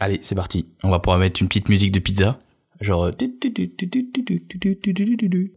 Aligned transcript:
Allez, 0.00 0.18
c'est 0.22 0.34
parti. 0.34 0.66
On 0.82 0.90
va 0.90 0.98
pouvoir 0.98 1.18
mettre 1.18 1.40
une 1.42 1.48
petite 1.48 1.68
musique 1.68 1.92
de 1.92 1.98
pizza. 2.00 2.38
Genre. 2.80 3.04
euh, 3.04 3.10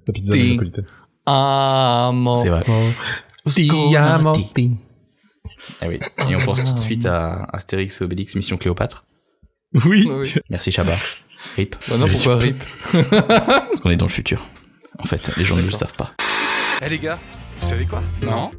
La 0.07 0.13
pizza 0.13 0.35
napolitaine. 0.35 0.85
Amo. 1.25 2.37
C'est 2.37 2.49
vrai. 2.49 2.63
Diamanti. 3.45 4.71
Ah 5.81 5.87
oui. 5.87 5.99
Et 6.29 6.35
on 6.35 6.39
pense 6.39 6.63
tout 6.63 6.73
de 6.73 6.79
suite 6.79 7.05
à 7.05 7.43
Astérix 7.53 8.01
et 8.01 8.03
Obélix 8.03 8.35
Mission 8.35 8.57
Cléopâtre. 8.57 9.05
Oui. 9.85 10.05
Oui. 10.09 10.33
Merci 10.49 10.71
Chabat. 10.71 10.95
Rip. 11.57 11.75
Bah 11.89 11.97
non, 11.97 12.07
pourquoi 12.07 12.37
RIP 12.37 12.61
Parce 12.91 13.81
qu'on 13.81 13.89
est 13.89 13.97
dans 13.97 14.05
le 14.05 14.11
futur. 14.11 14.45
En 14.99 15.05
fait, 15.05 15.31
les 15.37 15.43
gens 15.43 15.55
ne 15.55 15.61
le 15.61 15.71
savent 15.71 15.95
pas. 15.95 16.13
Eh 16.85 16.89
les 16.89 16.99
gars, 16.99 17.19
vous 17.61 17.67
savez 17.69 17.85
quoi 17.85 18.03
Non. 18.25 18.51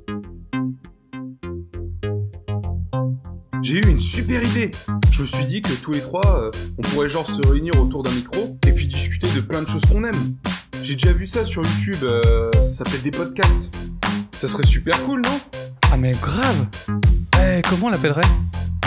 J'ai 3.64 3.78
eu 3.78 3.88
une 3.88 3.98
super 3.98 4.44
idée 4.44 4.72
Je 5.10 5.22
me 5.22 5.26
suis 5.26 5.46
dit 5.46 5.62
que 5.62 5.72
tous 5.72 5.92
les 5.92 6.00
trois, 6.00 6.38
euh, 6.38 6.50
on 6.77 6.82
pourrait 6.82 7.09
genre 7.09 7.27
se 7.27 7.41
réunir 7.48 7.80
autour 7.80 8.02
d'un 8.02 8.10
micro 8.10 8.59
et 8.66 8.72
puis 8.72 8.86
discuter 8.86 9.27
de 9.34 9.41
plein 9.41 9.62
de 9.62 9.68
choses 9.68 9.80
qu'on 9.91 10.05
aime. 10.05 10.36
J'ai 10.82 10.92
déjà 10.92 11.12
vu 11.12 11.24
ça 11.24 11.46
sur 11.46 11.62
YouTube, 11.62 12.02
euh, 12.02 12.50
ça 12.56 12.84
s'appelle 12.84 13.00
des 13.00 13.10
podcasts. 13.10 13.74
Ça 14.32 14.48
serait 14.48 14.66
super 14.66 15.02
cool, 15.05 15.22
non? 15.22 15.41
Ah 15.91 15.96
mais 15.96 16.12
grave 16.12 16.66
Eh, 17.41 17.62
comment 17.66 17.86
on 17.86 17.91
l'appellerait? 17.91 18.20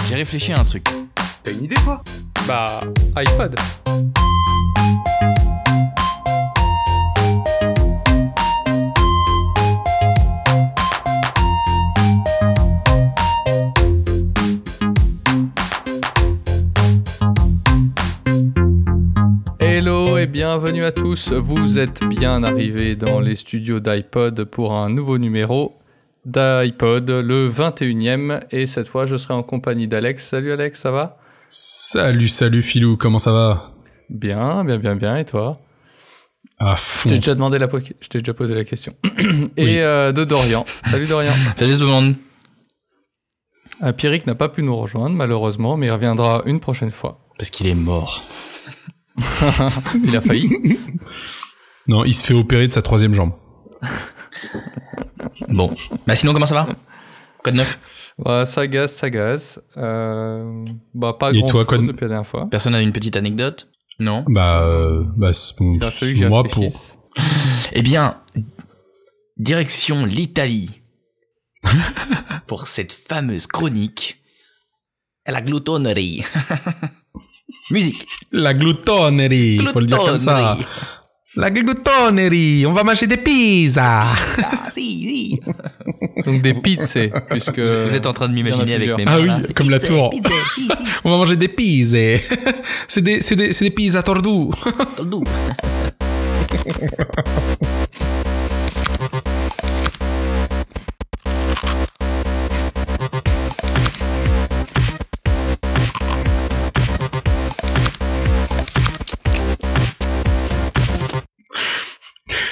J'ai 0.10 0.16
réfléchi 0.16 0.54
à 0.54 0.60
un 0.60 0.64
truc. 0.64 0.88
T'as 1.44 1.52
une 1.52 1.64
idée 1.64 1.76
toi? 1.84 2.04
Bah, 2.48 2.82
iPod. 3.16 3.56
Bienvenue 20.50 20.86
à 20.86 20.94
tous. 20.94 21.34
Vous 21.34 21.78
êtes 21.78 22.06
bien 22.08 22.42
arrivés 22.42 22.96
dans 22.96 23.20
les 23.20 23.36
studios 23.36 23.82
d'iPod 23.82 24.46
pour 24.46 24.74
un 24.76 24.90
nouveau 24.90 25.18
numéro 25.18 25.76
d'iPod, 26.26 27.10
le 27.10 27.50
21e. 27.50 28.40
Et 28.52 28.66
cette 28.66 28.88
fois, 28.88 29.06
je 29.06 29.18
serai 29.18 29.34
en 29.34 29.44
compagnie 29.44 29.90
d'Alex. 29.90 30.26
Salut 30.26 30.54
Alex, 30.54 30.80
ça 30.80 30.92
va? 30.92 31.18
Salut, 31.50 32.30
salut 32.30 32.62
Philou, 32.62 32.96
comment 32.96 33.20
ça 33.20 33.34
va? 33.34 33.72
Bien, 34.10 34.64
bien, 34.64 34.78
bien, 34.78 34.96
bien. 34.96 35.18
Et 35.18 35.26
toi? 35.26 35.60
À 36.60 36.76
Je 36.78 36.82
fond. 36.82 37.10
t'ai 37.10 37.16
déjà 37.16 37.34
demandé 37.36 37.60
la, 37.60 37.68
je 38.00 38.08
t'ai 38.08 38.20
déjà 38.20 38.34
posé 38.34 38.56
la 38.56 38.64
question. 38.64 38.94
Et 39.58 39.66
Oui. 39.66 39.80
euh, 39.80 40.14
de 40.14 40.24
Dorian. 40.24 40.64
Salut 40.90 41.08
Dorian. 41.08 41.34
Salut 41.58 41.74
tout 41.74 41.82
le 41.84 41.88
monde. 41.88 42.16
Pierrick 43.98 44.26
n'a 44.26 44.34
pas 44.36 44.48
pu 44.48 44.64
nous 44.64 44.78
rejoindre 44.78 45.14
malheureusement, 45.18 45.76
mais 45.76 45.88
il 45.88 45.92
reviendra 45.92 46.42
une 46.46 46.62
prochaine 46.62 46.92
fois. 46.92 47.20
Parce 47.38 47.50
qu'il 47.50 47.68
est 47.68 47.76
mort. 47.76 48.24
Il 50.04 50.16
a 50.16 50.22
failli. 50.22 50.78
Non, 51.88 52.04
il 52.06 52.14
se 52.14 52.26
fait 52.26 52.34
opérer 52.34 52.68
de 52.68 52.74
sa 52.74 52.82
troisième 52.82 53.14
jambe. 53.14 53.32
Bon. 55.50 55.74
Bah 56.06 56.16
sinon, 56.16 56.34
comment 56.34 56.46
ça 56.46 56.56
va? 56.56 56.68
Quoi 57.44 57.52
de 57.54 57.58
neuf? 57.58 57.80
Bah, 58.20 58.46
ça 58.46 58.68
gaze, 58.68 58.92
ça 58.94 59.10
gaze. 59.10 59.62
Euh, 59.78 60.66
bah, 60.94 61.14
pas 61.20 61.32
Et 61.32 61.40
grand 61.40 61.48
toi, 61.48 61.60
chose 61.62 61.68
quoi 61.68 61.78
de- 61.78 61.88
depuis 61.88 62.04
la 62.04 62.08
dernière 62.10 62.28
fois. 62.28 62.48
Personne 62.50 62.76
a 62.76 62.82
une 62.82 62.92
petite 62.92 63.16
anecdote? 63.16 63.70
Non? 64.00 64.26
Bah, 64.28 64.62
euh, 64.64 65.04
bah, 65.16 65.32
c'est 65.34 65.60
moi 66.28 66.44
pour. 66.44 66.66
Eh 67.74 67.82
bien, 67.82 68.22
direction 69.38 70.06
l'Italie. 70.06 70.82
pour 72.48 72.68
cette 72.68 72.94
fameuse 72.94 73.48
chronique. 73.48 74.22
La 75.26 75.42
gloutonnerie. 75.42 76.24
Musique. 77.72 78.06
La 78.32 78.54
gloutonnerie, 78.54 79.60
faut 79.72 79.80
le 79.80 79.86
dire 79.86 80.00
comme 80.00 80.20
ça. 80.20 80.58
La 81.36 81.50
gloutonnerie, 81.52 82.66
on 82.66 82.74
va 82.74 82.84
manger 82.84 83.08
des 83.08 83.18
pizzas. 83.18 84.06
Ah, 84.44 84.70
si, 84.72 84.82
si. 84.82 85.40
Donc 86.26 86.42
des 86.42 86.54
pizzas, 86.54 87.10
puisque... 87.30 87.60
Vous 87.60 87.96
êtes 87.96 88.06
en 88.08 88.14
train 88.14 88.28
de 88.28 88.34
m'imaginer 88.34 88.76
avec 88.76 88.98
mes 88.98 89.06
mains. 89.06 89.12
Ah 89.14 89.20
oui, 89.20 89.28
là. 89.28 89.40
comme 89.54 89.70
la 89.70 89.80
Pizza, 89.80 89.94
tour. 89.94 90.10
pizza, 90.10 90.30
si, 90.56 90.62
si. 90.64 90.70
On 91.04 91.12
va 91.12 91.18
manger 91.18 91.36
des 91.36 91.48
pizzas. 91.48 92.18
c'est 92.88 93.02
des, 93.02 93.22
c'est 93.22 93.36
des, 93.36 93.54
c'est 93.54 93.66
des 93.66 93.72
pizzas 93.72 94.04
tordous. 94.04 94.52
Dans 95.04 95.24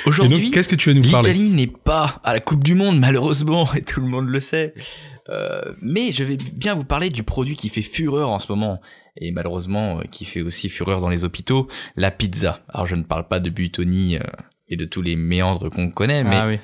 Aujourd'hui, 0.05 0.51
qu'est-ce 0.51 0.67
que 0.67 0.75
tu 0.75 0.89
veux 0.93 0.99
nous 0.99 1.09
parler 1.09 1.33
L'Italie 1.33 1.49
n'est 1.49 1.67
pas 1.67 2.19
à 2.23 2.33
la 2.33 2.39
Coupe 2.39 2.63
du 2.63 2.75
Monde, 2.75 2.99
malheureusement, 2.99 3.67
et 3.75 3.81
tout 3.81 4.01
le 4.01 4.07
monde 4.07 4.27
le 4.27 4.39
sait. 4.39 4.73
Euh, 5.29 5.61
mais 5.81 6.11
je 6.11 6.23
vais 6.23 6.37
bien 6.53 6.75
vous 6.75 6.83
parler 6.83 7.09
du 7.09 7.23
produit 7.23 7.55
qui 7.55 7.69
fait 7.69 7.81
fureur 7.81 8.29
en 8.29 8.39
ce 8.39 8.51
moment, 8.51 8.79
et 9.17 9.31
malheureusement 9.31 9.99
euh, 9.99 10.03
qui 10.11 10.23
fait 10.25 10.41
aussi 10.41 10.69
fureur 10.69 11.01
dans 11.01 11.09
les 11.09 11.23
hôpitaux, 11.23 11.67
la 11.95 12.11
pizza. 12.11 12.61
Alors 12.69 12.85
je 12.85 12.95
ne 12.95 13.03
parle 13.03 13.27
pas 13.27 13.39
de 13.39 13.49
Buitoni 13.49 14.17
euh, 14.17 14.21
et 14.67 14.77
de 14.77 14.85
tous 14.85 15.01
les 15.01 15.15
méandres 15.15 15.69
qu'on 15.69 15.89
connaît, 15.89 16.23
mais 16.23 16.35
Ah 16.35 16.45
oui. 16.47 16.59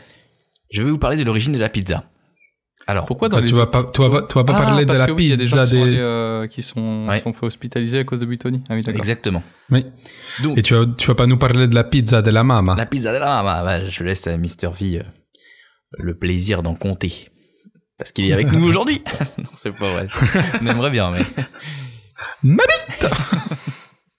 je 0.69 0.81
vais 0.83 0.91
vous 0.91 0.99
parler 0.99 1.17
de 1.17 1.23
l'origine 1.23 1.53
de 1.53 1.59
la 1.59 1.69
pizza. 1.69 2.03
Alors, 2.87 3.05
Pourquoi 3.05 3.29
dans 3.29 3.39
les... 3.39 3.47
tu 3.47 3.53
vas 3.53 3.67
pas, 3.67 3.83
tu 3.93 4.01
vas 4.01 4.09
pas, 4.09 4.21
tu 4.23 4.33
vas 4.35 4.43
pas 4.43 4.53
Ah, 4.57 4.61
parler 4.63 4.85
de 4.85 4.93
la 4.93 5.05
que 5.07 5.11
oui, 5.11 5.25
il 5.25 5.29
y 5.29 5.33
a 5.33 5.37
des 5.37 5.45
pizza 5.45 5.65
gens 5.65 5.71
qui 5.71 5.77
sont, 5.77 5.83
allés, 5.83 5.91
des. 5.91 5.97
euh, 5.99 6.47
qui 6.47 6.63
sont, 6.63 7.07
Ouais. 7.07 7.21
sont 7.21 7.31
fait 7.33 7.45
hospitaliser 7.45 7.99
à 7.99 8.03
cause 8.03 8.19
de 8.19 8.25
Buitoni. 8.25 8.63
Ah 8.69 8.73
oui, 8.73 8.83
exactement. 8.87 9.43
Oui. 9.69 9.85
Donc, 10.43 10.57
Et 10.57 10.61
tu 10.63 10.73
vas, 10.73 10.85
tu 10.97 11.07
vas 11.07 11.15
pas 11.15 11.27
nous 11.27 11.37
parler 11.37 11.67
de 11.67 11.75
la 11.75 11.83
pizza 11.83 12.21
de 12.21 12.31
la 12.31 12.43
mama. 12.43 12.75
la 12.75 12.85
pizza 12.85 13.11
de 13.13 13.17
la 13.17 13.27
mama, 13.43 13.63
bah, 13.63 13.85
je 13.85 14.03
laisse 14.03 14.25
à 14.27 14.35
Mister 14.37 14.67
V 14.79 14.99
euh, 14.99 15.03
le 15.99 16.15
plaisir 16.15 16.63
d'en 16.63 16.73
compter. 16.75 17.29
Parce 17.97 18.11
qu'il 18.11 18.25
est 18.25 18.33
avec 18.33 18.51
nous 18.51 18.65
aujourd'hui. 18.67 19.03
non, 19.37 19.49
c'est 19.55 19.71
pas 19.75 19.91
vrai. 19.93 20.07
On 20.61 20.65
aimerait 20.67 20.89
bien, 20.89 21.11
mais... 21.11 21.21
Ma 22.43 22.63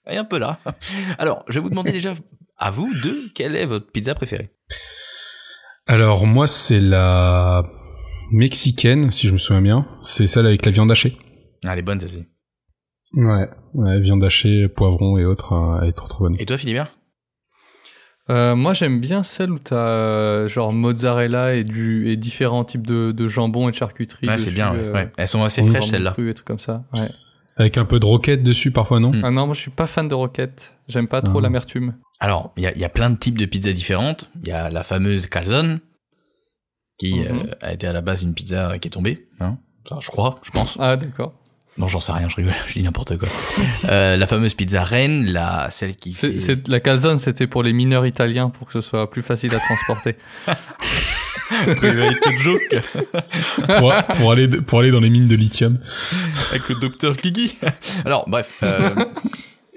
Et 0.09 0.17
un 0.17 0.23
peu 0.25 0.37
là. 0.39 0.59
Alors, 1.17 1.43
je 1.49 1.55
vais 1.55 1.59
vous 1.59 1.69
demander 1.69 1.91
déjà, 1.91 2.13
à 2.57 2.71
vous 2.71 2.93
deux, 3.01 3.29
quelle 3.35 3.55
est 3.55 3.65
votre 3.65 3.91
pizza 3.91 4.15
préférée? 4.15 4.51
Alors 5.85 6.25
moi 6.25 6.47
c'est 6.47 6.79
la 6.79 7.63
mexicaine, 8.33 9.11
si 9.11 9.27
je 9.27 9.33
me 9.33 9.37
souviens 9.37 9.61
bien. 9.61 9.85
C'est 10.01 10.27
celle 10.27 10.45
avec 10.45 10.65
la 10.65 10.71
viande 10.71 10.91
hachée. 10.91 11.17
Ah, 11.65 11.73
elle 11.73 11.79
est 11.79 11.83
bonne 11.83 11.99
celle-ci. 11.99 12.25
Ouais, 13.15 13.47
ouais, 13.75 13.99
viande 13.99 14.23
hachée, 14.23 14.67
poivron 14.67 15.17
et 15.17 15.25
autres, 15.25 15.53
euh, 15.53 15.79
elle 15.83 15.89
est 15.89 15.93
trop 15.93 16.07
trop 16.07 16.23
bonne. 16.25 16.35
Et 16.39 16.45
toi, 16.45 16.57
Philibert? 16.57 16.91
Euh, 18.29 18.55
moi, 18.55 18.73
j'aime 18.73 18.99
bien 19.01 19.21
celle 19.23 19.51
où 19.51 19.59
t'as 19.59 19.75
euh, 19.89 20.47
genre 20.47 20.71
mozzarella 20.71 21.55
et, 21.55 21.63
du, 21.63 22.09
et 22.09 22.15
différents 22.15 22.63
types 22.63 22.87
de, 22.87 23.11
de 23.11 23.27
jambon 23.27 23.67
et 23.67 23.71
de 23.71 23.75
charcuterie. 23.75 24.27
Ouais, 24.27 24.37
c'est 24.37 24.51
bien, 24.51 24.71
ouais. 24.73 24.79
euh, 24.79 24.93
ouais. 24.93 25.11
Elles 25.17 25.27
sont 25.27 25.43
assez 25.43 25.61
fraîches, 25.61 25.87
celles-là. 25.87 26.11
cru 26.11 26.29
et 26.29 26.33
trucs 26.33 26.47
comme 26.47 26.59
ça. 26.59 26.85
Ouais. 26.93 27.09
Avec 27.57 27.77
un 27.77 27.85
peu 27.85 27.99
de 27.99 28.05
roquette 28.05 28.41
dessus 28.41 28.71
parfois, 28.71 28.99
non? 28.99 29.11
Mm. 29.11 29.21
Ah 29.25 29.29
non, 29.31 29.45
moi 29.45 29.53
je 29.53 29.59
suis 29.61 29.71
pas 29.71 29.85
fan 29.87 30.07
de 30.07 30.15
roquettes. 30.15 30.73
J'aime 30.87 31.07
pas 31.07 31.21
trop 31.21 31.37
Ah. 31.39 31.41
l'amertume. 31.41 31.95
Alors, 32.19 32.53
il 32.57 32.63
y 32.63 32.67
a, 32.67 32.71
il 32.73 32.79
y 32.79 32.85
a 32.85 32.89
plein 32.89 33.09
de 33.09 33.17
types 33.17 33.37
de 33.37 33.45
pizzas 33.45 33.73
différentes. 33.73 34.31
Il 34.41 34.47
y 34.47 34.51
a 34.53 34.69
la 34.71 34.83
fameuse 34.83 35.27
calzone, 35.27 35.81
qui 36.97 37.19
Mhm. 37.19 37.25
euh, 37.47 37.53
a 37.61 37.73
été 37.73 37.87
à 37.87 37.93
la 37.93 38.01
base 38.01 38.23
une 38.23 38.33
pizza 38.33 38.77
qui 38.79 38.87
est 38.87 38.91
tombée. 38.91 39.27
Hein 39.39 39.57
Enfin, 39.85 39.99
je 40.01 40.07
crois, 40.09 40.39
je 40.43 40.51
pense. 40.51 40.75
Ah 40.79 40.95
d'accord. 40.95 41.33
Non, 41.77 41.87
j'en 41.87 41.99
sais 41.99 42.11
rien, 42.11 42.29
je 42.29 42.35
rigole, 42.35 42.53
je 42.67 42.73
dis 42.73 42.83
n'importe 42.83 43.17
quoi. 43.17 43.27
euh, 43.89 44.15
la 44.15 44.27
fameuse 44.27 44.53
pizza 44.53 44.83
reine, 44.83 45.25
la, 45.31 45.69
celle 45.71 45.95
qui 45.95 46.13
fait... 46.13 46.39
c'est- 46.39 46.67
la 46.67 46.79
calzone, 46.79 47.17
c'était 47.17 47.47
pour 47.47 47.63
les 47.63 47.73
mineurs 47.73 48.05
italiens 48.05 48.49
pour 48.49 48.67
que 48.67 48.73
ce 48.73 48.81
soit 48.81 49.09
plus 49.09 49.23
facile 49.23 49.53
à 49.55 49.59
transporter. 49.59 50.15
Private 51.75 52.37
joke 52.39 52.81
pour, 53.77 53.93
pour 54.17 54.31
aller 54.31 54.47
pour 54.47 54.79
aller 54.79 54.91
dans 54.91 54.99
les 54.99 55.09
mines 55.09 55.27
de 55.27 55.35
lithium. 55.35 55.79
avec 56.51 56.67
le 56.69 56.75
docteur 56.79 57.15
Kiki. 57.17 57.57
Alors, 58.05 58.27
bref, 58.27 58.59
euh, 58.63 58.89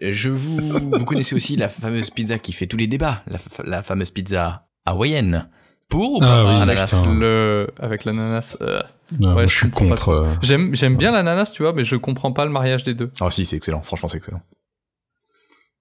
je 0.01 0.31
vous, 0.31 0.57
vous 0.93 1.05
connaissez 1.05 1.35
aussi 1.35 1.57
la 1.57 1.69
fameuse 1.69 2.11
pizza 2.11 2.39
qui 2.39 2.53
fait 2.53 2.67
tous 2.67 2.77
les 2.77 2.87
débats, 2.87 3.23
la 3.65 3.83
fameuse 3.83 4.11
pizza 4.11 4.69
hawaïenne. 4.87 5.49
Pour 5.89 6.15
ou 6.15 6.19
Ah 6.23 6.43
pas? 6.43 6.45
oui, 6.57 6.63
ananas 6.63 6.85
putain. 6.87 7.15
Le 7.15 7.69
avec 7.79 8.05
l'ananas. 8.05 8.57
euh, 8.61 8.81
Ah, 8.83 9.15
moi, 9.19 9.43
je 9.43 9.47
je 9.47 9.55
suis 9.57 9.71
contre. 9.71 10.09
euh, 10.11 10.27
J'aime 10.43 10.75
j'aime 10.75 10.97
bien 10.97 11.13
l'ananas, 11.13 11.53
tu 11.53 11.63
vois, 11.63 11.73
mais 11.73 11.85
je 11.85 11.95
comprends 11.97 12.33
pas 12.33 12.45
le 12.45 12.51
mariage 12.51 12.83
des 12.85 12.95
deux. 12.95 13.11
Ah 13.21 13.31
si, 13.31 13.45
c'est 13.45 13.57
excellent, 13.57 13.83
franchement 13.83 14.09
c'est 14.09 14.17
excellent. 14.19 14.43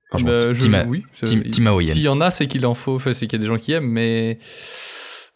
Franchement, 0.10 0.30
Bah, 0.30 0.54
je, 0.54 0.62
team, 0.68 0.86
oui. 0.88 1.88
S'il 1.88 2.02
y 2.02 2.08
en 2.08 2.22
a, 2.22 2.30
c'est 2.30 2.48
qu'il 2.48 2.66
en 2.68 2.76
faut. 2.76 2.96
Enfin, 2.96 3.14
c'est 3.14 3.26
qu'il 3.28 3.40
y 3.40 3.42
a 3.42 3.44
des 3.44 3.48
gens 3.52 3.58
qui 3.58 3.72
aiment, 3.72 3.90
mais 3.90 4.38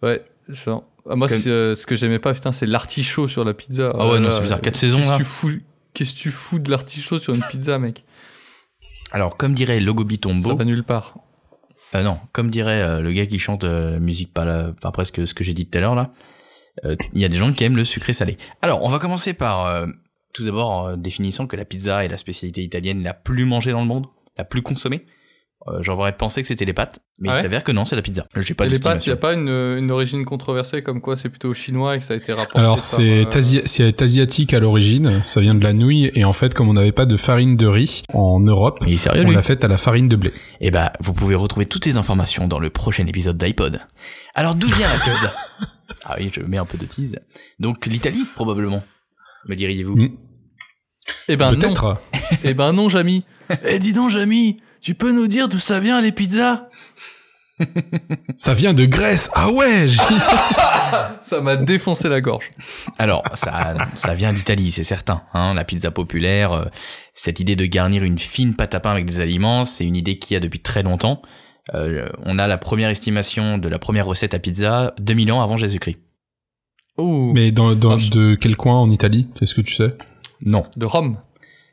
ouais. 0.04 0.24
genre, 0.50 0.84
ah, 1.10 1.16
moi, 1.16 1.28
euh, 1.48 1.74
ce 1.74 1.86
que 1.88 1.96
j'aimais 1.96 2.20
pas, 2.20 2.34
putain, 2.36 2.52
c'est 2.52 2.68
l'artichaut 2.68 3.28
sur 3.28 3.44
la 3.44 3.56
pizza. 3.56 3.92
Ah 3.98 4.08
ouais, 4.08 4.20
non, 4.20 4.30
c'est 4.30 4.42
bizarre. 4.42 4.60
euh, 4.60 4.62
Quatre 4.62 4.76
saisons, 4.78 4.98
Qu'est-ce 5.00 5.10
là. 5.10 5.18
que 5.18 5.24
tu 5.24 5.26
fous 5.28 5.52
Qu'est-ce 5.96 6.14
que 6.14 6.20
tu 6.20 6.30
fous 6.32 6.60
de 6.60 6.70
l'artichaut 6.70 7.18
sur 7.18 7.34
une 7.34 7.42
pizza, 7.50 7.80
mec? 7.80 8.06
Alors, 9.12 9.36
comme 9.38 9.56
dirait 9.56 9.80
Logo 9.80 10.04
Ça 10.04 10.08
Bitombo, 10.08 10.56
va 10.56 10.64
nulle 10.66 10.84
part. 10.84 11.16
Euh, 11.96 12.04
non, 12.04 12.20
comme 12.32 12.50
dirait 12.50 12.82
euh, 12.82 13.02
le 13.02 13.12
gars 13.12 13.26
qui 13.26 13.40
chante 13.40 13.64
euh, 13.64 14.00
musique 14.00 14.34
pas 14.34 14.46
la, 14.46 14.72
enfin 14.78 14.92
presque 14.92 15.28
ce 15.28 15.34
que 15.34 15.44
j'ai 15.44 15.54
dit 15.54 15.66
tout 15.66 15.78
à 15.78 15.82
l'heure 15.82 15.96
là, 15.96 16.12
euh, 16.86 16.96
il 17.14 17.22
y 17.22 17.26
a 17.26 17.30
des 17.30 17.38
gens 17.38 17.52
qui 17.52 17.64
aiment 17.64 17.78
le 17.78 17.86
sucré 17.86 18.14
salé. 18.14 18.38
Alors, 18.62 18.84
on 18.84 18.90
va 18.90 19.00
commencer 19.00 19.34
par 19.34 19.66
euh, 19.66 19.88
tout 20.34 20.46
d'abord 20.46 20.98
définissant 20.98 21.48
que 21.48 21.56
la 21.56 21.66
pizza 21.66 22.06
est 22.06 22.08
la 22.08 22.18
spécialité 22.18 22.64
italienne 22.64 23.04
la 23.04 23.14
plus 23.14 23.46
mangée 23.46 23.72
dans 23.72 23.82
le 23.82 23.88
monde, 23.88 24.06
la 24.38 24.46
plus 24.46 24.62
consommée. 24.62 25.06
Euh, 25.68 25.80
J'aurais 25.82 26.16
pensé 26.16 26.42
que 26.42 26.48
c'était 26.48 26.64
les 26.64 26.72
pâtes, 26.74 27.00
mais 27.18 27.28
Ah 27.30 27.38
il 27.38 27.42
s'avère 27.42 27.66
que 27.66 27.74
non, 27.74 27.84
c'est 27.84 27.98
la 27.98 28.02
pizza. 28.02 28.26
J'ai 28.38 28.54
pas 28.54 28.66
Et 28.66 28.70
les 28.70 28.80
pâtes, 28.80 29.06
il 29.06 29.10
n'y 29.10 29.14
a 29.14 29.18
pas 29.18 29.34
une, 29.34 29.50
une 29.50 29.92
origine 29.92 30.24
controversée 30.24 30.84
comme 30.84 31.02
quoi 31.02 31.18
c'est 31.18 31.28
plutôt 31.28 31.54
chinois 31.54 31.96
et 31.98 32.00
que 32.00 32.06
ça 32.06 32.14
a 32.14 32.18
été 32.18 32.32
rapporté 32.32 32.58
Alors 32.60 32.80
c'est 32.80 33.26
euh, 33.26 33.30
asi- 33.38 33.94
asiatique 34.00 34.54
à 34.54 34.60
l'origine, 34.62 35.22
ça 35.26 35.42
vient 35.42 35.56
de 35.56 35.64
la 35.64 35.74
nouille 35.74 36.12
et 36.16 36.24
en 36.24 36.32
fait 36.32 36.54
comme 36.54 36.70
on 36.70 36.74
n'avait 36.74 36.94
pas 36.94 37.06
de 37.06 37.18
farine 37.18 37.58
de 37.58 37.68
riz 37.68 38.04
en 38.14 38.40
Europe, 38.40 38.80
sérieux, 38.96 39.26
on 39.28 39.32
l'a 39.32 39.42
faite 39.42 39.66
à 39.66 39.68
la 39.68 39.78
farine 39.78 40.08
de 40.08 40.16
blé. 40.16 40.32
Eh 40.62 40.72
bah, 40.72 40.94
vous 41.02 41.12
pouvez 41.12 41.36
retrouver 41.36 41.66
toutes 41.66 41.86
les 41.86 41.98
informations 41.98 42.48
dans 42.48 42.60
le 42.60 42.70
prochain 42.70 43.06
épisode 43.06 43.38
d'iPod. 43.38 43.82
Alors, 44.36 44.56
d'où 44.56 44.68
vient 44.68 44.88
la 44.88 44.96
pizza? 45.00 45.34
Ah 46.06 46.16
oui, 46.20 46.32
je 46.34 46.42
mets 46.42 46.58
un 46.58 46.66
peu 46.66 46.78
de 46.78 46.86
tease. 46.86 47.18
Donc, 47.60 47.86
l'Italie, 47.88 48.24
probablement, 48.36 48.84
me 49.48 49.56
diriez-vous 49.56 49.96
Mm. 49.96 50.10
Eh 51.28 51.36
ben 51.36 51.52
non. 51.52 51.60
Peut-être. 51.60 51.98
Eh 52.44 52.54
ben 52.54 52.72
non, 52.74 52.88
Jamy. 52.90 53.22
Eh 53.66 53.80
dis 53.80 53.92
donc, 53.94 54.10
Jamy, 54.12 54.58
tu 54.82 54.96
peux 54.96 55.12
nous 55.12 55.28
dire 55.28 55.48
d'où 55.50 55.60
ça 55.60 55.80
vient 55.80 56.02
les 56.02 56.12
pizzas 56.12 56.68
Ça 58.38 58.54
vient 58.54 58.74
de 58.74 58.86
Grèce. 58.86 59.30
Ah 59.34 59.52
ouais. 59.52 59.88
Ça 61.22 61.42
m'a 61.42 61.56
défoncé 61.58 62.08
la 62.10 62.22
gorge. 62.22 62.50
Alors, 62.98 63.24
ça, 63.34 63.76
ça 63.96 64.16
vient 64.16 64.32
d'Italie, 64.34 64.72
c'est 64.72 64.84
certain. 64.86 65.24
Hein, 65.34 65.54
la 65.54 65.64
pizza 65.66 65.92
populaire, 65.92 66.54
euh, 66.54 66.66
cette 67.14 67.40
idée 67.40 67.56
de 67.56 67.66
garnir 67.66 68.04
une 68.04 68.18
fine 68.18 68.56
pâte 68.56 68.76
à 68.76 68.80
pain 68.80 68.92
avec 68.92 69.06
des 69.06 69.20
aliments, 69.20 69.66
c'est 69.66 69.86
une 69.86 69.96
idée 69.98 70.18
qui 70.18 70.36
a 70.36 70.40
depuis 70.40 70.62
très 70.62 70.84
longtemps. 70.84 71.22
Euh, 71.76 72.10
on 72.24 72.40
a 72.40 72.48
la 72.48 72.58
première 72.58 72.90
estimation 72.90 73.58
de 73.58 73.68
la 73.70 73.78
première 73.78 74.06
recette 74.08 74.34
à 74.34 74.40
pizza 74.40 74.94
2000 75.00 75.32
ans 75.34 75.42
avant 75.42 75.58
Jésus-Christ. 75.58 75.98
Ouh. 76.98 77.34
Mais 77.34 77.52
dans, 77.52 77.76
dans 77.76 77.98
Ah, 77.98 78.10
de 78.12 78.36
quel 78.40 78.56
coin 78.56 78.76
en 78.76 78.90
Italie 78.90 79.28
Est-ce 79.42 79.54
que 79.54 79.62
tu 79.62 79.76
sais? 79.76 79.96
Non, 80.42 80.66
De 80.78 80.86
Rome. 80.86 81.18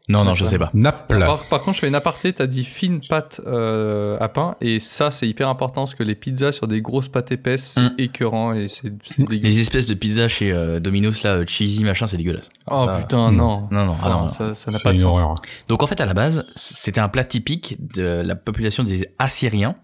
Non, 0.08 0.22
non, 0.24 0.34
je 0.34 0.44
sais 0.44 0.58
pas. 0.58 0.70
Naples. 0.72 1.18
Par, 1.18 1.44
par 1.48 1.60
contre, 1.62 1.74
je 1.74 1.80
fais 1.80 1.88
une 1.88 1.94
aparté, 1.96 2.32
t'as 2.32 2.46
dit 2.46 2.64
fine 2.64 3.00
pâte 3.08 3.40
euh, 3.46 4.16
à 4.20 4.28
pain, 4.28 4.56
et 4.60 4.78
ça, 4.78 5.10
c'est 5.10 5.26
hyper 5.28 5.48
important, 5.48 5.82
parce 5.82 5.94
que 5.96 6.04
les 6.04 6.14
pizzas 6.14 6.52
sur 6.52 6.68
des 6.68 6.80
grosses 6.80 7.08
pâtes 7.08 7.32
épaisses, 7.32 7.64
c'est 7.72 7.80
Mm. 7.80 7.94
écœurant, 7.98 8.52
et 8.52 8.68
c'est 8.68 8.92
c'est 9.02 9.24
dégueu. 9.28 9.48
Les 9.48 9.58
espèces 9.60 9.86
de 9.88 9.94
pizza 9.94 10.28
chez 10.28 10.52
euh, 10.52 10.78
Domino's 10.78 11.22
là, 11.24 11.32
euh, 11.34 11.44
cheesy 11.46 11.82
machin, 11.84 12.06
c'est 12.06 12.16
dégueulasse. 12.18 12.48
Oh 12.70 12.84
Ça- 12.86 12.98
putain, 13.00 13.26
non. 13.32 13.68
Non, 13.72 13.84
non, 13.86 13.96
ah 14.00 14.06
Enfin, 14.06 14.10
non, 14.10 14.48
non. 14.48 14.54
ça 14.54 14.70
n'a 14.70 14.78
pas 14.78 14.92
de 14.92 14.98
sens. 14.98 15.04
horreur. 15.06 15.34
Donc 15.68 15.82
en 15.82 15.86
fait, 15.88 16.00
à 16.00 16.06
la 16.06 16.14
base, 16.14 16.46
c'était 16.54 17.00
un 17.00 17.08
plat 17.08 17.24
typique 17.24 17.76
de 17.96 18.22
la 18.24 18.36
population 18.36 18.84
des 18.84 19.08
Assyriens. 19.18 19.74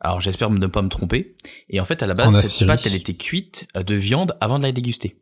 Alors 0.00 0.20
j'espère 0.20 0.50
ne 0.50 0.66
pas 0.66 0.82
me 0.82 0.88
tromper. 0.88 1.36
Et 1.68 1.78
en 1.78 1.84
fait, 1.84 2.02
à 2.02 2.08
la 2.08 2.14
En 2.14 2.16
base, 2.16 2.34
cette 2.34 2.44
Assyrie. 2.46 2.66
pâte, 2.66 2.86
elle 2.86 2.96
était 2.96 3.14
cuite 3.14 3.68
de 3.76 3.94
viande 3.94 4.36
avant 4.40 4.58
de 4.58 4.64
la 4.64 4.72
déguster. 4.72 5.16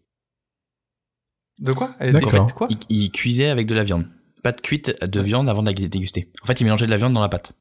De 1.58 1.72
quoi? 1.72 1.90
Elle 2.00 2.08
est 2.08 2.12
D'accord. 2.12 2.30
faite 2.48 2.54
quoi? 2.56 2.68
Ils, 2.70 2.78
ils 2.88 3.10
cuisaient 3.10 3.50
avec 3.50 3.66
de 3.66 3.74
la 3.74 3.84
viande. 3.84 4.06
Pâte 4.42 4.62
cuite 4.62 5.04
de 5.04 5.20
viande 5.20 5.48
avant 5.48 5.62
de 5.62 5.66
la 5.68 5.72
déguster. 5.74 6.30
En 6.42 6.46
fait, 6.46 6.60
ils 6.60 6.64
mélangeaient 6.64 6.86
de 6.86 6.90
la 6.90 6.96
viande 6.96 7.12
dans 7.12 7.20
la 7.20 7.28
pâte. 7.28 7.52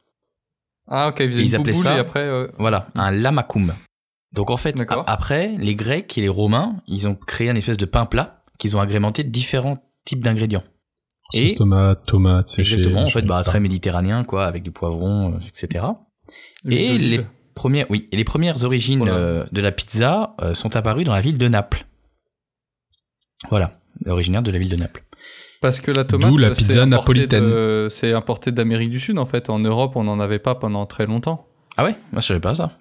Ah 0.88 1.10
ok, 1.10 1.20
ils 1.20 1.30
faisaient 1.30 1.42
Ils 1.44 1.56
une 1.56 1.62
appelaient 1.62 1.74
ça- 1.74 1.96
et 1.98 2.00
après... 2.00 2.22
euh, 2.24 2.48
Voilà, 2.58 2.88
un 2.96 3.12
lamakoum. 3.12 3.74
Donc 4.34 4.50
en 4.52 4.58
fait, 4.58 4.80
après, 5.08 5.56
les 5.58 5.76
Grecs 5.76 6.18
et 6.18 6.22
les 6.22 6.30
Romains, 6.30 6.82
ils 6.88 7.08
ont 7.08 7.16
créé 7.16 7.50
un 7.50 7.56
espèce 7.56 7.78
de 7.78 7.86
pain 7.86 8.06
plat 8.06 8.44
qu'ils 8.60 8.76
ont 8.78 8.80
agrémenté 8.82 9.24
de 9.24 9.30
différents 9.30 9.78
types 10.06 10.24
d'ingrédients. 10.24 10.64
Et- 11.34 11.50
Sauce 11.50 11.58
tomate, 11.58 12.06
tomate 12.06 12.50
séchée. 12.50 12.78
Exactement, 12.78 13.06
en 13.06 13.10
fait, 13.10 13.22
bah, 13.24 13.44
très 13.44 13.60
méditerranéen, 13.60 14.24
quoi, 14.24 14.46
avec 14.48 14.64
du 14.64 14.72
poivron, 14.72 15.34
euh, 15.34 15.40
etc. 15.48 15.86
Et 16.70 16.98
les 16.98 17.26
premières, 17.56 17.86
oui, 17.90 18.08
et 18.12 18.18
les 18.18 18.24
premières 18.24 18.64
origines 18.64 19.00
Voilà. 19.00 19.14
euh, 19.16 19.46
de 19.52 19.62
la 19.62 19.72
pizza 19.72 20.36
euh, 20.42 20.54
sont 20.56 20.76
apparues 20.76 21.04
dans 21.04 21.14
la 21.14 21.22
ville 21.22 21.38
de 21.38 21.48
Naples. 21.48 21.86
Voilà, 23.50 23.72
originaire 24.08 24.42
de 24.44 24.52
la 24.52 24.60
ville 24.60 24.70
de 24.70 24.76
Naples. 24.76 25.04
Parce 25.62 25.80
que 25.82 25.92
la 25.92 26.04
tomate, 26.06 26.38
la 26.40 26.56
c'est 26.56 26.62
pizza 26.68 26.84
importé 26.84 26.90
napolitaine. 26.90 27.90
C'est 27.90 28.14
importé 28.14 28.52
d'Amérique 28.52 28.92
du 28.92 29.00
Sud, 29.00 29.18
en 29.20 29.26
fait. 29.26 29.50
En 29.50 29.60
Europe, 29.60 29.94
on 29.96 30.04
n'en 30.06 30.20
avait 30.20 30.40
pas 30.40 30.56
pendant 30.56 30.86
très 30.86 31.06
longtemps. 31.06 31.46
Ah 31.78 31.84
ouais, 31.86 31.96
moi 32.12 32.22
je 32.22 32.28
savais 32.28 32.40
pas 32.40 32.56
ça. 32.56 32.78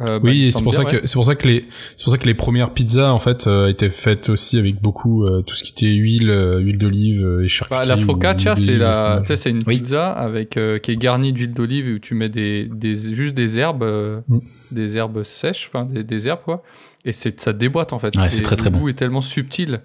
Euh, 0.00 0.18
bah, 0.18 0.20
Oui, 0.24 0.50
c'est 0.50 0.62
pour 0.62 0.76
ouais. 0.76 0.84
que 0.84 1.06
c'est 1.06 1.14
pour 1.14 1.24
ça 1.24 1.34
que 1.36 1.46
les 1.46 1.66
c'est 1.96 2.02
pour 2.02 2.12
ça 2.12 2.18
que 2.18 2.26
les 2.26 2.34
premières 2.34 2.72
pizzas 2.74 3.12
en 3.12 3.20
fait 3.20 3.46
euh, 3.46 3.68
étaient 3.68 3.90
faites 3.90 4.28
aussi 4.28 4.58
avec 4.58 4.82
beaucoup 4.82 5.24
euh, 5.24 5.42
tout 5.42 5.54
ce 5.54 5.62
qui 5.62 5.70
était 5.72 5.94
huile, 5.94 6.30
euh, 6.30 6.58
huile 6.58 6.78
d'olive 6.78 7.40
et 7.44 7.48
charcuterie. 7.48 7.86
Bah, 7.86 7.94
la 7.94 7.96
focaccia, 7.96 8.56
c'est 8.56 8.76
la, 8.76 9.22
c'est 9.24 9.50
une 9.50 9.62
Oui. 9.66 9.76
pizza 9.78 10.10
avec 10.10 10.56
euh, 10.56 10.78
qui 10.80 10.90
est 10.90 10.96
garnie 10.96 11.32
d'huile 11.32 11.54
d'olive 11.54 11.86
où 11.94 11.98
tu 12.00 12.14
mets 12.14 12.28
des, 12.28 12.64
des 12.66 12.96
juste 13.14 13.34
des 13.34 13.58
herbes, 13.58 13.84
euh, 13.84 14.20
Mm. 14.28 14.38
des 14.72 14.96
herbes 14.98 15.22
sèches, 15.22 15.70
enfin 15.72 15.84
des, 15.84 16.02
des 16.02 16.26
herbes 16.26 16.42
quoi. 16.44 16.62
Et 17.04 17.12
c'est 17.12 17.38
ça 17.40 17.52
déboîte 17.52 17.92
en 17.92 17.98
fait. 18.00 18.16
Ouais, 18.16 18.30
c'est 18.30 18.42
très, 18.42 18.56
très 18.56 18.70
le 18.70 18.74
bon. 18.74 18.80
goût 18.80 18.88
est 18.88 18.94
tellement 18.94 19.20
subtil. 19.20 19.80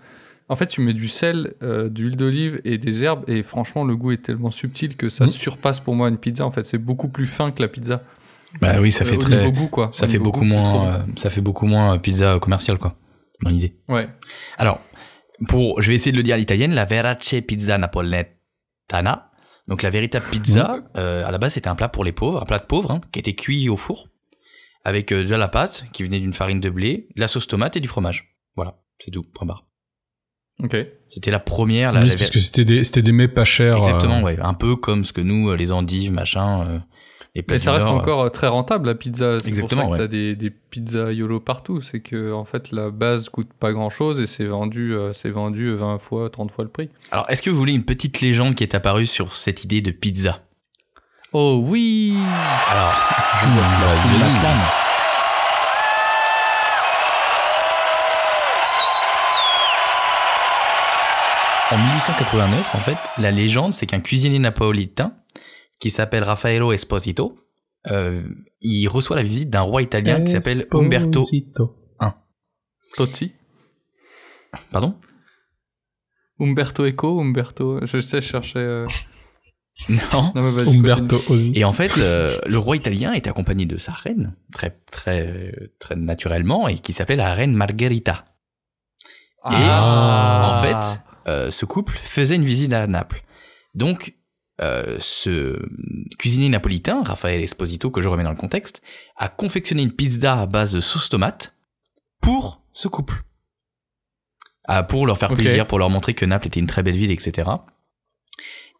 En 0.50 0.56
fait, 0.56 0.66
tu 0.68 0.81
mets 0.81 0.94
du 0.94 1.07
sel, 1.07 1.54
euh, 1.62 1.90
de 1.90 2.01
l'huile 2.01 2.16
d'olive 2.18 2.60
et 2.66 2.78
des 2.78 3.04
herbes 3.04 3.24
et 3.30 3.44
franchement, 3.44 3.84
le 3.84 3.96
goût 3.96 4.12
est 4.12 4.18
tellement 4.24 4.50
subtil 4.51 4.96
que 4.98 5.07
ça 5.10 5.25
Mm. 5.25 5.30
surpasse 5.30 5.80
pour 5.80 5.96
moi 5.96 6.10
une 6.10 6.18
pizza. 6.18 6.44
En 6.46 6.51
fait, 6.51 6.63
c'est 6.63 6.78
beaucoup 6.80 7.07
plus 7.10 7.28
fin 7.28 7.51
que 7.51 7.62
la 7.62 7.68
pizza. 7.68 8.01
Bah 8.60 8.81
oui, 8.81 8.92
ça 8.92 9.04
Euh, 9.04 9.07
fait 9.07 9.18
très, 9.18 9.51
goût 9.51 9.68
quoi. 9.68 9.90
ça 9.94 10.06
Au 10.06 10.10
fait 10.10 10.18
beaucoup 10.18 10.40
goût, 10.40 10.46
moins, 10.46 10.88
euh, 10.88 11.00
ça 11.18 11.30
fait 11.30 11.42
beaucoup 11.42 11.68
moins 11.68 11.96
euh, 11.96 11.98
pizza 12.00 12.40
commerciale, 12.40 12.80
quoi, 12.80 12.96
dans 13.44 13.51
l'idée. 13.51 13.75
bon. 13.88 13.94
Ouais. 13.94 14.10
Alors, 14.57 14.81
pour, 15.48 15.81
je 15.81 15.88
vais 15.88 15.94
essayer 15.96 16.12
de 16.12 16.18
le 16.18 16.24
dire 16.24 16.34
à 16.34 16.38
l'italienne, 16.40 16.74
la 16.74 16.86
verace 16.86 17.36
pizza 17.48 17.78
napoletana. 17.78 19.28
Donc 19.68 19.84
la 19.84 19.92
véritable 19.92 20.25
pizza, 20.31 20.80
euh, 20.98 21.24
à 21.24 21.30
la 21.31 21.38
base 21.38 21.54
c'était 21.54 21.68
un 21.68 21.75
plat 21.75 21.90
pour 21.90 22.04
les 22.04 22.12
pauvres, 22.12 22.42
un 22.42 22.46
plat 22.46 22.57
de 22.57 22.66
pauvres, 22.66 22.90
hein, 22.90 23.01
qui 23.12 23.19
était 23.19 23.36
cuit 23.36 23.69
au 23.69 23.78
four, 23.78 24.07
avec 24.84 25.12
euh, 25.12 25.24
de 25.24 25.36
la 25.36 25.48
pâte 25.48 25.86
qui 25.94 26.01
venait 26.04 26.19
d'une 26.19 26.34
farine 26.34 26.60
de 26.60 26.72
blé, 26.72 27.07
de 27.16 27.22
la 27.22 27.28
sauce 27.28 27.46
tomate 27.46 27.78
et 27.78 27.80
du 27.80 27.88
fromage. 27.88 28.36
Voilà, 28.56 28.80
c'est 28.98 29.12
tout, 29.12 29.22
point 29.22 29.46
barre. 29.46 29.68
Ok. 30.63 30.75
C'était 31.07 31.31
la 31.31 31.39
première, 31.39 31.91
la, 31.91 32.01
Oui, 32.01 32.09
la- 32.09 32.15
parce 32.17 32.29
que 32.29 32.39
c'était 32.39 32.65
des 32.65 32.83
c'était 32.83 33.01
des 33.01 33.11
mets 33.11 33.27
pas 33.27 33.45
chers. 33.45 33.77
exactement, 33.77 34.19
euh, 34.19 34.23
ouais, 34.23 34.39
un 34.41 34.53
peu 34.53 34.75
comme 34.75 35.03
ce 35.06 35.13
que 35.13 35.21
nous, 35.21 35.50
euh, 35.50 35.56
les 35.56 35.71
endives, 35.71 36.11
machin, 36.11 36.61
euh, 36.67 36.79
les 37.35 37.44
Mais 37.47 37.57
ça 37.59 37.71
reste 37.71 37.85
Nord, 37.88 37.95
encore 37.95 38.21
euh, 38.23 38.29
très 38.29 38.47
rentable 38.47 38.88
la 38.88 38.95
pizza. 38.95 39.38
C'est 39.39 39.47
Exactement, 39.47 39.83
pour 39.88 39.91
ça 39.91 39.97
que 39.97 40.01
ouais. 40.03 40.07
t'as 40.07 40.11
des, 40.11 40.35
des 40.35 40.50
pizzas 40.50 41.11
YOLO 41.13 41.39
partout. 41.39 41.79
C'est 41.81 42.00
que 42.01 42.33
en 42.33 42.44
fait 42.44 42.71
la 42.71 42.89
base 42.91 43.29
coûte 43.29 43.50
pas 43.59 43.71
grand 43.71 43.89
chose 43.89 44.19
et 44.19 44.27
c'est 44.27 44.45
vendu, 44.45 44.94
euh, 44.94 45.11
c'est 45.13 45.29
vendu 45.29 45.73
20 45.75 45.97
fois, 46.00 46.29
30 46.29 46.51
fois 46.51 46.63
le 46.65 46.69
prix. 46.69 46.85
euh. 46.91 47.07
Alors, 47.12 47.29
est-ce 47.29 47.41
que 47.41 47.50
vous 47.50 47.57
voulez 47.57 47.73
une 47.73 47.85
petite 47.85 48.19
légende 48.21 48.55
qui 48.55 48.63
est 48.63 48.75
apparue 48.75 49.07
sur 49.07 49.35
cette 49.38 49.63
idée 49.63 49.81
de 49.81 49.91
pizza? 49.91 50.41
Oh 51.31 51.63
oui 51.65 52.13
Alors, 52.71 52.94
je 53.44 54.88
En 61.71 61.77
1889, 61.77 62.75
en 62.75 62.80
fait, 62.80 62.98
la 63.19 63.31
légende, 63.31 63.74
c'est 63.74 63.86
qu'un 63.86 64.00
cuisinier 64.00 64.39
napolitain 64.39 65.13
qui 65.79 65.89
s'appelle 65.91 66.24
Raffaello 66.24 66.72
Esposito, 66.72 67.38
euh, 67.91 68.24
il 68.62 68.88
reçoit 68.88 69.15
la 69.15 69.24
visite 69.24 69.50
d'un 69.50 69.62
roi 69.62 69.82
italien 69.82 70.22
qui 70.22 70.32
s'appelle 70.32 70.65
Umberto. 70.72 71.20
Esposito. 71.20 71.75
Tozzi 72.98 73.32
Pardon? 74.72 74.96
Umberto 76.39 76.88
Eco 76.88 77.20
Umberto 77.22 77.86
Je 77.86 78.00
sais, 78.00 78.20
je 78.20 78.25
cherchais. 78.27 78.58
euh, 78.58 78.88
Non. 79.89 80.32
Non, 80.34 80.41
mais 80.41 80.51
vas-y, 80.51 80.75
Umberto 80.75 81.22
Ozzi. 81.29 81.53
Et 81.55 81.63
en 81.65 81.72
fait, 81.72 81.91
euh, 82.00 82.36
le 82.48 82.58
roi 82.58 82.75
italien 82.77 83.13
est 83.13 83.27
accompagné 83.27 83.67
de 83.67 83.77
sa 83.77 83.91
reine, 83.91 84.34
très 84.51 84.72
très 84.91 85.53
très 85.77 85.96
naturellement, 85.96 86.67
et 86.67 86.79
qui 86.79 86.93
s'appelait 86.93 87.15
la 87.15 87.34
reine 87.36 87.53
Margherita. 87.53 88.25
continue. 89.43 89.62
Et, 89.62 89.67
Ah. 89.70 90.58
en 90.58 90.62
fait, 90.63 91.01
euh, 91.29 91.51
ce 91.51 91.65
couple 91.65 91.98
faisait 91.98 92.36
une 92.36 92.43
visite 92.45 92.74
à 92.74 92.86
Naples. 92.88 93.24
Donc, 93.75 94.15
euh, 94.62 94.98
ce 95.00 95.57
cuisinier 96.17 96.50
napolitain, 96.50 97.01
Raphaël 97.03 97.41
Esposito, 97.41 97.91
que 97.91 98.01
je 98.01 98.07
remets 98.09 98.24
dans 98.25 98.31
le 98.31 98.36
contexte, 98.36 98.81
a 99.15 99.29
confectionné 99.29 99.83
une 99.83 99.93
pizza 99.93 100.41
à 100.41 100.45
base 100.48 100.74
de 100.74 100.79
sauce 100.81 101.07
tomate 101.09 101.55
pour 102.21 102.62
ce 102.74 102.88
couple. 102.89 103.21
Ah, 104.65 104.83
pour 104.83 105.07
leur 105.07 105.17
faire 105.17 105.29
plaisir, 105.45 105.65
pour 105.65 105.79
leur 105.79 105.89
montrer 105.89 106.13
que 106.13 106.25
Naples 106.25 106.48
était 106.48 106.59
une 106.59 106.67
très 106.67 106.83
belle 106.83 106.98
ville, 106.98 107.12
etc. 107.12 107.50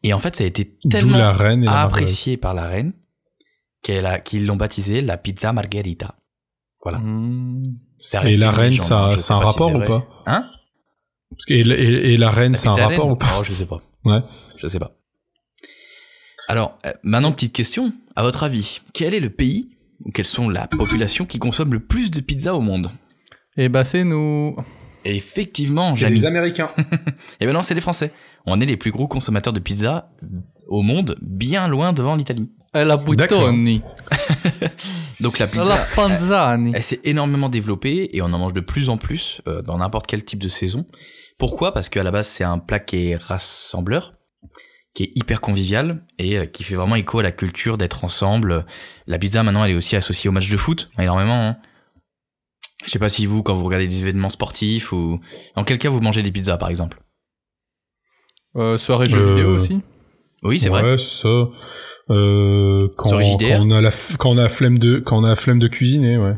Et 0.04 0.14
en 0.14 0.20
fait, 0.20 0.36
ça 0.36 0.44
a 0.44 0.48
été 0.48 0.78
tellement 0.90 1.18
la 1.18 1.32
reine 1.32 1.64
et 1.64 1.66
la 1.66 1.72
marguerite. 1.72 2.04
apprécié 2.04 2.38
par 2.38 2.54
la 2.54 2.68
reine 2.68 2.94
qu'elle 3.84 4.06
a- 4.06 4.20
qu'ils 4.20 4.46
l'ont 4.46 4.56
baptisé 4.56 5.02
la 5.02 5.18
pizza 5.18 5.52
margherita. 5.54 6.16
Voilà. 6.84 7.00
Hmm. 7.00 7.64
Ça 7.98 8.24
Et 8.26 8.38
la 8.38 8.52
reine, 8.52 8.74
ça, 8.74 9.18
ça 9.18 9.34
a 9.36 9.38
un 9.38 9.42
si 9.42 9.46
rapport 9.48 9.74
ou 9.74 9.78
vrai. 9.78 9.86
pas 9.88 10.08
Hein? 10.26 10.46
Parce 11.40 11.46
que, 11.48 11.54
et, 11.54 11.64
la- 11.64 11.78
et- 11.78 12.14
et 12.14 12.18
la 12.18 12.30
reine, 12.32 12.52
La 12.52 12.58
c'est 12.58 12.68
un 12.68 12.74
rapport 12.74 13.06
reine 13.06 13.12
ou 13.14 13.16
pas 13.16 13.38
Oh, 13.40 13.44
je 13.44 13.54
sais 13.54 13.66
pas. 13.66 13.82
Ouais. 14.06 14.20
Je 14.58 14.68
sais 14.68 14.80
pas. 14.80 14.92
Alors, 16.48 16.78
euh, 16.86 16.92
maintenant, 17.04 17.32
petite 17.32 17.54
question. 17.54 17.94
À 18.16 18.24
votre 18.24 18.44
avis, 18.44 18.82
quel 18.94 19.14
est 19.14 19.20
le 19.20 19.30
pays 19.30 19.70
ou 20.04 20.12
quelles 20.12 20.26
sont 20.26 20.50
la 20.50 20.68
population 20.68 21.26
qui 21.26 21.40
consomme 21.40 21.72
le 21.74 21.80
plus 21.80 22.12
de 22.12 22.20
pizza 22.22 22.56
au 22.56 22.62
monde? 22.62 22.92
Et 23.58 23.70
bah, 23.70 23.84
c'est 23.84 24.04
nous. 24.04 24.56
Et 25.06 25.16
effectivement, 25.16 25.90
C'est 25.90 26.10
les 26.10 26.26
Américains. 26.26 26.70
Eh 27.40 27.46
ben 27.46 27.54
non, 27.54 27.62
c'est 27.62 27.74
les 27.76 27.82
Français. 27.82 28.12
On 28.46 28.60
est 28.60 28.66
les 28.66 28.78
plus 28.78 28.92
gros 28.92 29.08
consommateurs 29.08 29.54
de 29.54 29.60
pizza 29.60 30.12
au 30.68 30.82
monde, 30.82 31.18
bien 31.22 31.68
loin 31.68 31.94
devant 31.94 32.16
l'Italie. 32.16 32.52
Eh, 32.76 32.84
La 32.84 32.98
buttoni. 32.98 33.82
Donc 35.22 35.40
la 35.40 35.46
La 35.46 35.52
pizza, 35.52 35.78
panzani. 35.96 36.72
elle 36.76 36.84
s'est 36.84 37.00
énormément 37.04 37.50
développée 37.50 38.10
et 38.14 38.22
on 38.22 38.26
en 38.26 38.38
mange 38.40 38.54
de 38.54 38.62
plus 38.62 38.90
en 38.90 38.98
plus 38.98 39.42
euh, 39.48 39.62
dans 39.62 39.78
n'importe 39.78 40.08
quel 40.08 40.24
type 40.24 40.40
de 40.40 40.48
saison 40.48 40.86
Pourquoi? 41.40 41.74
Parce 41.74 41.90
qu'à 41.90 42.04
la 42.04 42.12
base, 42.12 42.28
c'est 42.28 42.44
un 42.44 42.60
plat 42.60 42.80
qui 42.80 43.08
est 43.10 43.16
rassembleur, 43.16 44.14
qui 44.94 45.04
est 45.04 45.12
hyper 45.16 45.42
convivial 45.42 46.06
et 46.20 46.38
euh, 46.38 46.46
qui 46.46 46.64
fait 46.64 46.76
vraiment 46.76 46.96
écho 46.96 47.20
à 47.20 47.24
la 47.24 47.32
culture 47.32 47.78
d'être 47.78 48.04
ensemble. 48.06 48.66
La 49.08 49.18
pizza, 49.18 49.42
maintenant, 49.42 49.64
elle 49.64 49.72
est 49.72 49.76
aussi 49.76 49.96
associée 49.96 50.30
au 50.30 50.34
match 50.34 50.50
de 50.50 50.58
foot, 50.58 50.90
énormément. 51.00 51.48
Hein. 51.48 51.58
Je 52.86 52.92
sais 52.92 53.00
pas 53.00 53.10
si 53.10 53.26
vous, 53.26 53.42
quand 53.42 53.54
vous 53.54 53.66
regardez 53.66 53.88
des 53.88 54.02
événements 54.02 54.30
sportifs 54.30 54.92
ou... 54.92 55.20
En 55.56 55.64
quel 55.64 55.78
cas 55.80 55.90
vous 55.90 56.02
mangez 56.02 56.24
des 56.24 56.32
pizzas, 56.32 56.58
par 56.58 56.70
exemple? 56.70 57.02
Euh, 58.56 58.78
soirée 58.78 59.08
jeux 59.08 59.20
Euh, 59.20 59.30
vidéo 59.34 59.56
aussi. 59.56 59.82
Oui, 60.44 60.60
c'est 60.60 60.70
ouais, 60.70 60.82
vrai. 60.82 60.98
c'est 60.98 61.22
ça. 61.24 61.50
Euh, 62.10 62.86
quand, 62.98 63.12
on 63.12 63.72
a 63.72 63.82
la 63.82 63.90
f- 63.90 64.18
quand 64.18 64.32
on 64.32 64.38
a 64.38 64.44
la 64.44 64.50
flemme 64.50 64.80
de 64.80 65.00
quand 65.00 65.20
on 65.20 65.24
a 65.24 65.30
la 65.30 65.36
flemme 65.36 65.60
de 65.60 65.68
cuisiner, 65.68 66.18
ouais. 66.18 66.36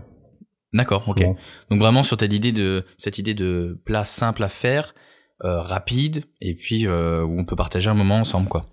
D'accord, 0.74 1.08
ok. 1.10 1.22
Donc 1.70 1.80
vraiment 1.80 2.04
sur 2.04 2.18
cette 2.20 2.32
idée 2.34 2.52
de 2.52 2.84
cette 2.98 3.18
idée 3.18 3.34
de 3.34 3.78
plat 3.86 4.06
simple 4.06 4.44
à 4.44 4.48
faire, 4.48 4.94
euh, 5.44 5.62
rapide, 5.62 6.24
et 6.40 6.54
puis 6.56 6.88
euh, 6.88 7.24
où 7.24 7.40
on 7.40 7.46
peut 7.46 7.56
partager 7.56 7.90
un 7.90 7.94
moment 7.94 8.16
ensemble, 8.20 8.48
quoi. 8.48 8.66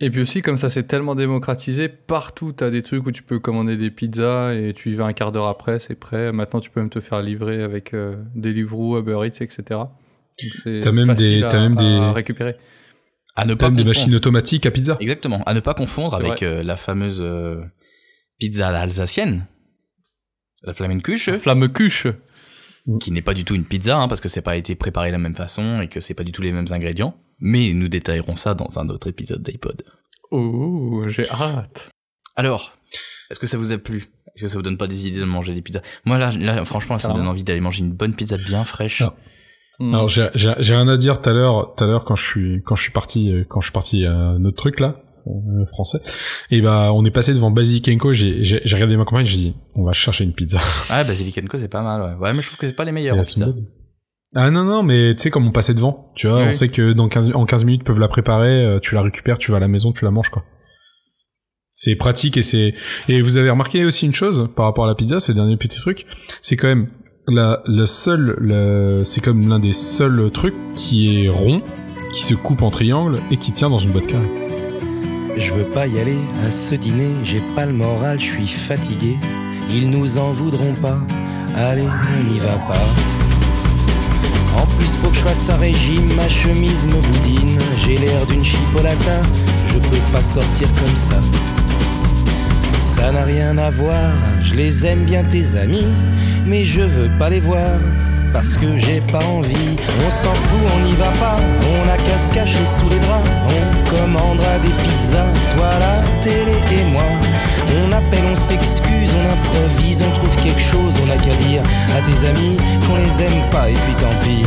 Et 0.00 0.10
puis 0.10 0.20
aussi, 0.20 0.42
comme 0.42 0.56
ça 0.56 0.68
c'est 0.70 0.82
tellement 0.84 1.14
démocratisé, 1.14 1.88
partout 1.88 2.52
t'as 2.52 2.70
des 2.70 2.82
trucs 2.82 3.06
où 3.06 3.12
tu 3.12 3.22
peux 3.22 3.38
commander 3.38 3.76
des 3.76 3.90
pizzas 3.90 4.52
et 4.54 4.72
tu 4.74 4.90
y 4.90 4.94
vas 4.94 5.04
un 5.04 5.12
quart 5.12 5.30
d'heure 5.32 5.46
après, 5.46 5.78
c'est 5.78 5.94
prêt. 5.94 6.32
Maintenant 6.32 6.60
tu 6.60 6.70
peux 6.70 6.80
même 6.80 6.90
te 6.90 7.00
faire 7.00 7.22
livrer 7.22 7.62
avec 7.62 7.94
euh, 7.94 8.16
Deliveroo, 8.34 8.98
Uber 8.98 9.18
Eats, 9.24 9.42
etc. 9.44 9.62
Donc 9.70 10.52
T'as 10.64 10.92
même 10.92 11.14
des- 11.14 11.42
à, 11.44 11.48
t'as 11.48 11.58
même 11.60 11.76
des- 11.76 11.84
à 11.84 12.12
récupérer. 12.12 12.56
À 13.36 13.44
ne 13.46 13.54
pas 13.54 13.66
même 13.70 13.76
des 13.76 13.84
machines 13.84 14.14
automatiques 14.14 14.66
à 14.66 14.70
pizza. 14.70 14.96
Exactement. 15.00 15.42
À 15.46 15.54
ne 15.54 15.60
pas 15.60 15.74
confondre 15.74 16.14
avec 16.16 16.42
euh, 16.42 16.62
la 16.62 16.76
fameuse 16.76 17.20
euh, 17.20 17.62
pizza 18.40 18.68
alsacienne, 18.68 19.46
la 20.62 20.74
Flamme 20.74 21.00
cuche. 21.72 22.08
qui 23.00 23.12
n'est 23.12 23.22
pas 23.22 23.34
du 23.34 23.44
tout 23.44 23.54
une 23.54 23.64
pizza, 23.64 23.96
hein, 23.96 24.08
parce 24.08 24.20
que 24.20 24.28
c'est 24.28 24.42
pas 24.42 24.56
été 24.56 24.74
préparé 24.74 25.08
de 25.08 25.12
la 25.12 25.18
même 25.18 25.36
façon 25.36 25.80
et 25.80 25.88
que 25.88 26.00
c'est 26.00 26.14
pas 26.14 26.24
du 26.24 26.32
tout 26.32 26.42
les 26.42 26.52
mêmes 26.52 26.66
ingrédients. 26.70 27.16
Mais 27.38 27.72
nous 27.72 27.88
détaillerons 27.88 28.36
ça 28.36 28.54
dans 28.54 28.78
un 28.78 28.88
autre 28.88 29.08
épisode 29.08 29.42
d'iPod. 29.42 29.82
Oh, 30.30 31.04
j'ai 31.08 31.28
hâte. 31.30 31.90
Alors, 32.36 32.76
est-ce 33.30 33.38
que 33.38 33.46
ça 33.46 33.56
vous 33.56 33.72
a 33.72 33.78
plu? 33.78 34.08
Est-ce 34.34 34.44
que 34.44 34.48
ça 34.48 34.56
vous 34.56 34.62
donne 34.62 34.78
pas 34.78 34.86
des 34.86 35.06
idées 35.08 35.20
de 35.20 35.24
manger 35.24 35.54
des 35.54 35.62
pizzas? 35.62 35.82
Moi 36.04 36.18
là, 36.18 36.30
là 36.30 36.64
franchement, 36.64 36.98
ça 36.98 37.08
me 37.08 37.14
donne 37.14 37.26
envie 37.26 37.44
d'aller 37.44 37.60
manger 37.60 37.80
une 37.80 37.92
bonne 37.92 38.14
pizza 38.14 38.36
bien 38.36 38.64
fraîche. 38.64 39.02
Ah. 39.02 39.14
Hmm. 39.78 39.94
Alors 39.94 40.08
j'ai 40.08 40.28
j'ai 40.34 40.52
j'ai 40.58 40.74
rien 40.74 40.88
à 40.88 40.96
dire 40.96 41.20
tout 41.20 41.30
à 41.30 41.32
l'heure 41.32 41.74
tout 41.74 41.84
à 41.84 41.86
l'heure 41.86 42.04
quand 42.04 42.14
je 42.14 42.24
suis 42.24 42.62
quand 42.62 42.76
je 42.76 42.82
suis 42.82 42.92
parti 42.92 43.32
euh, 43.32 43.44
quand 43.48 43.60
je 43.60 43.66
suis 43.66 43.72
parti 43.72 44.04
à 44.04 44.12
un 44.12 44.44
autre 44.44 44.58
truc 44.58 44.80
là 44.80 45.00
français. 45.66 46.00
Et 46.50 46.60
bah 46.60 46.90
on 46.92 47.04
est 47.04 47.10
passé 47.10 47.32
devant 47.34 47.52
Co 47.52 48.12
j'ai 48.12 48.42
j'ai 48.44 48.60
j'ai 48.64 48.74
regardé 48.76 48.96
ma 48.96 49.04
compagne 49.04 49.24
j'ai 49.26 49.36
dit 49.38 49.54
on 49.74 49.84
va 49.84 49.92
chercher 49.92 50.24
une 50.24 50.32
pizza. 50.32 50.58
Ah, 50.90 51.04
Basilic 51.04 51.48
Co, 51.48 51.58
c'est 51.58 51.68
pas 51.68 51.82
mal, 51.82 52.02
ouais. 52.02 52.26
Ouais, 52.26 52.34
mais 52.34 52.42
je 52.42 52.46
trouve 52.48 52.58
que 52.58 52.66
c'est 52.66 52.74
pas 52.74 52.84
les 52.84 52.92
meilleurs 52.92 53.16
ah 54.34 54.50
non 54.50 54.64
non 54.64 54.82
mais 54.82 55.14
tu 55.14 55.24
sais 55.24 55.30
comme 55.30 55.46
on 55.46 55.50
passait 55.50 55.74
devant 55.74 56.10
tu 56.14 56.26
vois 56.26 56.38
Oui. 56.38 56.44
on 56.48 56.52
sait 56.52 56.68
que 56.68 56.92
dans 56.92 57.08
15 57.08 57.32
en 57.34 57.44
15 57.44 57.64
minutes 57.64 57.84
peuvent 57.84 57.98
la 57.98 58.08
préparer 58.08 58.64
euh, 58.64 58.78
tu 58.80 58.94
la 58.94 59.02
récupères 59.02 59.38
tu 59.38 59.50
vas 59.50 59.58
à 59.58 59.60
la 59.60 59.68
maison 59.68 59.92
tu 59.92 60.04
la 60.04 60.10
manges 60.10 60.30
quoi. 60.30 60.44
C'est 61.70 61.96
pratique 61.96 62.38
et 62.38 62.42
c'est 62.42 62.74
et 63.08 63.20
vous 63.20 63.36
avez 63.36 63.50
remarqué 63.50 63.84
aussi 63.84 64.06
une 64.06 64.14
chose 64.14 64.48
par 64.56 64.64
rapport 64.66 64.84
à 64.84 64.88
la 64.88 64.94
pizza 64.94 65.20
c'est 65.20 65.32
le 65.32 65.36
dernier 65.36 65.58
petit 65.58 65.78
truc 65.78 66.06
c'est 66.40 66.56
quand 66.56 66.68
même 66.68 66.88
la 67.28 67.62
le 67.66 67.84
seul 67.84 68.36
le, 68.38 69.04
c'est 69.04 69.20
comme 69.20 69.46
l'un 69.48 69.58
des 69.58 69.74
seuls 69.74 70.30
trucs 70.30 70.56
qui 70.74 71.24
est 71.24 71.28
rond 71.28 71.60
qui 72.12 72.22
se 72.22 72.34
coupe 72.34 72.62
en 72.62 72.70
triangle 72.70 73.18
et 73.30 73.36
qui 73.36 73.52
tient 73.52 73.68
dans 73.68 73.78
une 73.78 73.90
boîte 73.90 74.06
carrée 74.06 74.41
Je 75.36 75.52
veux 75.52 75.64
pas 75.64 75.86
y 75.86 75.98
aller 75.98 76.18
à 76.46 76.50
ce 76.50 76.74
dîner, 76.74 77.10
j'ai 77.24 77.40
pas 77.54 77.64
le 77.64 77.72
moral, 77.72 78.20
je 78.20 78.26
suis 78.26 78.46
fatigué. 78.46 79.16
Ils 79.70 79.88
nous 79.88 80.18
en 80.18 80.30
voudront 80.32 80.74
pas, 80.74 80.98
allez, 81.56 81.86
on 81.86 82.30
n'y 82.30 82.38
va 82.38 82.54
pas. 82.68 82.86
En 84.60 84.66
plus, 84.76 84.96
faut 84.96 85.08
que 85.08 85.16
je 85.16 85.20
fasse 85.22 85.48
un 85.48 85.56
régime, 85.56 86.12
ma 86.14 86.28
chemise 86.28 86.86
me 86.86 87.00
boudine. 87.00 87.58
J'ai 87.78 87.96
l'air 87.96 88.26
d'une 88.26 88.44
chipolata, 88.44 89.22
je 89.68 89.78
peux 89.78 90.12
pas 90.12 90.22
sortir 90.22 90.68
comme 90.74 90.96
ça. 90.96 91.18
Ça 92.80 93.10
n'a 93.10 93.24
rien 93.24 93.56
à 93.58 93.70
voir, 93.70 94.12
je 94.42 94.54
les 94.54 94.84
aime 94.84 95.04
bien 95.04 95.24
tes 95.24 95.56
amis, 95.56 95.86
mais 96.46 96.64
je 96.64 96.82
veux 96.82 97.10
pas 97.18 97.30
les 97.30 97.40
voir. 97.40 97.78
Parce 98.32 98.56
que 98.56 98.78
j'ai 98.78 99.00
pas 99.00 99.24
envie, 99.24 99.76
on 100.06 100.10
s'en 100.10 100.32
fout, 100.32 100.60
on 100.74 100.86
n'y 100.86 100.94
va 100.94 101.10
pas, 101.20 101.36
on 101.60 101.88
a 101.88 101.96
qu'à 101.98 102.18
se 102.18 102.32
cacher 102.32 102.64
sous 102.64 102.88
les 102.88 102.98
draps, 102.98 103.28
commandera 103.94 104.58
des 104.58 104.70
pizzas, 104.82 105.32
toi 105.54 105.70
la 105.78 106.02
télé 106.20 106.56
et 106.72 106.84
moi. 106.92 107.02
On 107.84 107.92
appelle, 107.92 108.24
on 108.30 108.36
s'excuse, 108.36 109.10
on 109.14 109.32
improvise, 109.32 110.02
on 110.02 110.10
trouve 110.12 110.36
quelque 110.42 110.60
chose, 110.60 110.94
on 111.04 111.10
a 111.10 111.16
qu'à 111.16 111.34
dire 111.36 111.62
à 111.96 112.00
tes 112.02 112.26
amis 112.26 112.56
qu'on 112.86 112.96
les 112.96 113.22
aime 113.22 113.50
pas 113.50 113.70
et 113.70 113.74
puis 113.74 113.94
tant 114.00 114.18
pis. 114.20 114.44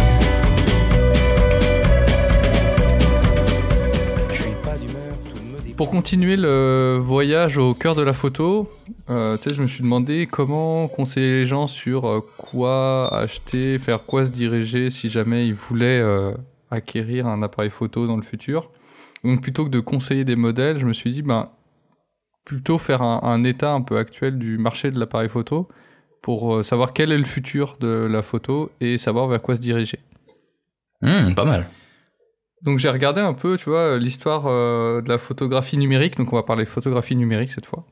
Pour 5.76 5.90
continuer 5.90 6.38
le 6.38 7.02
voyage 7.04 7.58
au 7.58 7.74
cœur 7.74 7.96
de 7.96 8.02
la 8.02 8.14
photo, 8.14 8.70
euh, 9.10 9.38
je 9.46 9.62
me 9.62 9.68
suis 9.68 9.84
demandé 9.84 10.26
comment 10.26 10.88
conseiller 10.88 11.28
les 11.28 11.46
gens 11.46 11.68
sur 11.68 12.08
euh, 12.08 12.22
quoi 12.38 13.14
acheter, 13.14 13.78
faire 13.78 14.06
quoi 14.06 14.26
se 14.26 14.32
diriger 14.32 14.90
si 14.90 15.10
jamais 15.10 15.48
ils 15.48 15.54
voulaient 15.54 16.00
euh, 16.00 16.32
acquérir 16.72 17.28
un 17.28 17.44
appareil 17.44 17.72
photo 17.72 18.08
dans 18.08 18.16
le 18.16 18.24
futur. 18.24 18.70
Donc 19.26 19.42
plutôt 19.42 19.66
que 19.66 19.70
de 19.70 19.80
conseiller 19.80 20.24
des 20.24 20.36
modèles, 20.36 20.80
je 20.80 20.86
me 20.86 20.94
suis 20.94 21.12
dit, 21.12 21.22
ben, 21.22 21.50
plutôt 22.46 22.78
faire 22.78 23.02
un, 23.02 23.22
un 23.24 23.44
état 23.44 23.74
un 23.74 23.82
peu 23.82 23.98
actuel 23.98 24.38
du 24.38 24.58
marché 24.58 24.92
de 24.92 25.00
l'appareil 25.00 25.30
photo 25.30 25.68
pour 26.22 26.56
euh, 26.56 26.64
savoir 26.64 26.94
quel 26.94 27.12
est 27.12 27.18
le 27.18 27.24
futur 27.24 27.78
de 27.80 28.08
la 28.10 28.22
photo 28.22 28.72
et 28.82 28.98
savoir 28.98 29.28
vers 29.28 29.42
quoi 29.42 29.56
se 29.56 29.62
diriger. 29.62 30.00
Hum, 31.02 31.36
pas 31.36 31.46
mal. 31.46 31.68
Donc 32.62 32.80
j'ai 32.80 32.90
regardé 32.90 33.22
un 33.22 33.34
peu, 33.34 33.58
tu 33.58 33.70
vois, 33.70 33.98
l'histoire 33.98 34.46
euh, 34.48 35.02
de 35.02 35.10
la 35.10 35.18
photographie 35.18 35.78
numérique. 35.78 36.18
Donc 36.18 36.34
on 36.34 36.36
va 36.36 36.44
parler 36.44 36.66
photographie 36.66 37.16
numérique 37.16 37.52
cette 37.52 37.66
fois. 37.66 37.86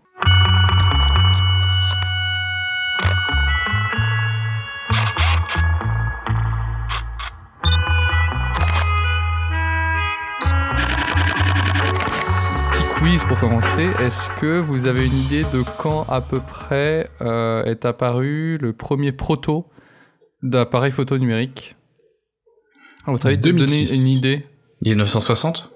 Quiz 13.03 13.25
pour 13.25 13.37
commencer. 13.37 13.83
Est-ce 13.99 14.29
que 14.39 14.59
vous 14.59 14.85
avez 14.85 15.05
une 15.05 15.17
idée 15.17 15.43
de 15.51 15.61
quand 15.77 16.05
à 16.07 16.21
peu 16.21 16.39
près 16.39 17.09
euh, 17.19 17.61
est 17.65 17.83
apparu 17.83 18.57
le 18.57 18.71
premier 18.71 19.11
proto 19.11 19.65
d'appareil 20.41 20.91
photo 20.91 21.17
numérique? 21.17 21.75
À 23.05 23.11
votre 23.11 23.25
avis, 23.25 23.37
de 23.37 23.51
donner 23.51 23.65
2006. 23.65 23.99
une 23.99 24.07
idée? 24.07 24.45
1960 24.85 25.69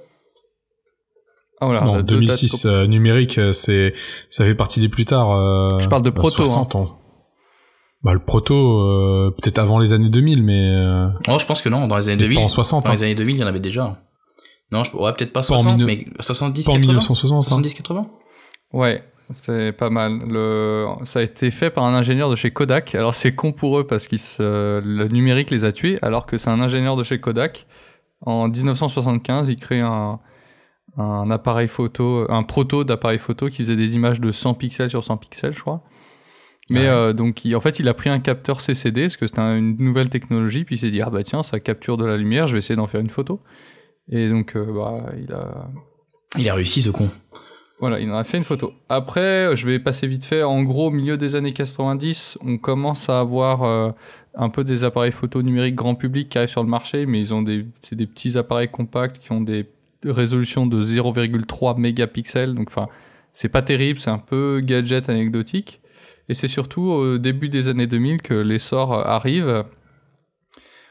ah, 1.60 1.66
voilà, 1.66 1.82
non 1.82 1.96
la- 1.98 2.02
deux 2.04 2.16
dates 2.16 2.40
2006 2.40 2.66
euh, 2.66 2.86
numérique 2.88 3.38
euh, 3.40 3.52
c'est 3.52 3.94
ça 4.30 4.46
fait 4.46 4.54
partie 4.56 4.80
des 4.80 4.90
plus 4.90 5.06
tard 5.06 5.32
euh, 5.32 5.66
Je 5.80 5.88
parle 5.88 6.04
de 6.04 6.10
bah, 6.12 6.20
proto, 6.22 6.46
60 6.46 6.76
ans 6.76 7.02
bah 8.04 8.14
le 8.14 8.20
proto 8.20 8.80
euh, 8.84 9.36
peut-être 9.42 9.58
avant 9.58 9.80
les 9.80 9.92
années 9.92 10.10
2000 10.10 10.44
mais 10.44 10.70
euh, 10.70 11.08
Oh, 11.28 11.40
je 11.40 11.46
pense 11.46 11.62
que 11.62 11.68
non, 11.70 11.88
dans 11.88 11.98
les 11.98 12.08
années 12.10 12.18
mais 12.18 12.30
2000. 12.30 12.38
pas 12.38 12.44
en 12.44 12.48
60 12.48 12.86
Dans 12.86 12.92
hein. 12.92 12.94
les 12.94 13.04
années 13.04 13.16
2000, 13.16 13.36
il 13.36 13.40
y 13.40 13.44
en 13.44 13.48
avait 13.48 13.60
déjà. 13.60 13.98
Non, 14.72 14.84
je 14.84 14.92
ouais, 14.98 15.14
peut-être 15.14 15.32
pas 15.34 15.40
Pas 15.42 15.54
en 15.54 15.60
60, 15.60 15.78
mille- 15.78 15.86
mais 15.86 16.06
70, 16.20 16.66
pas 16.66 16.72
en 16.72 16.76
80. 16.76 16.88
1960 16.94 17.38
hein. 17.38 17.42
70, 17.42 17.74
80 17.76 18.08
Ouais, 18.74 19.02
c'est 19.34 19.72
pas 19.72 19.90
mal. 19.90 20.20
Le... 20.28 20.86
Ça 21.06 21.20
a 21.20 21.22
été 21.24 21.52
fait 21.52 21.70
par 21.70 21.86
un 21.86 21.94
ingénieur 21.94 22.30
de 22.30 22.36
chez 22.36 22.50
Kodak. 22.52 22.94
Alors 22.96 23.14
c'est 23.14 23.34
con 23.34 23.54
pour 23.54 23.80
eux 23.80 23.88
parce 23.88 24.08
que 24.08 24.16
le 24.84 25.08
numérique 25.08 25.52
les 25.52 25.64
a 25.66 25.72
tués, 25.72 25.98
alors 26.02 26.26
que 26.26 26.38
c'est 26.38 26.50
un 26.50 26.60
ingénieur 26.60 26.96
de 26.98 27.04
chez 27.04 27.20
Kodak. 27.20 27.66
En 28.22 28.50
1975, 28.50 29.48
il 29.50 29.56
crée 29.58 29.80
un, 29.80 30.20
un 30.98 31.32
appareil 31.32 31.68
photo, 31.68 32.26
un 32.30 32.44
proto 32.44 32.84
d'appareil 32.84 33.20
photo 33.20 33.48
qui 33.48 33.58
faisait 33.58 33.76
des 33.76 33.96
images 33.96 34.20
de 34.20 34.32
100 34.32 34.56
pixels 34.56 34.90
sur 34.90 35.04
100 35.04 35.18
pixels, 35.18 35.54
je 35.54 35.62
crois. 35.62 35.82
Mais 36.70 36.82
Ouais. 36.82 36.88
euh, 36.88 37.14
donc, 37.14 37.46
il- 37.46 37.56
en 37.56 37.62
fait, 37.62 37.80
il 37.80 37.88
a 37.88 37.94
pris 37.94 38.10
un 38.10 38.20
capteur 38.20 38.60
CCD, 38.60 39.04
parce 39.04 39.16
que 39.16 39.28
c'était 39.28 39.40
un- 39.40 39.56
une 39.56 39.78
nouvelle 39.78 40.10
technologie, 40.10 40.66
puis 40.66 40.76
il 40.76 40.80
s'est 40.80 40.90
dit, 40.90 41.02
ah 41.02 41.10
bah 41.10 41.24
tiens, 41.24 41.42
ça 41.44 41.60
capture 41.62 41.96
de 41.96 42.04
la 42.06 42.18
lumière, 42.18 42.48
je 42.48 42.54
vais 42.54 42.60
essayer 42.60 42.76
d'en 42.76 42.88
faire 42.88 43.00
une 43.00 43.10
photo. 43.10 43.40
Et 44.10 44.30
donc, 44.30 44.56
euh, 44.56 44.66
bah, 44.66 45.12
il 45.18 45.32
a, 45.34 45.70
Il 46.38 46.50
a 46.50 46.54
réussi, 46.54 46.82
ce 46.82 46.90
con. 46.90 47.10
voilà, 47.80 48.00
il 48.00 48.10
en 48.10 48.16
a 48.18 48.24
fait 48.24 48.38
une 48.38 48.44
photo. 48.44 48.74
Après, 48.90 49.56
je 49.56 49.66
vais 49.66 49.80
passer 49.80 50.08
vite 50.08 50.26
fait. 50.26 50.44
En 50.44 50.64
gros, 50.64 50.88
au 50.88 50.92
milieu 50.92 51.18
des 51.18 51.36
années 51.36 51.54
90, 51.54 52.38
on 52.46 52.58
commence 52.58 53.10
à 53.10 53.20
avoir 53.20 53.64
euh, 53.64 53.92
un 54.36 54.50
peu 54.50 54.64
des 54.64 54.84
appareils 54.84 55.12
photo 55.12 55.42
numériques 55.42 55.76
grand 55.76 55.96
public 55.96 56.30
qui 56.30 56.38
arrivent 56.38 56.50
sur 56.50 56.64
le 56.64 56.70
marché, 56.70 57.06
mais 57.06 57.20
ils 57.20 57.34
ont 57.34 57.42
des, 57.42 57.66
c'est 57.82 57.96
des 57.96 58.08
petits 58.08 58.38
appareils 58.38 58.70
compacts 58.70 59.20
qui 59.20 59.32
ont 59.32 59.42
des 59.42 59.68
résolutions 60.06 60.68
de 60.68 60.82
0,3 60.82 61.78
mégapixels. 61.78 62.54
Donc, 62.54 62.68
enfin, 62.70 62.88
c'est 63.34 63.50
pas 63.50 63.62
terrible, 63.62 64.00
c'est 64.00 64.10
un 64.10 64.20
peu 64.20 64.62
gadget 64.64 65.10
anecdotique. 65.10 65.82
Et 66.30 66.34
c'est 66.34 66.48
surtout 66.50 66.82
au 66.82 67.18
début 67.18 67.48
des 67.48 67.70
années 67.70 67.88
2000 67.88 68.22
que 68.22 68.34
l'essor 68.34 68.94
arrive. 69.08 69.64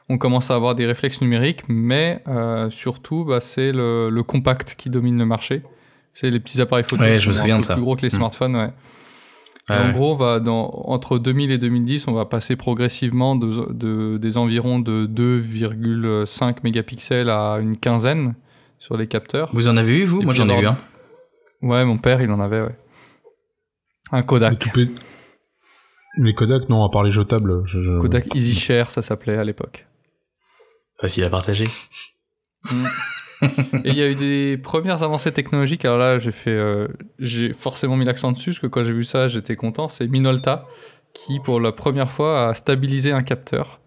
On 0.09 0.19
commence 0.19 0.51
à 0.51 0.55
avoir 0.55 0.75
des 0.77 0.87
réflexes 0.87 1.21
numériques, 1.21 1.65
mais 1.69 2.23
euh, 2.29 2.71
surtout, 2.71 3.25
bah, 3.25 3.41
c'est 3.41 3.73
le, 3.73 4.09
le 4.09 4.23
compact 4.23 4.77
qui 4.77 4.89
domine 4.91 5.19
le 5.19 5.27
marché. 5.27 5.63
C'est 6.15 6.31
les 6.31 6.39
petits 6.41 6.61
appareils 6.61 6.85
photo 6.85 7.03
Ouais, 7.03 7.15
qui 7.17 7.21
je 7.21 7.29
me 7.29 7.33
sont 7.33 7.41
souviens 7.41 7.57
un 7.57 7.61
de 7.61 7.63
peu 7.65 7.69
ça. 7.69 7.75
plus 7.75 7.83
gros 7.83 7.97
que 7.97 8.03
les 8.03 8.09
Mm. 8.09 8.11
smartphones, 8.11 8.57
ouais. 8.57 8.71
Ouais, 9.69 9.77
en 9.77 9.91
gros, 9.93 10.13
on 10.13 10.17
va 10.17 10.39
dans, 10.39 10.69
entre 10.87 11.19
2000 11.19 11.51
et 11.51 11.59
2010, 11.59 12.07
on 12.07 12.13
va 12.13 12.25
passer 12.25 12.55
progressivement 12.55 13.35
de, 13.35 13.73
de- 13.73 14.17
des 14.17 14.37
environs 14.39 14.79
de 14.79 15.07
2,5 15.07 16.59
mégapixels 16.63 17.29
à 17.31 17.59
une 17.61 17.77
quinzaine 17.77 18.37
sur 18.79 18.97
les 18.97 19.09
capteurs. 19.09 19.51
Vous 19.55 19.69
en 19.69 19.77
avez 19.77 19.99
eu, 19.99 20.05
vous? 20.05 20.23
Et 20.23 20.25
Moi, 20.25 20.35
j'en 20.35 20.49
ai 20.49 20.53
on 20.53 20.61
eu 20.63 20.67
un. 20.67 20.77
Ouais, 21.63 21.85
mon 21.85 21.99
père, 21.99 22.21
il 22.23 22.31
en 22.31 22.39
avait, 22.39 22.61
ouais. 22.61 22.77
Un 24.13 24.23
Kodak. 24.23 24.69
les 26.19 26.35
Kodak, 26.35 26.69
non, 26.69 26.85
à 26.85 26.89
part 26.91 27.03
les 27.03 27.11
jetables. 27.11 27.63
Je, 27.65 27.81
je- 27.81 27.99
Kodak 27.99 28.35
EasyShare, 28.37 28.93
ça 28.93 29.03
s'appelait 29.03 29.37
à 29.37 29.43
l'époque. 29.43 29.86
Facile 31.01 31.25
à 31.25 31.31
partager. 31.31 31.65
Et 33.85 33.91
il 33.91 33.97
y 33.99 34.03
a 34.03 34.09
eu 34.09 34.15
des 34.15 34.57
premières 34.57 35.03
avancées 35.03 35.33
technologiques. 35.33 35.85
Alors 35.85 35.99
là, 35.99 36.19
j'ai 36.19 36.33
fait, 36.33 36.51
euh, 36.51 36.89
j'ai 37.19 37.53
forcément 37.53 37.97
mis 37.97 38.05
l'accent 38.05 38.33
dessus 38.33 38.51
parce 38.51 38.61
que 38.61 38.67
quand 38.67 38.83
j'ai 38.83 38.93
vu 38.93 39.05
ça, 39.05 39.29
j'étais 39.29 39.57
content. 39.57 39.89
C'est 39.89 40.07
Minolta 40.07 40.67
qui, 41.13 41.41
pour 41.41 41.61
la 41.61 41.73
première 41.73 42.11
fois, 42.11 42.49
a 42.49 42.55
stabilisé 42.55 43.13
un 43.13 43.23
capteur 43.23 43.81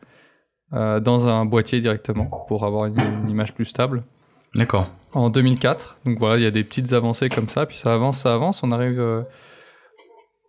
euh, 0.74 1.00
dans 1.00 1.28
un 1.28 1.46
boîtier 1.46 1.82
directement 1.82 2.26
pour 2.48 2.64
avoir 2.64 2.86
une, 2.86 3.00
une 3.00 3.30
image 3.30 3.54
plus 3.54 3.66
stable. 3.66 4.04
D'accord. 4.56 4.88
En 5.14 5.30
2004. 5.30 5.98
Donc 6.06 6.20
voilà, 6.20 6.38
il 6.38 6.44
y 6.44 6.48
a 6.48 6.52
des 6.52 6.64
petites 6.64 6.94
avancées 6.94 7.30
comme 7.30 7.50
ça, 7.50 7.66
puis 7.66 7.78
ça 7.78 7.94
avance, 7.94 8.20
ça 8.20 8.34
avance. 8.34 8.62
On 8.64 8.72
arrive 8.72 9.00
euh, 9.00 9.22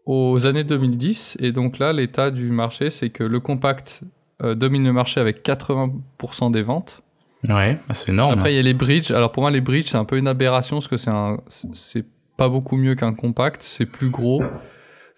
aux 0.07 0.47
années 0.47 0.64
2010 0.64 1.38
et 1.40 1.52
donc 1.52 1.79
là, 1.79 1.93
l'état 1.93 2.31
du 2.31 2.50
marché, 2.50 2.90
c'est 2.90 3.11
que 3.11 3.25
le 3.25 3.40
compact 3.40 4.02
euh, 4.42 4.54
domine 4.54 4.85
le 4.85 4.92
marché 4.92 5.20
avec 5.20 5.44
80% 5.44 6.50
des 6.50 6.62
ventes. 6.62 7.02
Ouais, 7.49 7.78
bah, 7.88 7.94
c'est 7.94 8.11
énorme. 8.11 8.38
Après, 8.38 8.52
il 8.52 8.56
y 8.56 8.59
a 8.59 8.62
les 8.62 8.75
bridges. 8.75 9.11
Alors 9.11 9.32
pour 9.32 9.42
moi, 9.42 9.50
les 9.50 9.61
bridges, 9.61 9.88
c'est 9.88 9.97
un 9.97 10.04
peu 10.04 10.18
une 10.18 10.28
aberration 10.28 10.76
parce 10.76 10.88
que 10.88 10.97
c'est 10.97 11.11
un, 11.11 11.38
c'est 11.73 12.04
pas 12.37 12.49
beaucoup 12.49 12.76
mieux 12.76 12.94
qu'un 12.94 13.14
compact. 13.14 13.62
C'est 13.62 13.87
plus 13.87 14.11
gros. 14.11 14.42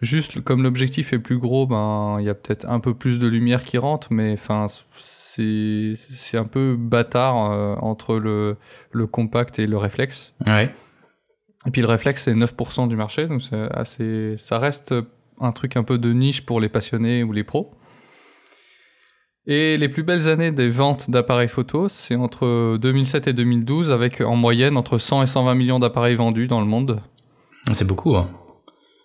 Juste 0.00 0.40
comme 0.40 0.64
l'objectif 0.64 1.12
est 1.12 1.20
plus 1.20 1.38
gros, 1.38 1.64
ben 1.68 2.16
il 2.18 2.26
y 2.26 2.28
a 2.28 2.34
peut-être 2.34 2.68
un 2.68 2.80
peu 2.80 2.92
plus 2.92 3.20
de 3.20 3.28
lumière 3.28 3.64
qui 3.64 3.78
rentre, 3.78 4.08
mais 4.10 4.32
enfin 4.32 4.66
c'est 4.96 5.94
c'est 5.96 6.36
un 6.36 6.44
peu 6.44 6.74
bâtard 6.76 7.52
euh, 7.52 7.76
entre 7.76 8.16
le 8.16 8.56
le 8.90 9.06
compact 9.06 9.60
et 9.60 9.66
le 9.68 9.76
réflexe. 9.76 10.34
Ouais. 10.48 10.74
Et 11.66 11.70
puis 11.70 11.82
le 11.82 11.86
réflexe 11.86 12.24
c'est 12.24 12.34
9% 12.34 12.88
du 12.88 12.96
marché, 12.96 13.28
donc 13.28 13.42
c'est 13.42 13.68
assez, 13.72 14.34
ça 14.38 14.58
reste 14.58 14.92
un 15.40 15.52
truc 15.52 15.76
un 15.76 15.84
peu 15.84 15.98
de 15.98 16.12
niche 16.12 16.44
pour 16.44 16.60
les 16.60 16.68
passionnés 16.68 17.22
ou 17.22 17.30
les 17.30 17.44
pros. 17.44 17.72
Et 19.46 19.76
les 19.76 19.88
plus 19.88 20.04
belles 20.04 20.28
années 20.28 20.52
des 20.52 20.68
ventes 20.68 21.10
d'appareils 21.10 21.48
photo, 21.48 21.88
c'est 21.88 22.14
entre 22.14 22.76
2007 22.76 23.26
et 23.26 23.32
2012, 23.32 23.90
avec 23.90 24.20
en 24.20 24.36
moyenne 24.36 24.76
entre 24.76 24.98
100 24.98 25.24
et 25.24 25.26
120 25.26 25.54
millions 25.54 25.78
d'appareils 25.80 26.14
vendus 26.14 26.46
dans 26.46 26.60
le 26.60 26.66
monde. 26.66 27.00
C'est 27.72 27.86
beaucoup, 27.86 28.16
hein. 28.16 28.28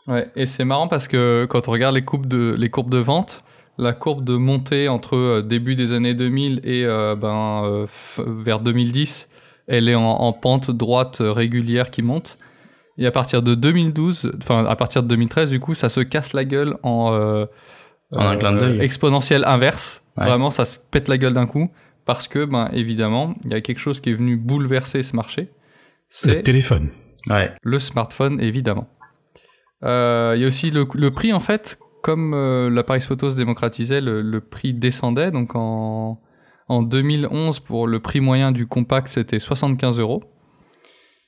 Ouais, 0.08 0.28
et 0.36 0.46
c'est 0.46 0.64
marrant 0.64 0.88
parce 0.88 1.08
que 1.08 1.46
quand 1.50 1.68
on 1.68 1.72
regarde 1.72 1.96
les 1.96 2.04
courbes 2.04 2.28
de, 2.28 2.56
les 2.58 2.70
courbes 2.70 2.90
de 2.90 2.98
vente, 2.98 3.44
la 3.78 3.94
courbe 3.94 4.24
de 4.24 4.36
montée 4.36 4.88
entre 4.88 5.18
euh, 5.18 5.42
début 5.42 5.76
des 5.76 5.92
années 5.92 6.14
2000 6.14 6.62
et 6.64 6.86
euh, 6.86 7.16
ben, 7.16 7.64
euh, 7.66 7.86
vers 8.18 8.60
2010, 8.60 9.28
elle 9.68 9.90
est 9.90 9.96
en, 9.96 10.04
en 10.04 10.34
pente 10.34 10.72
droite 10.72 11.18
régulière 11.20 11.92
qui 11.92 12.04
monte. 12.04 12.38
Et 12.98 13.06
à 13.06 13.12
partir 13.12 13.42
de 13.44 13.54
2012, 13.54 14.32
enfin 14.42 14.66
à 14.66 14.76
partir 14.76 15.04
de 15.04 15.08
2013, 15.08 15.50
du 15.50 15.60
coup, 15.60 15.74
ça 15.74 15.90
se 15.90 16.00
casse 16.00 16.34
la 16.34 16.46
gueule 16.46 16.78
en, 16.84 17.12
euh, 17.14 17.46
En 18.16 18.28
un 18.28 18.38
clin 18.38 18.54
d'œil. 18.54 18.82
exponentielle 18.82 19.44
inverse. 19.46 20.04
Ouais. 20.20 20.26
Vraiment, 20.26 20.50
ça 20.50 20.66
se 20.66 20.80
pète 20.80 21.08
la 21.08 21.18
gueule 21.18 21.34
d'un 21.34 21.48
coup 21.48 21.70
parce 22.06 22.28
que, 22.28 22.46
ben, 22.46 22.70
évidemment, 22.74 23.36
il 23.46 23.52
y 23.52 23.54
a 23.54 23.62
quelque 23.62 23.80
chose 23.80 24.00
qui 24.00 24.10
est 24.10 24.14
venu 24.14 24.38
bouleverser 24.38 25.04
ce 25.04 25.16
marché. 25.16 25.42
Le 25.44 25.48
C'est 26.10 26.44
téléphone. 26.44 26.90
Ouais. 27.30 27.54
le 27.62 27.80
smartphone, 27.80 28.40
évidemment. 28.40 28.88
Euh, 29.84 30.34
Il 30.36 30.42
y 30.42 30.46
a 30.46 30.48
aussi 30.48 30.72
le, 30.72 30.86
le 30.94 31.12
prix, 31.12 31.34
en 31.34 31.40
fait, 31.42 31.78
comme 32.02 32.34
euh, 32.34 32.70
l'appareil 32.70 33.02
photo 33.02 33.30
se 33.30 33.36
démocratisait, 33.36 34.00
le, 34.02 34.22
le 34.22 34.40
prix 34.42 34.74
descendait. 34.74 35.32
Donc 35.32 35.56
en, 35.56 36.22
en 36.70 36.82
2011, 36.82 37.60
pour 37.60 37.86
le 37.88 38.00
prix 38.00 38.22
moyen 38.22 38.52
du 38.54 38.66
compact, 38.68 39.10
c'était 39.10 39.40
75 39.40 40.00
euros. 40.00 40.24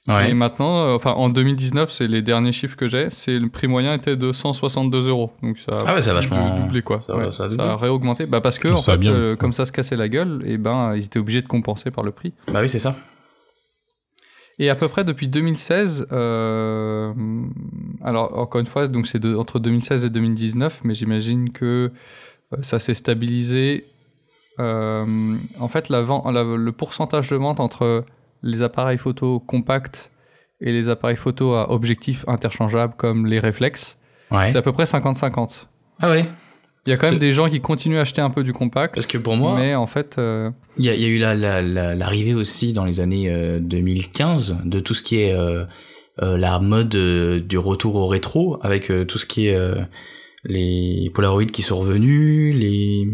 Ouais. 0.08 0.32
Et 0.32 0.34
maintenant, 0.34 0.78
euh, 0.88 0.96
enfin 0.96 1.12
en 1.12 1.30
2019, 1.30 1.92
c'est 1.92 2.08
les 2.08 2.22
derniers 2.22 2.52
chiffres 2.54 2.76
que 2.78 2.88
j'ai, 2.88 3.10
c'est 3.12 3.38
le 3.38 3.50
prix 3.50 3.68
moyen 3.68 3.94
était 3.94 4.16
de 4.16 4.32
162 4.32 5.08
euros. 5.10 5.32
Donc 5.44 5.58
ça 5.60 5.74
a 5.74 5.80
Ah 5.86 5.94
ouais, 5.96 6.02
ça 6.02 6.12
a 6.12 6.14
vachement- 6.16 6.56
doublé 6.58 6.82
quoi. 6.82 7.00
ça- 7.02 7.16
Ouais, 7.16 7.32
ça 7.32 7.44
a 7.44 7.50
ça, 7.50 7.56
doublé. 7.58 7.64
a 7.70 7.76
réaugmenté. 7.76 8.26
Bah 8.26 8.42
parce 8.42 8.58
que 8.60 8.70
en 8.70 8.78
fait, 8.78 9.06
euh, 9.06 9.36
comme 9.36 9.52
ça 9.52 9.66
se 9.66 9.72
cassait 9.72 9.98
la 9.98 10.08
gueule, 10.10 10.42
et 10.46 10.58
ben 10.58 10.96
ils 10.96 11.04
étaient 11.06 11.20
obligés 11.20 11.42
de 11.42 11.48
compenser 11.48 11.92
par 11.92 12.04
le 12.04 12.12
prix. 12.12 12.34
Bah 12.52 12.62
oui, 12.62 12.70
c'est 12.70 12.80
ça. 12.80 12.96
Et 14.58 14.70
à 14.70 14.76
peu 14.76 14.88
près 14.88 15.04
depuis 15.04 15.28
2016, 15.28 16.08
euh, 16.12 17.14
alors 18.04 18.38
encore 18.38 18.60
une 18.60 18.68
fois, 18.68 18.88
donc 18.88 19.06
c'est 19.08 19.24
entre 19.26 19.60
2016 19.60 20.06
et 20.06 20.10
2019, 20.10 20.82
mais 20.84 20.96
j'imagine 20.96 21.52
que 21.52 21.92
ça 22.62 22.80
s'est 22.80 22.94
stabilisé. 22.94 23.86
Euh, 24.60 25.06
en 25.60 25.68
fait, 25.68 25.88
la 25.90 26.02
vente, 26.02 26.26
la- 26.34 26.44
le 26.44 26.72
pourcentage 26.72 27.30
de 27.30 27.36
vente 27.38 27.60
entre 27.60 28.04
les 28.44 28.62
appareils 28.62 28.98
photo 28.98 29.40
compacts 29.40 30.12
et 30.62 30.72
les 30.72 30.90
appareils 30.90 31.16
photo 31.16 31.54
à 31.54 31.72
objectif 31.72 32.26
interchangeable 32.28 32.94
comme 32.98 33.26
les 33.26 33.40
réflexes, 33.40 33.98
Ouais. 34.32 34.50
c'est 34.52 34.58
à 34.58 34.62
peu 34.62 34.72
près 34.72 34.84
50-50. 34.86 35.68
Ah 36.02 36.10
ouais. 36.10 36.26
Il 36.86 36.90
y 36.92 36.94
a 36.94 36.98
quand 36.98 37.10
même 37.10 37.20
des 37.20 37.34
gens 37.34 37.50
qui 37.50 37.60
continuent 37.62 37.98
à 37.98 38.02
acheter 38.02 38.22
un 38.22 38.30
peu 38.30 38.42
du 38.44 38.54
compact, 38.54 38.96
Parce 38.96 39.06
que 39.08 39.18
pour 39.18 39.36
moi, 39.36 39.56
mais 39.58 39.76
en 39.76 39.86
fait, 39.86 40.16
euh, 40.18 40.50
il 40.78 40.86
y 40.86 40.90
a, 40.90 40.94
il 40.96 41.02
y 41.02 41.06
a 41.06 41.08
eu 41.08 41.20
la- 41.20 41.36
la- 41.36 41.62
la- 41.62 41.94
l'arrivée 41.96 42.34
aussi 42.34 42.74
dans 42.74 42.86
les 42.86 43.00
années 43.00 43.30
euh, 43.30 43.60
2015 43.60 44.58
de 44.66 44.80
tout 44.80 44.94
ce 44.94 45.04
qui 45.04 45.22
est 45.22 45.34
euh, 45.34 45.66
euh, 46.22 46.38
la 46.38 46.60
mode 46.60 46.96
euh, 46.96 47.40
du 47.42 47.58
retour 47.58 47.96
au 47.96 48.08
rétro 48.08 48.58
avec 48.62 48.90
euh, 48.92 49.04
tout 49.06 49.18
ce 49.18 49.26
qui 49.26 49.48
est 49.48 49.56
euh, 49.56 49.82
les 50.46 51.12
Polaroids 51.14 51.46
qui 51.46 51.62
sont 51.62 51.78
revenus, 51.80 52.56
les 52.56 53.08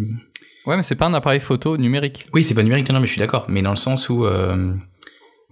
ouais, 0.68 0.78
mais 0.78 0.84
c'est 0.84 0.96
pas 0.96 1.08
un 1.08 1.14
appareil 1.14 1.40
photo 1.40 1.76
numérique. 1.78 2.28
Oui, 2.34 2.44
c'est 2.44 2.54
pas 2.54 2.64
numérique, 2.64 2.88
non, 2.90 2.94
non, 2.96 3.00
mais 3.02 3.08
je 3.08 3.12
suis 3.12 3.20
d'accord. 3.20 3.46
Mais 3.50 3.62
dans 3.62 3.72
le 3.72 3.76
sens 3.78 4.10
où, 4.10 4.26
euh, 4.26 4.74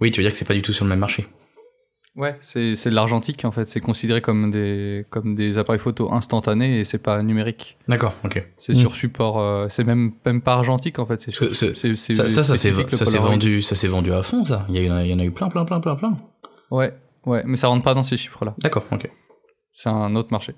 oui, 0.04 0.10
tu 0.10 0.20
veux 0.20 0.24
dire 0.24 0.30
que 0.32 0.36
c'est 0.36 0.44
pas 0.46 0.54
du 0.54 0.62
tout 0.62 0.72
sur 0.72 0.84
le 0.84 0.90
même 0.90 0.98
marché. 1.00 1.26
Ouais, 2.16 2.36
c'est 2.40 2.76
c'est 2.76 2.90
de 2.90 2.94
l'argentique 2.94 3.44
en 3.44 3.50
fait. 3.50 3.64
C'est 3.66 3.80
considéré 3.80 4.20
comme 4.20 4.50
des 4.52 5.04
comme 5.10 5.34
des 5.34 5.58
appareils 5.58 5.80
photo 5.80 6.12
instantanés 6.12 6.78
et 6.78 6.84
c'est 6.84 6.98
pas 7.02 7.20
numérique. 7.24 7.76
D'accord, 7.88 8.14
ok. 8.24 8.46
C'est 8.56 8.72
Mm. 8.72 8.76
sur 8.76 8.94
support. 8.94 9.40
euh, 9.40 9.66
c'est 9.68 9.82
même 9.82 10.12
même 10.24 10.40
pas 10.40 10.52
argentique 10.54 11.00
en 11.00 11.06
fait. 11.06 11.20
C'est 11.20 11.32
sur- 11.32 11.56
c'est- 11.56 11.74
c'est 11.74 11.96
Ça, 11.96 12.28
ça, 12.28 12.44
ça 12.44 12.54
s'est 12.54 12.70
vendu, 12.70 13.62
ça 13.62 13.74
s'est 13.74 13.88
vendu 13.88 14.12
à 14.12 14.22
fond, 14.22 14.44
ça. 14.44 14.64
Il 14.68 14.76
y, 14.76 14.78
a 14.78 14.82
eu, 14.82 15.04
il 15.06 15.10
y 15.10 15.14
en 15.14 15.18
a 15.18 15.24
eu 15.24 15.32
plein, 15.32 15.48
plein, 15.48 15.64
plein, 15.64 15.80
plein, 15.80 15.96
plein. 15.96 16.16
Ouais, 16.70 16.92
ouais, 17.26 17.42
mais 17.46 17.56
ça 17.56 17.66
rentre 17.66 17.82
pas 17.82 17.94
dans 17.94 18.02
ces 18.02 18.16
chiffres-là. 18.16 18.54
D'accord, 18.58 18.84
ok. 18.92 19.10
C'est 19.70 19.88
un 19.88 20.14
autre 20.14 20.28
marché. 20.30 20.54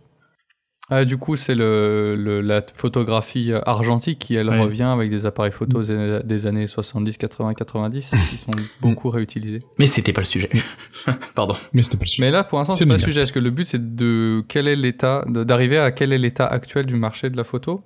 Ah, 0.88 1.04
du 1.04 1.16
coup, 1.18 1.34
c'est 1.34 1.56
le, 1.56 2.14
le- 2.16 2.40
la 2.40 2.62
photographie 2.62 3.50
euh, 3.50 3.60
argentique 3.66 4.20
qui 4.20 4.36
elle 4.36 4.48
Ouais. 4.48 4.60
revient 4.60 4.84
avec 4.84 5.10
des 5.10 5.26
appareils 5.26 5.50
photo 5.50 5.82
des, 5.82 6.20
des 6.22 6.46
années 6.46 6.68
70, 6.68 7.16
80, 7.16 7.54
90 7.54 8.10
qui 8.10 8.16
sont 8.36 8.52
beaucoup 8.80 9.10
réutilisés. 9.10 9.58
Mais 9.80 9.88
c'était 9.88 10.12
pas 10.12 10.20
le 10.20 10.26
sujet. 10.26 10.48
Pardon. 11.34 11.56
Mais 11.72 11.82
c'était 11.82 11.96
pas 11.96 12.04
le 12.04 12.08
sujet. 12.08 12.22
Mais 12.22 12.30
là, 12.30 12.44
pour 12.44 12.58
l'instant, 12.58 12.74
C'est 12.74 12.86
pas 12.86 12.92
le 12.94 12.98
sujet. 13.00 13.22
Est-ce 13.22 13.32
que 13.32 13.40
le 13.40 13.50
but, 13.50 13.66
c'est 13.66 13.96
de 13.96 14.44
quel 14.46 14.68
est 14.68 14.76
l'état, 14.76 15.24
d'arriver 15.26 15.78
à 15.78 15.90
quel 15.90 16.12
est 16.12 16.18
l'état 16.18 16.46
actuel 16.46 16.86
du 16.86 16.94
marché 16.94 17.30
de 17.30 17.36
la 17.36 17.42
photo? 17.44 17.82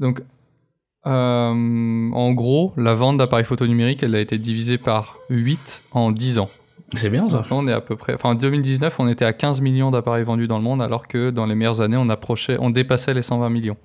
Donc, 0.00 0.22
euh, 1.06 2.10
en 2.12 2.32
gros, 2.32 2.72
la 2.76 2.94
vente 2.94 3.18
d'appareils 3.18 3.44
photo 3.44 3.64
numériques, 3.64 4.02
elle 4.02 4.16
a 4.16 4.20
été 4.20 4.38
divisée 4.38 4.76
par 4.76 5.18
8 5.30 5.82
en 5.92 6.10
10 6.10 6.40
ans. 6.40 6.50
C'est 6.94 7.10
bien 7.10 7.28
ça. 7.28 7.44
On 7.50 7.66
est 7.66 7.72
à 7.72 7.80
peu 7.80 7.96
près, 7.96 8.14
enfin, 8.14 8.30
en 8.30 8.34
2019, 8.34 9.00
on 9.00 9.08
était 9.08 9.24
à 9.24 9.32
15 9.32 9.60
millions 9.60 9.90
d'appareils 9.90 10.24
vendus 10.24 10.46
dans 10.46 10.58
le 10.58 10.62
monde, 10.64 10.80
alors 10.80 11.08
que 11.08 11.30
dans 11.30 11.46
les 11.46 11.54
meilleures 11.56 11.80
années, 11.80 11.96
on 11.96 12.08
approchait, 12.08 12.56
on 12.60 12.70
dépassait 12.70 13.12
les 13.14 13.22
120 13.22 13.48
millions. 13.50 13.76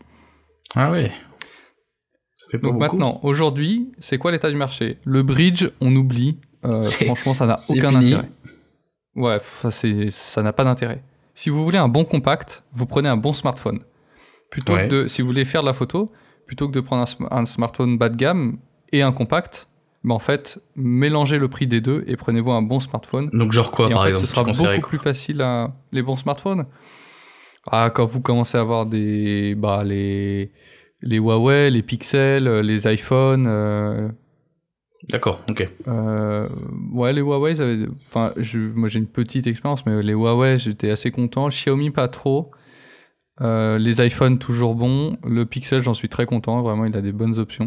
Ah 0.75 0.91
ouais. 0.91 1.11
Ça 2.37 2.45
fait 2.49 2.59
pas 2.59 2.67
Donc 2.69 2.79
beaucoup. 2.79 2.97
maintenant, 2.97 3.19
aujourd'hui, 3.23 3.91
c'est 3.99 4.17
quoi 4.17 4.31
l'état 4.31 4.49
du 4.51 4.55
marché? 4.57 4.97
Le 5.03 5.23
bridge, 5.23 5.67
on 5.81 5.95
oublie. 5.95 6.37
Euh, 6.63 6.83
franchement, 7.05 7.33
ça 7.33 7.45
n'a 7.47 7.57
aucun 7.69 7.89
fini. 7.89 8.13
intérêt. 8.13 8.29
Ouais, 9.15 9.37
ça, 9.41 9.71
c'est, 9.71 10.11
ça 10.11 10.43
n'a 10.43 10.53
pas 10.53 10.63
d'intérêt. 10.63 11.01
Si 11.33 11.49
vous 11.49 11.63
voulez 11.63 11.77
un 11.79 11.87
bon 11.87 12.03
compact, 12.05 12.63
vous 12.71 12.85
prenez 12.85 13.09
un 13.09 13.17
bon 13.17 13.33
smartphone. 13.33 13.79
Plutôt 14.51 14.73
Ouais. 14.73 14.87
que 14.87 15.03
de, 15.03 15.07
si 15.07 15.21
vous 15.21 15.27
voulez 15.27 15.45
faire 15.45 15.61
de 15.61 15.67
la 15.67 15.73
photo, 15.73 16.11
plutôt 16.45 16.67
que 16.67 16.73
de 16.73 16.81
prendre 16.81 17.05
un 17.31 17.45
smartphone 17.45 17.97
bas 17.97 18.09
de 18.09 18.15
gamme 18.15 18.57
et 18.91 19.01
un 19.01 19.11
compact, 19.11 19.67
ben 20.03 20.15
en 20.15 20.19
fait, 20.19 20.59
mélangez 20.75 21.37
le 21.37 21.47
prix 21.47 21.67
des 21.67 21.79
deux 21.81 22.03
et 22.07 22.15
prenez-vous 22.15 22.51
un 22.51 22.61
bon 22.61 22.79
smartphone. 22.79 23.29
Donc 23.33 23.51
genre 23.51 23.69
quoi, 23.71 23.85
et 23.89 23.93
en 23.93 23.95
par 23.95 24.03
fait, 24.03 24.09
exemple 24.09 24.27
ce 24.27 24.33
sera 24.33 24.43
beaucoup 24.75 24.89
plus 24.89 24.97
facile 24.97 25.41
à 25.41 25.73
les 25.91 26.01
bons 26.01 26.17
smartphones. 26.17 26.65
Ah, 27.67 27.91
quand 27.93 28.05
vous 28.05 28.21
commencez 28.21 28.57
à 28.57 28.61
avoir 28.61 28.87
des, 28.87 29.53
bah, 29.55 29.83
les, 29.83 30.51
les 31.03 31.17
Huawei, 31.17 31.69
les 31.69 31.83
Pixel, 31.83 32.47
euh, 32.47 32.63
les 32.63 32.91
iPhones, 32.91 33.45
euh, 33.47 34.09
D'accord, 35.09 35.41
ok. 35.49 35.67
euh, 35.87 36.47
ouais, 36.93 37.13
les 37.13 37.21
Huawei, 37.21 37.55
ça 37.55 37.63
avait- 37.63 37.87
enfin, 38.07 38.31
je, 38.37 38.57
moi 38.57 38.87
j'ai 38.87 38.99
une 38.99 39.07
petite 39.07 39.45
expérience, 39.47 39.85
mais 39.85 40.01
les 40.01 40.13
Huawei, 40.13 40.57
j'étais 40.59 40.89
assez 40.89 41.11
content. 41.11 41.49
Xiaomi, 41.49 41.91
pas 41.91 42.07
trop. 42.07 42.51
Euh, 43.41 43.77
les 43.79 44.03
iPhones, 44.05 44.37
toujours 44.39 44.75
bons. 44.75 45.17
Le 45.23 45.45
Pixel, 45.45 45.81
j'en 45.81 45.93
suis 45.95 46.09
très 46.09 46.25
content. 46.27 46.61
Vraiment, 46.61 46.85
il 46.85 46.95
a 46.95 47.01
des 47.01 47.11
bonnes 47.11 47.37
options. 47.39 47.65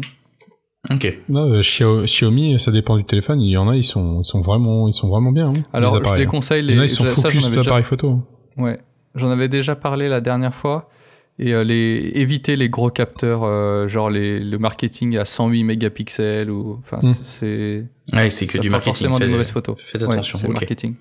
Ok. 0.91 1.17
Non, 1.29 1.49
euh, 1.51 1.61
Xiaomi, 1.61 2.59
ça 2.59 2.71
dépend 2.71 2.97
du 2.97 3.03
téléphone. 3.05 3.41
Il 3.41 3.49
y 3.49 3.57
en 3.57 3.67
a, 3.69 3.75
ils 3.75 3.83
sont, 3.83 4.21
ils 4.21 4.25
sont 4.25 4.41
vraiment, 4.41 4.87
ils 4.87 4.93
sont 4.93 5.07
vraiment 5.09 5.31
bien. 5.31 5.45
hein, 5.47 5.53
Alors, 5.73 5.99
les 5.99 6.09
je 6.09 6.13
déconseille 6.15 6.61
Il 6.61 6.67
les. 6.67 6.73
y 6.75 6.77
en 6.77 6.81
a, 6.81 6.85
ils 6.85 6.89
sont 6.89 7.03
ça, 7.05 7.09
j'en 7.15 7.21
focus 7.23 7.45
avais 7.45 7.55
déjà- 7.55 7.61
d'appareils 7.63 7.83
photo. 7.85 8.19
Ouais. 8.57 8.79
J'en 9.15 9.29
avais 9.31 9.47
déjà 9.49 9.75
parlé 9.75 10.09
la 10.09 10.21
dernière 10.21 10.53
fois. 10.53 10.89
Et 11.37 11.53
euh, 11.53 11.63
les, 11.65 12.11
éviter 12.15 12.55
les 12.55 12.69
gros 12.69 12.89
capteurs, 12.89 13.43
euh, 13.43 13.89
genre 13.89 14.09
les, 14.09 14.39
le 14.39 14.57
marketing 14.57 15.17
à 15.17 15.25
108 15.25 15.63
mégapixels 15.65 16.49
ou, 16.49 16.79
enfin, 16.79 16.99
Mm. 17.03 17.13
c'est. 17.23 17.85
Ouais, 18.15 18.29
c'est 18.29 18.45
que 18.45 18.57
du 18.59 18.69
marketing. 18.69 18.93
forcément 18.93 19.17
des 19.19 19.25
Faites- 19.25 19.31
mauvaises 19.31 19.51
photos. 19.51 19.75
Faites 19.81 20.01
Ouais, 20.03 20.07
attention. 20.13 20.37
c'est 20.37 20.47
ok. 20.47 20.53
marketing. 20.53 20.95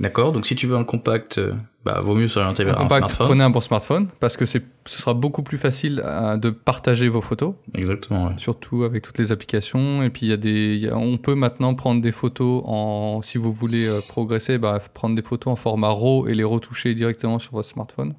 D'accord. 0.00 0.32
Donc 0.32 0.44
si 0.46 0.54
tu 0.56 0.66
veux 0.66 0.76
un 0.76 0.84
compact, 0.84 1.38
euh, 1.38 1.54
bah 1.84 2.00
vaut 2.00 2.14
mieux 2.14 2.28
s'orienter 2.28 2.64
vers 2.64 2.74
un 2.78 2.84
compact, 2.84 3.00
smartphone. 3.02 3.26
prenez 3.26 3.44
un 3.44 3.50
bon 3.50 3.60
smartphone 3.60 4.08
parce 4.20 4.36
que 4.36 4.46
ce 4.46 4.58
sera 4.86 5.12
beaucoup 5.14 5.42
plus 5.42 5.58
facile 5.58 6.00
euh, 6.04 6.36
de 6.36 6.50
partager 6.50 7.08
vos 7.08 7.20
photos, 7.20 7.54
Exactement. 7.74 8.26
Ouais. 8.26 8.32
surtout 8.38 8.84
avec 8.84 9.02
toutes 9.02 9.18
les 9.18 9.32
applications. 9.32 10.02
Et 10.02 10.10
puis 10.10 10.26
il 10.26 10.28
y 10.30 10.32
a 10.32 10.36
des, 10.36 10.74
il 10.76 10.80
y 10.84 10.88
a- 10.88 10.96
on 10.96 11.18
peut 11.18 11.34
maintenant 11.34 11.74
prendre 11.74 12.00
des 12.00 12.12
photos 12.12 12.62
en, 12.66 13.20
si 13.22 13.36
vous 13.38 13.52
voulez 13.52 13.86
euh, 13.86 14.00
progresser, 14.08 14.56
bah, 14.58 14.80
prendre 14.94 15.14
des 15.14 15.22
photos 15.22 15.52
en 15.52 15.56
format 15.56 15.88
RAW 15.90 16.26
et 16.28 16.34
les 16.34 16.44
retoucher 16.44 16.94
directement 16.94 17.38
sur 17.38 17.52
votre 17.52 17.68
smartphone. 17.68 18.14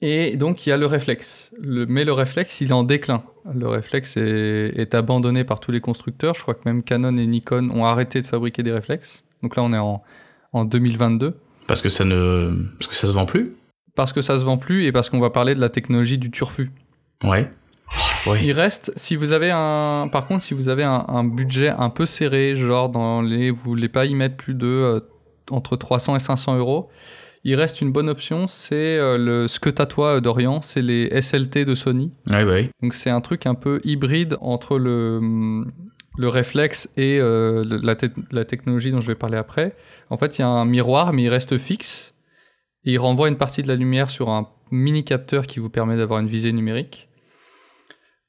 Et 0.00 0.36
donc 0.36 0.64
il 0.64 0.70
y 0.70 0.72
a 0.72 0.76
le 0.76 0.86
réflexe. 0.86 1.50
Le, 1.60 1.84
mais 1.86 2.04
le 2.04 2.12
réflexe, 2.12 2.60
il 2.60 2.68
est 2.68 2.72
en 2.72 2.84
déclin. 2.84 3.24
Le 3.52 3.66
réflexe 3.66 4.16
est, 4.16 4.72
est 4.76 4.94
abandonné 4.94 5.42
par 5.42 5.58
tous 5.58 5.72
les 5.72 5.80
constructeurs. 5.80 6.34
Je 6.36 6.42
crois 6.42 6.54
que 6.54 6.60
même 6.66 6.84
Canon 6.84 7.16
et 7.16 7.26
Nikon 7.26 7.70
ont 7.74 7.84
arrêté 7.84 8.20
de 8.20 8.26
fabriquer 8.26 8.62
des 8.62 8.70
réflexes. 8.70 9.24
Donc 9.42 9.56
là, 9.56 9.64
on 9.64 9.72
est 9.72 9.78
en, 9.78 10.02
en 10.52 10.64
2022. 10.64 11.34
Parce 11.68 11.80
que 11.82 11.88
ça 11.88 12.04
ne, 12.04 12.50
parce 12.78 12.88
que 12.88 12.96
ça 12.96 13.06
se 13.06 13.12
vend 13.12 13.26
plus. 13.26 13.54
Parce 13.94 14.12
que 14.12 14.22
ça 14.22 14.38
se 14.38 14.44
vend 14.44 14.58
plus 14.58 14.84
et 14.84 14.92
parce 14.92 15.10
qu'on 15.10 15.20
va 15.20 15.30
parler 15.30 15.54
de 15.54 15.60
la 15.60 15.68
technologie 15.68 16.18
du 16.18 16.30
turfu. 16.32 16.72
Ouais. 17.22 17.48
Ouais. 18.26 18.44
Il 18.44 18.52
reste, 18.52 18.92
si 18.96 19.16
vous 19.16 19.32
avez 19.32 19.50
un, 19.52 20.08
par 20.10 20.26
contre, 20.26 20.42
si 20.42 20.54
vous 20.54 20.68
avez 20.68 20.84
un, 20.84 21.04
un 21.08 21.24
budget 21.24 21.68
un 21.68 21.90
peu 21.90 22.06
serré, 22.06 22.56
genre 22.56 22.88
dans 22.88 23.22
les, 23.22 23.50
vous 23.50 23.62
voulez 23.62 23.88
pas 23.88 24.06
y 24.06 24.14
mettre 24.14 24.36
plus 24.36 24.54
de 24.54 24.66
euh, 24.66 25.00
entre 25.50 25.76
300 25.76 26.16
et 26.16 26.18
500 26.18 26.58
euros, 26.58 26.88
il 27.44 27.54
reste 27.54 27.80
une 27.80 27.92
bonne 27.92 28.10
option, 28.10 28.46
c'est 28.46 28.98
euh, 28.98 29.16
le 29.16 29.48
ce 29.48 29.60
que 29.60 29.70
t'as 29.70 29.86
toi 29.86 30.16
euh, 30.16 30.20
Dorian, 30.20 30.60
c'est 30.60 30.82
les 30.82 31.08
SLT 31.20 31.64
de 31.64 31.74
Sony. 31.74 32.12
Ouais, 32.30 32.44
bah 32.44 32.52
oui. 32.54 32.70
Donc 32.82 32.94
c'est 32.94 33.10
un 33.10 33.20
truc 33.20 33.46
un 33.46 33.54
peu 33.54 33.80
hybride 33.84 34.36
entre 34.40 34.78
le 34.78 35.18
hum, 35.18 35.72
le 36.18 36.28
réflexe 36.28 36.90
et 36.96 37.18
euh, 37.20 37.64
la, 37.82 37.94
te- 37.94 38.06
la 38.32 38.44
technologie 38.44 38.90
dont 38.90 39.00
je 39.00 39.06
vais 39.06 39.14
parler 39.14 39.38
après. 39.38 39.76
En 40.10 40.18
fait, 40.18 40.36
il 40.36 40.42
y 40.42 40.44
a 40.44 40.48
un 40.48 40.64
miroir, 40.64 41.12
mais 41.12 41.22
il 41.22 41.28
reste 41.28 41.56
fixe. 41.56 42.14
Il 42.84 42.98
renvoie 42.98 43.28
une 43.28 43.38
partie 43.38 43.62
de 43.62 43.68
la 43.68 43.76
lumière 43.76 44.10
sur 44.10 44.28
un 44.28 44.48
mini 44.70 45.04
capteur 45.04 45.46
qui 45.46 45.60
vous 45.60 45.70
permet 45.70 45.96
d'avoir 45.96 46.20
une 46.20 46.26
visée 46.26 46.52
numérique. 46.52 47.08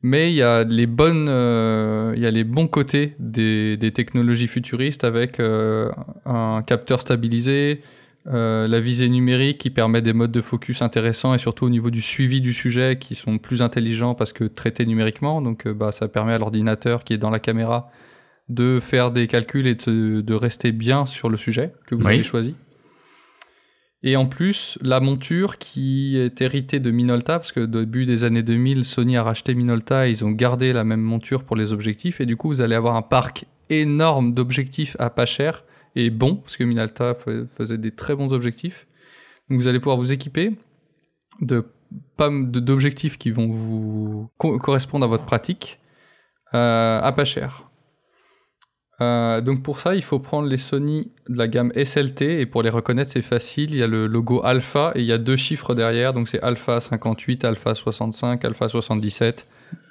Mais 0.02 0.32
il 0.32 0.36
y 0.36 0.44
a 0.44 0.64
les 0.64 0.86
bonnes, 0.86 1.28
euh, 1.30 2.14
il 2.16 2.22
y 2.22 2.26
a 2.28 2.32
les 2.32 2.46
bons 2.46 2.68
côtés 2.68 3.16
des, 3.20 3.76
des 3.76 3.92
technologies 3.92 4.48
futuristes 4.48 5.04
avec 5.04 5.40
euh, 5.40 5.92
un 6.26 6.64
capteur 6.66 7.02
stabilisé, 7.02 7.82
euh, 8.28 8.68
la 8.68 8.80
visée 8.80 9.10
numérique 9.10 9.60
qui 9.60 9.70
permet 9.70 10.02
des 10.02 10.14
modes 10.14 10.32
de 10.32 10.42
focus 10.42 10.82
intéressants 10.82 11.34
et 11.34 11.38
surtout 11.38 11.66
au 11.66 11.70
niveau 11.70 11.90
du 11.90 12.02
suivi 12.02 12.42
du 12.42 12.54
sujet 12.54 12.98
qui 13.00 13.16
sont 13.16 13.38
plus 13.38 13.62
intelligents 13.62 14.14
parce 14.14 14.34
que 14.34 14.44
traités 14.44 14.86
numériquement. 14.86 15.42
Donc 15.42 15.66
euh, 15.66 15.74
bah, 15.74 15.92
ça 15.92 16.08
permet 16.08 16.34
à 16.34 16.38
l'ordinateur 16.38 17.04
qui 17.04 17.14
est 17.14 17.18
dans 17.18 17.30
la 17.30 17.40
caméra 17.40 17.90
de 18.50 18.80
faire 18.82 19.12
des 19.12 19.28
calculs 19.28 19.68
et 19.68 19.76
de, 19.76 20.34
rester 20.34 20.72
bien 20.72 21.06
sur 21.06 21.30
le 21.30 21.38
sujet 21.38 21.74
que 21.88 21.96
vous 21.96 22.06
Oui. 22.06 22.16
avez 22.16 22.24
choisi. 22.24 22.56
Et 24.02 24.16
en 24.16 24.26
plus, 24.26 24.78
la 24.82 25.00
monture 25.02 25.58
qui 25.58 26.18
est 26.18 26.42
héritée 26.42 26.80
de 26.80 26.90
Minolta, 26.90 27.38
parce 27.38 27.52
que 27.52 27.62
au 27.62 27.68
début 27.68 28.06
des 28.06 28.24
années 28.24 28.44
2000, 28.44 28.86
Sony 28.86 29.18
a 29.18 29.24
racheté 29.24 29.54
Minolta 29.54 30.08
et 30.08 30.12
ils 30.12 30.24
ont 30.24 30.32
gardé 30.32 30.72
la 30.72 30.86
même 30.86 31.02
monture 31.02 31.44
pour 31.44 31.58
les 31.58 31.74
objectifs. 31.74 32.22
Et 32.22 32.26
du 32.26 32.38
coup, 32.38 32.48
vous 32.48 32.62
allez 32.62 32.76
avoir 32.76 32.96
un 32.96 33.02
parc 33.02 33.46
énorme 33.70 34.34
d'objectifs 34.34 34.96
à 35.00 35.10
pas 35.10 35.26
cher 35.26 35.64
et 36.06 36.10
bon, 36.10 36.36
parce 36.38 36.58
que 36.58 36.64
Minolta 36.64 37.14
fa- 37.14 37.46
faisait 37.58 37.78
des 37.78 37.92
très 37.92 38.16
bons 38.16 38.32
objectifs. 38.34 38.88
Vous 39.50 39.68
allez 39.68 39.80
pouvoir 39.80 39.98
vous 39.98 40.12
équiper 40.12 40.56
de 41.42 41.66
pas 42.18 42.30
d'objectifs 42.32 43.18
qui 43.18 43.32
vont 43.32 43.48
vous 43.52 44.30
co- 44.38 44.60
correspondre 44.60 45.06
à 45.06 45.08
votre 45.08 45.26
pratique 45.26 45.80
euh, 46.54 47.00
à 47.02 47.12
pas 47.12 47.26
cher. 47.26 47.66
Euh, 49.02 49.40
donc 49.42 49.64
pour 49.64 49.80
ça, 49.80 49.96
il 49.96 50.04
faut 50.04 50.20
prendre 50.20 50.48
les 50.48 50.58
Sony 50.58 51.12
de 51.30 51.38
la 51.38 51.48
gamme 51.48 51.72
SLT 51.74 52.42
et 52.42 52.46
pour 52.46 52.64
les 52.64 52.70
reconnaître, 52.70 53.12
c'est 53.12 53.22
facile. 53.22 53.72
Il 53.72 53.78
y 53.78 53.84
a 53.84 53.88
le 53.88 54.08
logo 54.08 54.42
Alpha 54.44 54.92
et 54.96 55.00
il 55.00 55.06
y 55.06 55.14
a 55.14 55.18
deux 55.18 55.38
chiffres 55.38 55.74
derrière. 55.74 56.14
Donc 56.14 56.28
c'est 56.30 56.42
Alpha 56.44 56.80
58, 56.82 57.46
Alpha 57.46 57.74
65, 57.74 58.44
Alpha 58.46 58.68
77, 58.68 59.48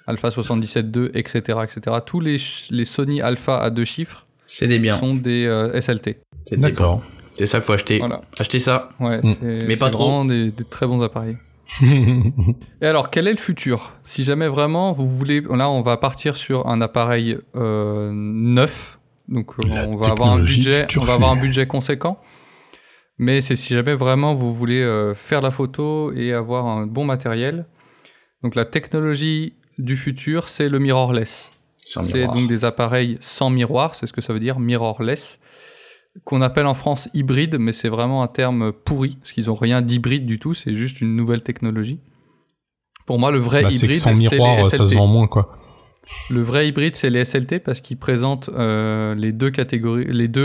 Alpha 0.06 0.28
77.2, 0.28 1.10
etc., 1.14 1.58
etc. 1.64 1.96
Tous 2.04 2.20
les, 2.20 2.36
les 2.70 2.84
Sony 2.84 3.22
Alpha 3.22 3.56
à 3.56 3.70
deux 3.70 3.84
chiffres 3.86 4.26
C'est 4.48 4.66
des 4.66 4.78
biens. 4.80 4.96
sont 4.96 5.14
des 5.14 5.44
euh, 5.46 5.80
SLT. 5.80 6.18
C'est 6.48 6.56
des 6.56 6.62
D'accord. 6.62 7.02
C'est 7.36 7.46
ça 7.46 7.58
qu'il 7.58 7.66
faut 7.66 7.72
acheter. 7.74 7.98
Voilà. 8.00 8.22
Achetez 8.40 8.58
ça. 8.58 8.88
Ouais, 8.98 9.18
Mm. 9.22 9.34
Mais 9.68 9.76
pas 9.76 9.86
c'est 9.86 9.90
trop. 9.92 10.04
vraiment 10.06 10.24
des, 10.24 10.50
des 10.50 10.64
très 10.64 10.86
bons 10.88 11.02
appareils. 11.04 11.36
Et 12.82 12.86
alors, 12.86 13.10
quel 13.10 13.28
est 13.28 13.32
le 13.32 13.36
futur? 13.38 13.92
Si 14.02 14.24
jamais 14.24 14.48
vraiment 14.48 14.92
vous 14.92 15.06
voulez, 15.08 15.40
là, 15.42 15.68
on 15.70 15.82
va 15.82 15.96
partir 15.98 16.36
sur 16.36 16.66
un 16.66 16.80
appareil 16.80 17.38
euh, 17.54 18.10
neuf. 18.12 18.98
Donc, 19.28 19.52
euh, 19.58 19.68
La 19.68 19.86
on 19.86 19.94
va 19.96 20.10
avoir 20.10 20.32
un 20.32 20.40
budget, 20.40 20.86
on 20.96 21.04
va 21.04 21.12
avoir 21.14 21.30
un 21.30 21.36
budget 21.36 21.66
conséquent. 21.66 22.18
Mais 23.18 23.40
c'est 23.40 23.56
si 23.56 23.74
jamais 23.74 23.94
vraiment 23.94 24.34
vous 24.34 24.54
voulez 24.54 24.80
euh, 24.80 25.14
faire 25.14 25.40
la 25.42 25.50
photo 25.50 26.12
et 26.14 26.32
avoir 26.32 26.66
un 26.66 26.86
bon 26.86 27.04
matériel. 27.04 27.66
Donc, 28.42 28.54
la 28.54 28.64
technologie 28.64 29.54
du 29.76 29.94
futur, 29.96 30.48
c'est 30.48 30.68
le 30.68 30.78
mirrorless. 30.78 31.52
C'est 32.02 32.26
donc 32.26 32.48
des 32.48 32.64
appareils 32.64 33.16
sans 33.20 33.50
miroir, 33.50 33.94
c'est 33.94 34.06
ce 34.06 34.12
que 34.12 34.20
ça 34.20 34.32
veut 34.32 34.40
dire, 34.40 34.58
mirrorless, 34.58 35.38
qu'on 36.24 36.42
appelle 36.42 36.66
en 36.66 36.74
France 36.74 37.08
hybride, 37.14 37.56
mais 37.58 37.72
c'est 37.72 37.88
vraiment 37.88 38.22
un 38.22 38.26
terme 38.28 38.72
pourri, 38.72 39.16
parce 39.20 39.32
qu'ils 39.32 39.46
n'ont 39.46 39.54
rien 39.54 39.80
d'hybride 39.82 40.26
du 40.26 40.38
tout, 40.38 40.54
c'est 40.54 40.74
juste 40.74 41.00
une 41.00 41.14
nouvelle 41.16 41.42
technologie. 41.42 42.00
Pour 43.06 43.18
moi, 43.18 43.30
le 43.30 43.38
vrai 43.38 43.62
Bah, 43.62 43.70
hybride, 43.70 43.96
sans 43.96 44.14
c'est 44.16 44.34
miroir, 44.36 44.56
les 44.58 44.64
ça 44.64 44.78
se 44.78 44.84
SLT. 44.84 44.96
vend 44.96 45.06
moins, 45.06 45.26
quoi. 45.28 45.56
Le 46.30 46.40
vrai 46.42 46.68
hybride, 46.68 46.96
c'est 46.96 47.10
les 47.10 47.24
SLT 47.24 47.60
parce 47.60 47.80
qu'ils 47.80 47.96
présentent 47.98 48.48
euh, 48.50 49.14
les 49.14 49.32
deux 49.32 49.50
catégories, 49.50 50.06
les 50.08 50.28
deux, 50.28 50.40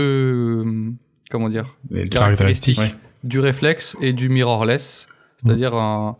euh, 0.64 0.90
comment 1.30 1.48
dire, 1.48 1.76
Les- 1.90 2.04
caractéristiques 2.04 2.78
Ouais. 2.78 2.94
du 3.22 3.40
réflexe 3.40 3.96
et 4.00 4.12
du 4.12 4.28
mirrorless, 4.28 5.06
c'est-à-dire 5.38 5.74
un, 5.74 6.16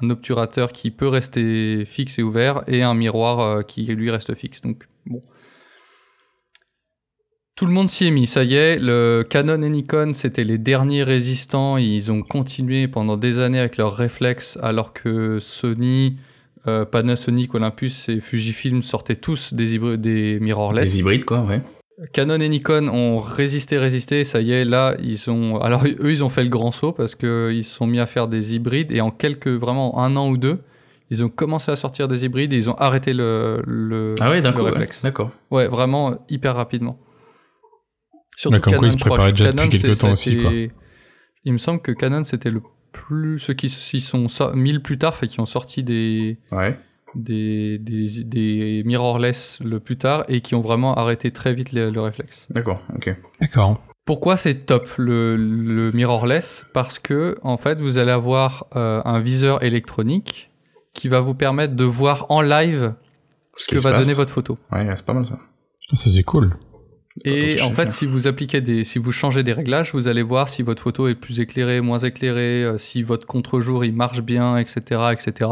un 0.00 0.10
obturateur 0.10 0.72
qui 0.72 0.90
peut 0.90 1.08
rester 1.08 1.84
fixe 1.84 2.18
et 2.18 2.22
ouvert 2.22 2.62
et 2.66 2.82
un 2.82 2.94
miroir 2.94 3.40
euh, 3.40 3.62
qui 3.62 3.84
lui 3.86 4.10
reste 4.10 4.34
fixe. 4.34 4.60
Donc 4.60 4.88
bon. 5.06 5.22
Tout 7.54 7.66
le 7.66 7.72
monde 7.72 7.88
s'y 7.88 8.06
est 8.06 8.10
mis, 8.10 8.26
ça 8.26 8.44
y 8.44 8.54
est. 8.54 8.78
Le 8.78 9.24
Canon 9.28 9.62
et 9.62 9.68
Nikon, 9.68 10.14
c'était 10.14 10.44
les 10.44 10.58
derniers 10.58 11.02
résistants. 11.02 11.76
Ils 11.76 12.10
ont 12.10 12.22
continué 12.22 12.88
pendant 12.88 13.16
des 13.16 13.38
années 13.38 13.60
avec 13.60 13.76
leurs 13.76 13.94
réflexes, 13.94 14.58
alors 14.62 14.94
que 14.94 15.38
Sony, 15.38 16.16
euh, 16.66 16.84
Panasonic, 16.86 17.54
Olympus 17.54 18.08
et 18.08 18.20
Fujifilm 18.20 18.80
sortaient 18.80 19.16
tous 19.16 19.52
des, 19.52 19.78
des 19.98 20.40
mirrorless. 20.40 20.92
Des 20.92 21.00
hybrides, 21.00 21.24
quoi, 21.24 21.42
ouais. 21.42 21.60
Canon 22.12 22.40
et 22.40 22.48
Nikon 22.48 22.88
ont 22.88 23.18
résisté, 23.20 23.78
résisté, 23.78 24.24
ça 24.24 24.40
y 24.40 24.50
est, 24.52 24.64
là, 24.64 24.96
ils 25.02 25.30
ont... 25.30 25.60
Alors, 25.60 25.84
eux, 26.00 26.10
ils 26.10 26.24
ont 26.24 26.28
fait 26.28 26.42
le 26.42 26.48
grand 26.48 26.70
saut 26.70 26.92
parce 26.92 27.14
qu'ils 27.14 27.64
se 27.64 27.74
sont 27.74 27.86
mis 27.86 28.00
à 28.00 28.06
faire 28.06 28.28
des 28.28 28.54
hybrides 28.54 28.90
et 28.92 29.00
en 29.00 29.10
quelques, 29.10 29.48
vraiment 29.48 30.00
un 30.00 30.16
an 30.16 30.28
ou 30.28 30.36
deux, 30.36 30.58
ils 31.10 31.22
ont 31.22 31.28
commencé 31.28 31.70
à 31.70 31.76
sortir 31.76 32.08
des 32.08 32.24
hybrides 32.24 32.52
et 32.52 32.56
ils 32.56 32.70
ont 32.70 32.74
arrêté 32.74 33.12
le, 33.14 33.62
le, 33.66 34.14
Ah 34.20 34.40
d'un 34.40 34.50
le 34.50 34.56
coup. 34.56 34.62
ouais. 34.64 34.70
réflexe. 34.70 35.02
D'accord. 35.02 35.30
Ouais, 35.50 35.68
vraiment 35.68 36.16
hyper 36.28 36.56
rapidement. 36.56 36.98
Surtout 38.36 38.60
comme 38.60 38.62
quoi, 38.62 38.72
Canon, 38.72 38.86
ils 38.88 38.92
se 38.92 38.96
préparaient 38.98 39.32
déjà 39.32 39.44
Canon, 39.52 39.64
depuis 39.66 39.80
quelques 39.80 39.98
temps 39.98 40.12
aussi, 40.12 40.30
c'était- 40.30 40.42
quoi. 40.42 40.52
Il 41.44 41.52
me 41.52 41.58
semble 41.58 41.82
que 41.82 41.92
Canon, 41.92 42.24
c'était 42.24 42.50
le 42.50 42.62
plus... 42.92 43.38
Ceux 43.38 43.54
qui 43.54 43.68
s'y 43.68 44.00
sont 44.00 44.28
so- 44.28 44.54
mis 44.54 44.72
le 44.72 44.80
plus 44.80 44.96
tard, 44.98 45.14
fait 45.14 45.26
qui 45.26 45.40
ont 45.40 45.46
sorti 45.46 45.82
des 45.82 46.38
Ouais. 46.50 46.78
Des, 47.14 47.78
des, 47.78 48.24
des 48.24 48.82
mirrorless 48.84 49.58
le 49.64 49.80
plus 49.80 49.96
tard 49.96 50.24
et 50.28 50.40
qui 50.40 50.54
ont 50.54 50.60
vraiment 50.60 50.94
arrêté 50.94 51.30
très 51.30 51.54
vite 51.54 51.72
le, 51.72 51.90
le 51.90 52.00
réflexe. 52.00 52.46
D'accord. 52.50 52.80
Ok. 52.94 53.14
D'accord. 53.40 53.80
Pourquoi 54.04 54.36
c'est 54.36 54.66
top 54.66 54.88
le, 54.98 55.36
le 55.36 55.92
mirrorless? 55.92 56.64
Parce 56.72 56.98
que 56.98 57.36
en 57.42 57.56
fait 57.56 57.80
vous 57.80 57.98
allez 57.98 58.10
avoir 58.10 58.66
euh, 58.76 59.00
un 59.04 59.20
viseur 59.20 59.62
électronique 59.62 60.50
qui 60.94 61.08
va 61.08 61.20
vous 61.20 61.34
permettre 61.34 61.74
de 61.74 61.84
voir 61.84 62.26
en 62.28 62.40
live 62.40 62.94
ce 63.56 63.66
que 63.66 63.78
va 63.78 63.92
passe. 63.92 64.02
donner 64.02 64.14
votre 64.14 64.32
photo. 64.32 64.58
Ouais, 64.70 64.80
c'est 64.96 65.06
pas 65.06 65.14
mal 65.14 65.26
ça. 65.26 65.38
Ça, 65.94 66.08
c'est 66.10 66.22
cool. 66.22 66.50
Et 67.26 67.60
en 67.60 67.70
fait, 67.72 67.92
si 67.92 68.06
vous 68.06 68.26
appliquez 68.26 68.62
des, 68.62 68.84
si 68.84 68.98
vous 68.98 69.12
changez 69.12 69.42
des 69.42 69.52
réglages, 69.52 69.92
vous 69.92 70.08
allez 70.08 70.22
voir 70.22 70.48
si 70.48 70.62
votre 70.62 70.82
photo 70.82 71.08
est 71.08 71.14
plus 71.14 71.40
éclairée, 71.40 71.82
moins 71.82 71.98
éclairée, 71.98 72.64
euh, 72.64 72.78
si 72.78 73.02
votre 73.02 73.26
contre-jour 73.26 73.84
il 73.84 73.92
marche 73.94 74.22
bien, 74.22 74.56
etc., 74.56 74.80
etc. 75.12 75.50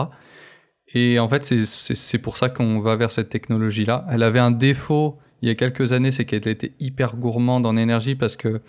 Et 0.95 1.19
en 1.19 1.29
fait, 1.29 1.45
c'est- 1.45 2.19
pour 2.19 2.37
ça 2.37 2.49
qu'on 2.49 2.81
va 2.81 2.97
vers 2.97 3.11
cette 3.11 3.29
technologie-là. 3.29 4.07
Elle 4.11 4.23
avait 4.23 4.41
un 4.41 4.51
défaut 4.51 5.19
il 5.43 5.49
y 5.49 5.51
a 5.51 5.55
quelques 5.55 5.93
années, 5.93 6.11
c'est 6.11 6.25
qu'elle 6.27 6.47
était 6.49 6.73
hyper 6.81 7.17
gourmande 7.17 7.65
en 7.65 7.77
énergie 7.77 8.15
parce 8.15 8.37
que 8.37 8.61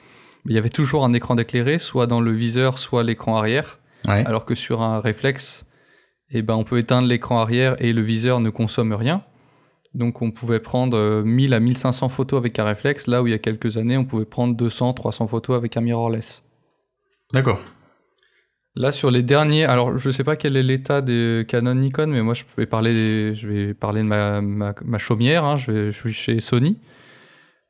il 0.46 0.54
y 0.54 0.58
avait 0.58 0.70
toujours 0.70 1.04
un 1.04 1.14
écran 1.14 1.36
d'éclairé, 1.36 1.78
soit 1.80 2.08
dans 2.08 2.22
le 2.22 2.32
viseur, 2.32 2.78
soit 2.78 3.04
l'écran 3.04 3.36
arrière. 3.38 3.80
Ouais. 4.08 4.24
Alors 4.26 4.46
que 4.46 4.56
sur 4.56 4.82
un 4.82 5.00
réflexe, 5.00 5.66
eh 6.32 6.42
ben, 6.42 6.56
on 6.56 6.64
peut 6.64 6.78
éteindre 6.78 7.08
l'écran 7.08 7.40
arrière 7.40 7.76
et 7.80 7.92
le 7.94 8.02
viseur 8.02 8.40
ne 8.40 8.50
consomme 8.50 8.94
rien. 8.94 9.24
Donc 9.94 10.22
on 10.22 10.32
pouvait 10.32 10.62
prendre 10.62 10.98
euh, 10.98 11.22
1000 11.24 11.54
à 11.54 11.60
1500 11.60 12.08
photos 12.08 12.38
avec 12.40 12.58
un 12.58 12.64
réflexe, 12.64 13.08
là 13.08 13.22
où 13.22 13.28
il 13.28 13.32
y 13.32 13.34
a 13.34 13.40
quelques 13.40 13.76
années, 13.78 13.98
on 13.98 14.06
pouvait 14.06 14.26
prendre 14.26 14.56
200, 14.56 14.94
300 14.94 15.28
photos 15.28 15.58
avec 15.58 15.76
un 15.76 15.82
mirrorless. 15.82 16.42
D'accord. 17.34 17.60
Là, 18.76 18.92
sur 18.94 19.12
les 19.12 19.22
derniers, 19.22 19.66
alors 19.66 19.98
je 19.98 20.10
sais 20.12 20.24
pas 20.24 20.38
quel 20.38 20.56
est 20.56 20.64
l'état 20.64 21.02
des 21.02 21.46
Canon 21.48 21.76
Nikon, 21.76 22.08
mais 22.08 22.22
moi 22.22 22.34
je 22.34 22.44
vais 22.56 22.66
parler, 22.66 22.94
des- 22.94 23.36
je 23.36 23.48
vais 23.50 23.74
parler 23.74 24.02
de 24.02 24.08
ma, 24.08 24.40
ma, 24.42 24.74
ma 24.86 24.98
chaumière. 24.98 25.44
hein, 25.44 25.58
je, 25.58 25.72
vais, 25.72 25.86
je 25.92 25.98
suis 25.98 26.14
chez 26.14 26.40
Sony. 26.40 26.78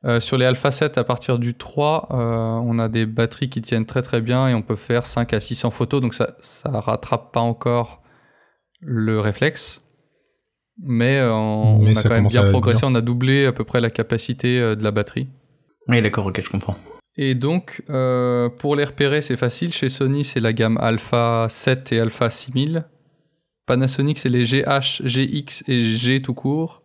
Euh, 0.05 0.19
sur 0.19 0.37
les 0.37 0.45
Alpha 0.45 0.71
7, 0.71 0.97
à 0.97 1.03
partir 1.03 1.37
du 1.39 1.53
3, 1.55 2.07
euh, 2.11 2.15
on 2.15 2.77
a 2.79 2.87
des 2.87 3.05
batteries 3.07 3.49
qui 3.49 3.61
tiennent 3.61 3.85
très 3.85 4.01
très 4.03 4.21
bien 4.21 4.47
et 4.47 4.53
on 4.53 4.61
peut 4.61 4.75
faire 4.75 5.05
5 5.07 5.33
à 5.33 5.39
600 5.39 5.71
photos, 5.71 6.01
donc 6.01 6.13
ça 6.13 6.35
ça 6.39 6.69
rattrape 6.71 7.31
pas 7.31 7.39
encore 7.41 8.01
le 8.79 9.19
réflexe. 9.19 9.81
Mais, 10.83 11.17
euh, 11.17 11.33
on, 11.33 11.79
Mais 11.79 11.91
on 11.95 11.99
a 11.99 12.03
quand 12.03 12.09
même 12.15 12.27
bien 12.27 12.41
progressé, 12.49 12.81
on 12.85 12.95
a 12.95 13.01
doublé 13.01 13.45
à 13.45 13.51
peu 13.51 13.63
près 13.63 13.81
la 13.81 13.89
capacité 13.91 14.59
de 14.75 14.83
la 14.83 14.91
batterie. 14.91 15.29
Oui, 15.87 16.01
d'accord, 16.01 16.25
ok, 16.27 16.41
je 16.41 16.49
comprends. 16.49 16.75
Et 17.17 17.33
donc, 17.35 17.81
euh, 17.89 18.49
pour 18.49 18.75
les 18.75 18.83
repérer, 18.85 19.21
c'est 19.21 19.35
facile. 19.37 19.73
Chez 19.73 19.89
Sony, 19.89 20.23
c'est 20.23 20.39
la 20.39 20.53
gamme 20.53 20.77
Alpha 20.79 21.47
7 21.49 21.91
et 21.91 21.99
Alpha 21.99 22.29
6000. 22.29 22.85
Panasonic, 23.65 24.17
c'est 24.17 24.29
les 24.29 24.43
GH, 24.43 25.01
GX 25.03 25.63
et 25.67 25.77
G 25.77 26.21
tout 26.21 26.33
court. 26.33 26.81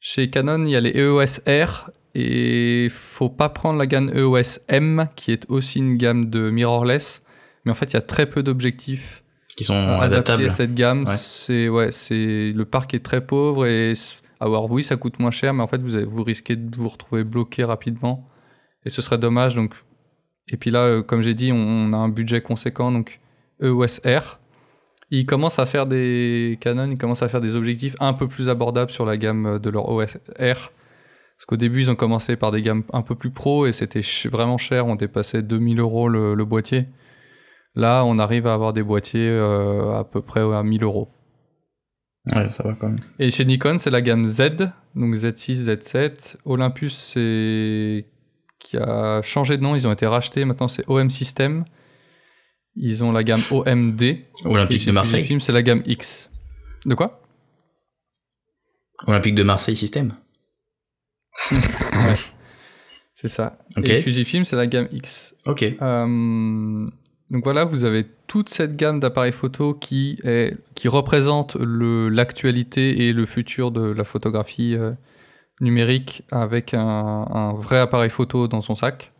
Chez 0.00 0.30
Canon, 0.30 0.64
il 0.64 0.70
y 0.70 0.76
a 0.76 0.80
les 0.80 0.96
EOS 0.96 1.40
R. 1.46 1.90
Et 2.14 2.88
faut 2.90 3.28
pas 3.28 3.48
prendre 3.48 3.78
la 3.78 3.86
gamme 3.86 4.10
EOS 4.16 4.60
M, 4.68 5.08
qui 5.14 5.30
est 5.32 5.44
aussi 5.48 5.78
une 5.80 5.96
gamme 5.96 6.30
de 6.30 6.50
mirrorless. 6.50 7.22
Mais 7.64 7.70
en 7.72 7.74
fait, 7.74 7.86
il 7.92 7.94
y 7.94 7.96
a 7.96 8.00
très 8.02 8.26
peu 8.26 8.42
d'objectifs 8.42 9.22
Qui 9.56 9.64
sont 9.64 9.74
adaptés 9.74 10.04
adaptables. 10.32 10.44
à 10.46 10.50
cette 10.50 10.74
gamme. 10.74 11.04
Ouais. 11.06 11.14
C'est 11.16 11.68
ouais, 11.68 11.92
c'est 11.92 12.52
le 12.54 12.64
parc 12.64 12.94
est 12.94 13.04
très 13.04 13.20
pauvre 13.24 13.66
et 13.66 13.92
alors 14.40 14.70
oui, 14.70 14.82
ça 14.84 14.96
coûte 14.96 15.18
moins 15.18 15.30
cher, 15.32 15.52
mais 15.52 15.62
en 15.62 15.66
fait 15.66 15.82
vous 15.82 15.96
avez- 15.96 16.04
vous 16.06 16.22
risquez 16.24 16.54
de 16.56 16.74
vous 16.76 16.88
retrouver 16.88 17.24
bloqué 17.24 17.64
rapidement 17.64 18.27
et 18.84 18.90
ce 18.90 19.02
serait 19.02 19.18
dommage. 19.18 19.54
Donc 19.54 19.74
et 20.50 20.56
puis 20.56 20.70
là, 20.70 20.80
euh, 20.84 21.02
comme 21.02 21.20
j'ai 21.22 21.34
dit, 21.34 21.52
on, 21.52 21.56
on 21.56 21.92
a 21.92 21.96
un 21.96 22.08
budget 22.08 22.40
conséquent, 22.40 22.90
donc 22.92 23.20
EOS 23.62 24.00
R. 24.06 24.38
Ils 25.10 25.24
commencent 25.26 25.58
à 25.58 25.66
faire 25.66 25.86
des 25.86 26.58
Canon, 26.60 26.90
ils 26.90 26.98
commencent 26.98 27.22
à 27.22 27.28
faire 27.28 27.40
des 27.40 27.54
objectifs 27.56 27.96
un 28.00 28.12
peu 28.12 28.28
plus 28.28 28.48
abordables 28.48 28.90
sur 28.90 29.06
la 29.06 29.16
gamme 29.16 29.46
euh, 29.46 29.58
de 29.58 29.70
leur 29.70 29.88
OS 29.88 30.16
R. 30.38 30.72
Parce 31.38 31.46
qu'au 31.46 31.56
début, 31.56 31.80
ils 31.82 31.90
ont 31.90 31.94
commencé 31.94 32.34
par 32.36 32.50
des 32.50 32.62
gammes 32.62 32.82
un 32.92 33.02
peu 33.02 33.14
plus 33.14 33.30
pro 33.30 33.66
et 33.66 33.72
c'était 33.72 34.02
ch- 34.02 34.26
vraiment 34.30 34.58
cher. 34.58 34.86
On 34.86 34.96
dépassait 34.96 35.40
2000 35.42 35.78
euros 35.80 36.08
le, 36.08 36.34
le 36.34 36.44
boîtier. 36.44 36.86
Là, 37.76 38.04
on 38.04 38.18
arrive 38.18 38.46
à 38.48 38.54
avoir 38.54 38.72
des 38.72 38.82
boîtiers 38.82 39.28
euh, 39.28 39.96
à 39.98 40.02
peu 40.04 40.20
près 40.20 40.40
à 40.40 40.62
1000 40.64 40.82
euros. 40.82 41.08
Ouais, 42.34 42.48
ça 42.48 42.64
va 42.64 42.72
quand 42.74 42.88
même. 42.88 42.96
Et 43.18 43.30
chez 43.30 43.44
Nikon, 43.44 43.78
c'est 43.78 43.90
la 43.90 44.02
gamme 44.02 44.26
Z, 44.26 44.70
donc 44.96 45.14
Z6, 45.14 45.66
Z7. 45.70 46.36
Olympus, 46.44 46.96
c'est 46.96 48.06
qui 48.58 48.76
a 48.76 49.22
changé 49.22 49.56
de 49.56 49.62
nom, 49.62 49.74
ils 49.74 49.86
ont 49.86 49.92
été 49.92 50.06
rachetés. 50.06 50.44
Maintenant, 50.44 50.68
c'est 50.68 50.84
OM 50.88 51.10
System. 51.10 51.64
Ils 52.76 53.02
ont 53.02 53.12
la 53.12 53.24
gamme 53.24 53.40
OMD. 53.50 54.02
Olympique 54.44 54.86
de 54.86 54.92
Marseille. 54.92 55.20
Fujifilm, 55.20 55.40
c'est 55.40 55.52
la 55.52 55.62
gamme 55.62 55.82
X. 55.86 56.30
De 56.86 56.94
quoi? 56.94 57.22
Olympique 59.06 59.34
de 59.34 59.42
Marseille 59.42 59.76
système. 59.76 60.14
C'est 63.14 63.28
ça. 63.28 63.58
Ok. 63.76 63.88
Et 63.88 64.00
Fujifilm, 64.00 64.44
c'est 64.44 64.56
la 64.56 64.66
gamme 64.66 64.88
X. 64.92 65.34
Ok. 65.46 65.62
Euh, 65.62 66.88
donc 67.30 67.44
voilà, 67.44 67.64
vous 67.64 67.84
avez 67.84 68.06
toute 68.26 68.48
cette 68.48 68.76
gamme 68.76 69.00
d'appareils 69.00 69.32
photo 69.32 69.74
qui, 69.74 70.18
est, 70.22 70.56
qui 70.74 70.88
représente 70.88 71.56
l'actualité 71.56 73.06
et 73.08 73.12
le 73.12 73.26
futur 73.26 73.70
de 73.70 73.82
la 73.82 74.04
photographie 74.04 74.76
euh, 74.76 74.92
numérique 75.60 76.22
avec 76.30 76.74
un, 76.74 76.80
un 76.80 77.52
vrai 77.54 77.78
appareil 77.78 78.10
photo 78.10 78.48
dans 78.48 78.60
son 78.60 78.74
sac. 78.74 79.10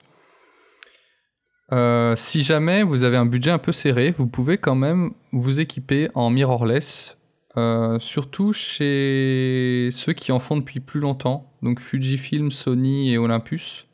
Euh, 1.71 2.15
si 2.17 2.43
jamais 2.43 2.83
vous 2.83 3.05
avez 3.05 3.17
un 3.17 3.27
budget 3.27 3.51
un 3.51 3.59
peu 3.59 3.73
serré, 3.73 4.11
vous 4.11 4.27
pouvez 4.27 4.57
quand 4.57 4.75
même 4.75 5.11
vous 5.33 5.61
équiper 5.61 6.09
en 6.15 6.31
mirrorless, 6.31 7.19
euh, 7.59 7.99
surtout 7.99 8.53
chez 8.53 9.89
ceux 9.93 10.15
qui 10.15 10.33
en 10.33 10.39
font 10.39 10.57
depuis 10.57 10.81
plus 10.81 11.01
longtemps, 11.01 11.53
donc 11.63 11.81
Fujifilm, 11.81 12.51
Sony 12.51 13.13
et 13.13 13.19
Olympus 13.19 13.87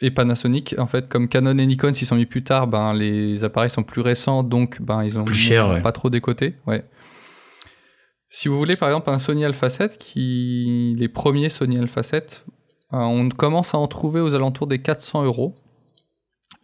et 0.00 0.10
Panasonic. 0.10 0.74
En 0.78 0.88
fait, 0.88 1.08
comme 1.08 1.28
Canon 1.28 1.56
et 1.58 1.66
Nikon 1.66 1.94
s'y 1.94 2.06
sont 2.06 2.16
mis 2.16 2.26
plus 2.26 2.42
tard, 2.42 2.66
ben, 2.66 2.92
les 2.92 3.44
appareils 3.44 3.70
sont 3.70 3.84
plus 3.84 4.00
récents, 4.00 4.42
donc 4.42 4.82
ben, 4.82 5.04
ils 5.04 5.16
ont 5.16 5.24
Plus 5.24 5.34
cher, 5.36 5.68
ouais. 5.68 5.80
pas 5.80 5.92
trop 5.92 6.10
décoté. 6.10 6.56
Ouais. 6.66 6.84
Si 8.36 8.48
vous 8.48 8.58
voulez, 8.58 8.74
par 8.74 8.88
exemple, 8.88 9.10
un 9.10 9.20
Sony 9.20 9.44
Alpha 9.44 9.70
7, 9.70 9.96
qui... 9.96 10.96
les 10.98 11.06
premiers 11.06 11.48
Sony 11.48 11.78
Alpha 11.78 12.02
7, 12.02 12.44
euh, 12.92 12.96
on 12.96 13.28
commence 13.28 13.74
à 13.74 13.78
en 13.78 13.86
trouver 13.86 14.20
aux 14.20 14.34
alentours 14.34 14.66
des 14.66 14.82
400 14.82 15.22
euros. 15.22 15.54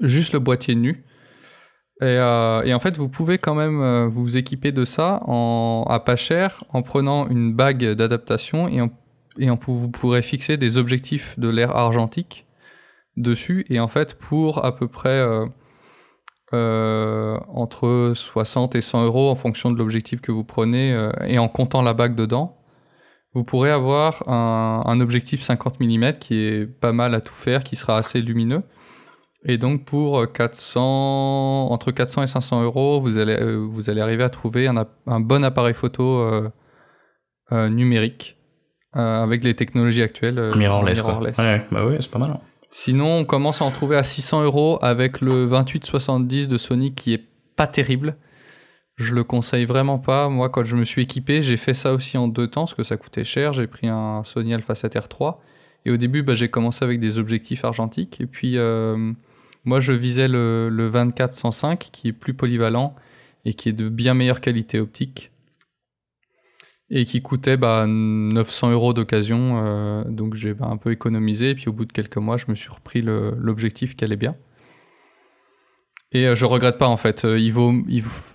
Juste 0.01 0.33
le 0.33 0.41
boîtier 0.41 0.75
nu. 0.75 1.05
Et, 2.01 2.07
euh, 2.07 2.63
et 2.65 2.75
en 2.75 2.81
fait, 2.81 2.97
vous 2.97 3.09
pouvez 3.09 3.39
quand 3.39 3.55
même 3.55 3.81
euh, 3.81 4.09
vous 4.09 4.37
équiper 4.37 4.73
de 4.73 4.85
ça 4.85 5.23
à 5.87 6.03
pas 6.05 6.17
cher 6.17 6.65
en 6.71 6.83
prenant 6.83 7.29
une 7.29 7.55
bague 7.55 7.85
d'adaptation 7.93 8.67
et, 8.67 8.81
vous 9.39 9.91
pourrez 9.91 10.23
fixer 10.23 10.57
des 10.57 10.77
objectifs 10.77 11.39
de 11.39 11.49
l'air 11.49 11.77
argentique 11.77 12.47
dessus. 13.17 13.65
Et 13.71 13.79
en 13.79 13.87
fait, 13.87 14.19
pour 14.19 14.65
à 14.65 14.75
peu 14.75 14.89
près 14.89 15.25
euh, 16.53 17.39
entre 17.49 18.13
60 18.15 18.75
et 18.75 18.81
100 18.81 19.05
euros 19.05 19.31
en 19.31 19.37
fonction 19.37 19.71
de 19.71 19.79
l'objectif 19.79 20.21
que 20.21 20.33
vous 20.33 20.43
prenez 20.43 20.93
euh, 20.93 21.13
et 21.25 21.39
en 21.39 21.49
comptant 21.49 21.81
la 21.81 21.95
bague 21.95 22.17
dedans, 22.17 22.57
vous 23.35 23.45
pourrez 23.45 23.71
avoir 23.71 24.29
un, 24.29 24.83
un 24.85 25.01
objectif 25.01 25.43
50 25.43 25.79
mm 25.79 26.15
qui 26.15 26.35
est 26.35 26.67
pas 26.67 26.93
mal 26.93 27.15
à 27.15 27.21
tout 27.21 27.35
faire, 27.35 27.63
qui 27.63 27.77
sera 27.77 27.99
assez 27.99 28.21
lumineux. 28.21 28.63
Et 29.45 29.59
donc 29.59 29.85
pour 29.85 30.31
400, 30.33 31.69
entre 31.71 31.93
400 31.93 32.25
et 32.25 32.27
500 32.27 32.63
euros, 32.65 33.01
vous 33.01 33.19
allez, 33.19 33.37
euh, 33.41 33.57
vous 33.57 33.89
allez 33.89 34.01
arriver 34.01 34.25
à 34.25 34.29
trouver 34.31 34.67
un, 34.67 35.21
bon 35.21 35.45
appareil 35.45 35.75
photo 35.75 36.29
numérique 37.53 38.37
avec 38.93 39.45
les 39.45 39.55
technologies 39.55 40.03
actuelles. 40.03 40.41
Mirrorless. 41.01 41.39
Ouais, 41.39 41.67
bah 41.71 41.87
ouais, 41.87 41.99
c'est 42.01 42.11
pas 42.11 42.19
mal. 42.19 42.31
hein. 42.31 42.41
Sinon, 42.71 43.19
on 43.19 43.25
commence 43.25 43.63
à 43.63 43.65
en 43.65 43.71
trouver 43.71 43.97
à 43.97 44.05
600 44.05 44.45
euros 44.45 44.79
avec 44.81 45.21
le 45.21 45.49
2870 45.49 46.47
de 46.47 46.57
Sony 46.57 46.95
qui 46.95 47.13
est 47.13 47.25
pas 47.57 47.67
terrible. 47.67 48.17
Je 48.97 49.13
le 49.15 49.25
conseille 49.25 49.65
vraiment 49.65 49.99
pas. 49.99 50.29
Moi, 50.29 50.49
quand 50.51 50.63
je 50.63 50.77
me 50.77 50.85
suis 50.85 51.03
équipé, 51.03 51.43
j'ai 51.43 51.57
fait 51.57 51.75
ça 51.75 51.93
aussi 51.93 52.17
en 52.17 52.29
deux 52.29 52.47
temps 52.47 52.63
parce 52.63 52.75
que 52.75 52.85
ça 52.85 52.97
coûtait 52.97 53.25
cher. 53.25 53.53
J'ai 53.53 53.67
pris 53.67 53.89
un 53.89 54.23
Sony 54.25 54.55
Alpha 54.55 54.77
7 54.77 54.95
R3 54.95 55.39
et 55.85 55.91
au 55.91 55.97
début, 55.97 56.23
bah, 56.23 56.35
j'ai 56.35 56.49
commencé 56.49 56.85
avec 56.85 57.01
des 57.01 57.19
objectifs 57.19 57.65
argentiques 57.65 58.21
et 58.21 58.27
puis 58.27 58.57
euh, 58.57 59.13
moi, 59.65 59.81
je 59.81 59.93
visais 59.93 60.29
le, 60.29 60.69
le 60.69 60.89
24-105 60.89 61.91
qui 61.91 62.09
est 62.09 62.13
plus 62.13 62.35
polyvalent 62.35 62.95
et 63.45 63.55
qui 63.55 63.69
est 63.69 63.73
de 63.73 63.89
bien 63.89 64.15
meilleure 64.15 64.41
qualité 64.41 64.79
optique 64.79 65.30
et 66.91 67.05
qui 67.05 67.23
coûtait 67.23 67.57
bah, 67.57 67.87
900 67.87 68.73
euros 68.73 68.93
d'occasion. 68.93 69.63
euh, 69.65 70.05
donc 70.05 70.35
j'ai 70.35 70.55
bah, 70.55 70.67
un 70.69 70.77
peu 70.77 70.91
économisé 70.91 71.51
et 71.51 71.55
puis 71.55 71.69
au 71.69 71.73
bout 71.73 71.85
de 71.85 71.93
quelques 71.93 72.17
mois, 72.17 72.37
je 72.37 72.47
me 72.49 72.55
suis 72.55 72.71
repris 72.71 73.03
l'objectif 73.03 73.95
qui 73.97 74.05
allait 74.05 74.17
bien. 74.17 74.37
Et 76.13 76.27
euh, 76.27 76.35
je 76.35 76.45
regrette 76.45 76.79
pas 76.79 76.89
en 76.89 76.97
fait. 76.97 77.25
Euh, 77.25 77.39
il 77.39 77.53
vaut, 77.53 77.73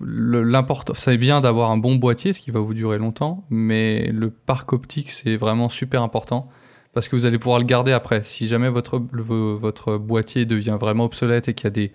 l'important, 0.01 0.93
c'est 0.93 1.17
bien 1.17 1.41
d'avoir 1.41 1.71
un 1.71 1.77
bon 1.77 1.95
boîtier, 1.95 2.31
ce 2.31 2.39
qui 2.39 2.51
va 2.51 2.61
vous 2.61 2.73
durer 2.73 2.97
longtemps, 2.97 3.45
mais 3.49 4.07
le 4.07 4.29
parc 4.29 4.71
optique 4.71 5.11
c'est 5.11 5.35
vraiment 5.35 5.67
super 5.67 6.01
important 6.01 6.49
parce 6.93 7.09
que 7.09 7.17
vous 7.17 7.25
allez 7.25 7.37
pouvoir 7.37 7.59
le 7.59 7.65
garder 7.65 7.91
après. 7.91 8.23
Si 8.23 8.47
jamais 8.47 8.69
votre 8.69 8.99
votre 8.99 9.97
boîtier 9.97 10.45
devient 10.45 10.77
vraiment 10.79 11.03
obsolète 11.03 11.49
et 11.49 11.53
qu'il 11.53 11.65
y 11.65 11.67
a 11.67 11.71
des 11.71 11.91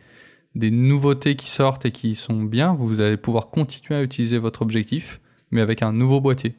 des 0.56 0.70
nouveautés 0.70 1.36
qui 1.36 1.48
sortent 1.48 1.86
et 1.86 1.92
qui 1.92 2.14
sont 2.14 2.42
bien, 2.42 2.74
vous 2.74 3.00
allez 3.00 3.16
pouvoir 3.16 3.50
continuer 3.50 3.98
à 3.98 4.02
utiliser 4.02 4.36
votre 4.38 4.62
objectif, 4.62 5.19
mais 5.50 5.60
avec 5.60 5.82
un 5.82 5.92
nouveau 5.92 6.20
boîtier. 6.20 6.54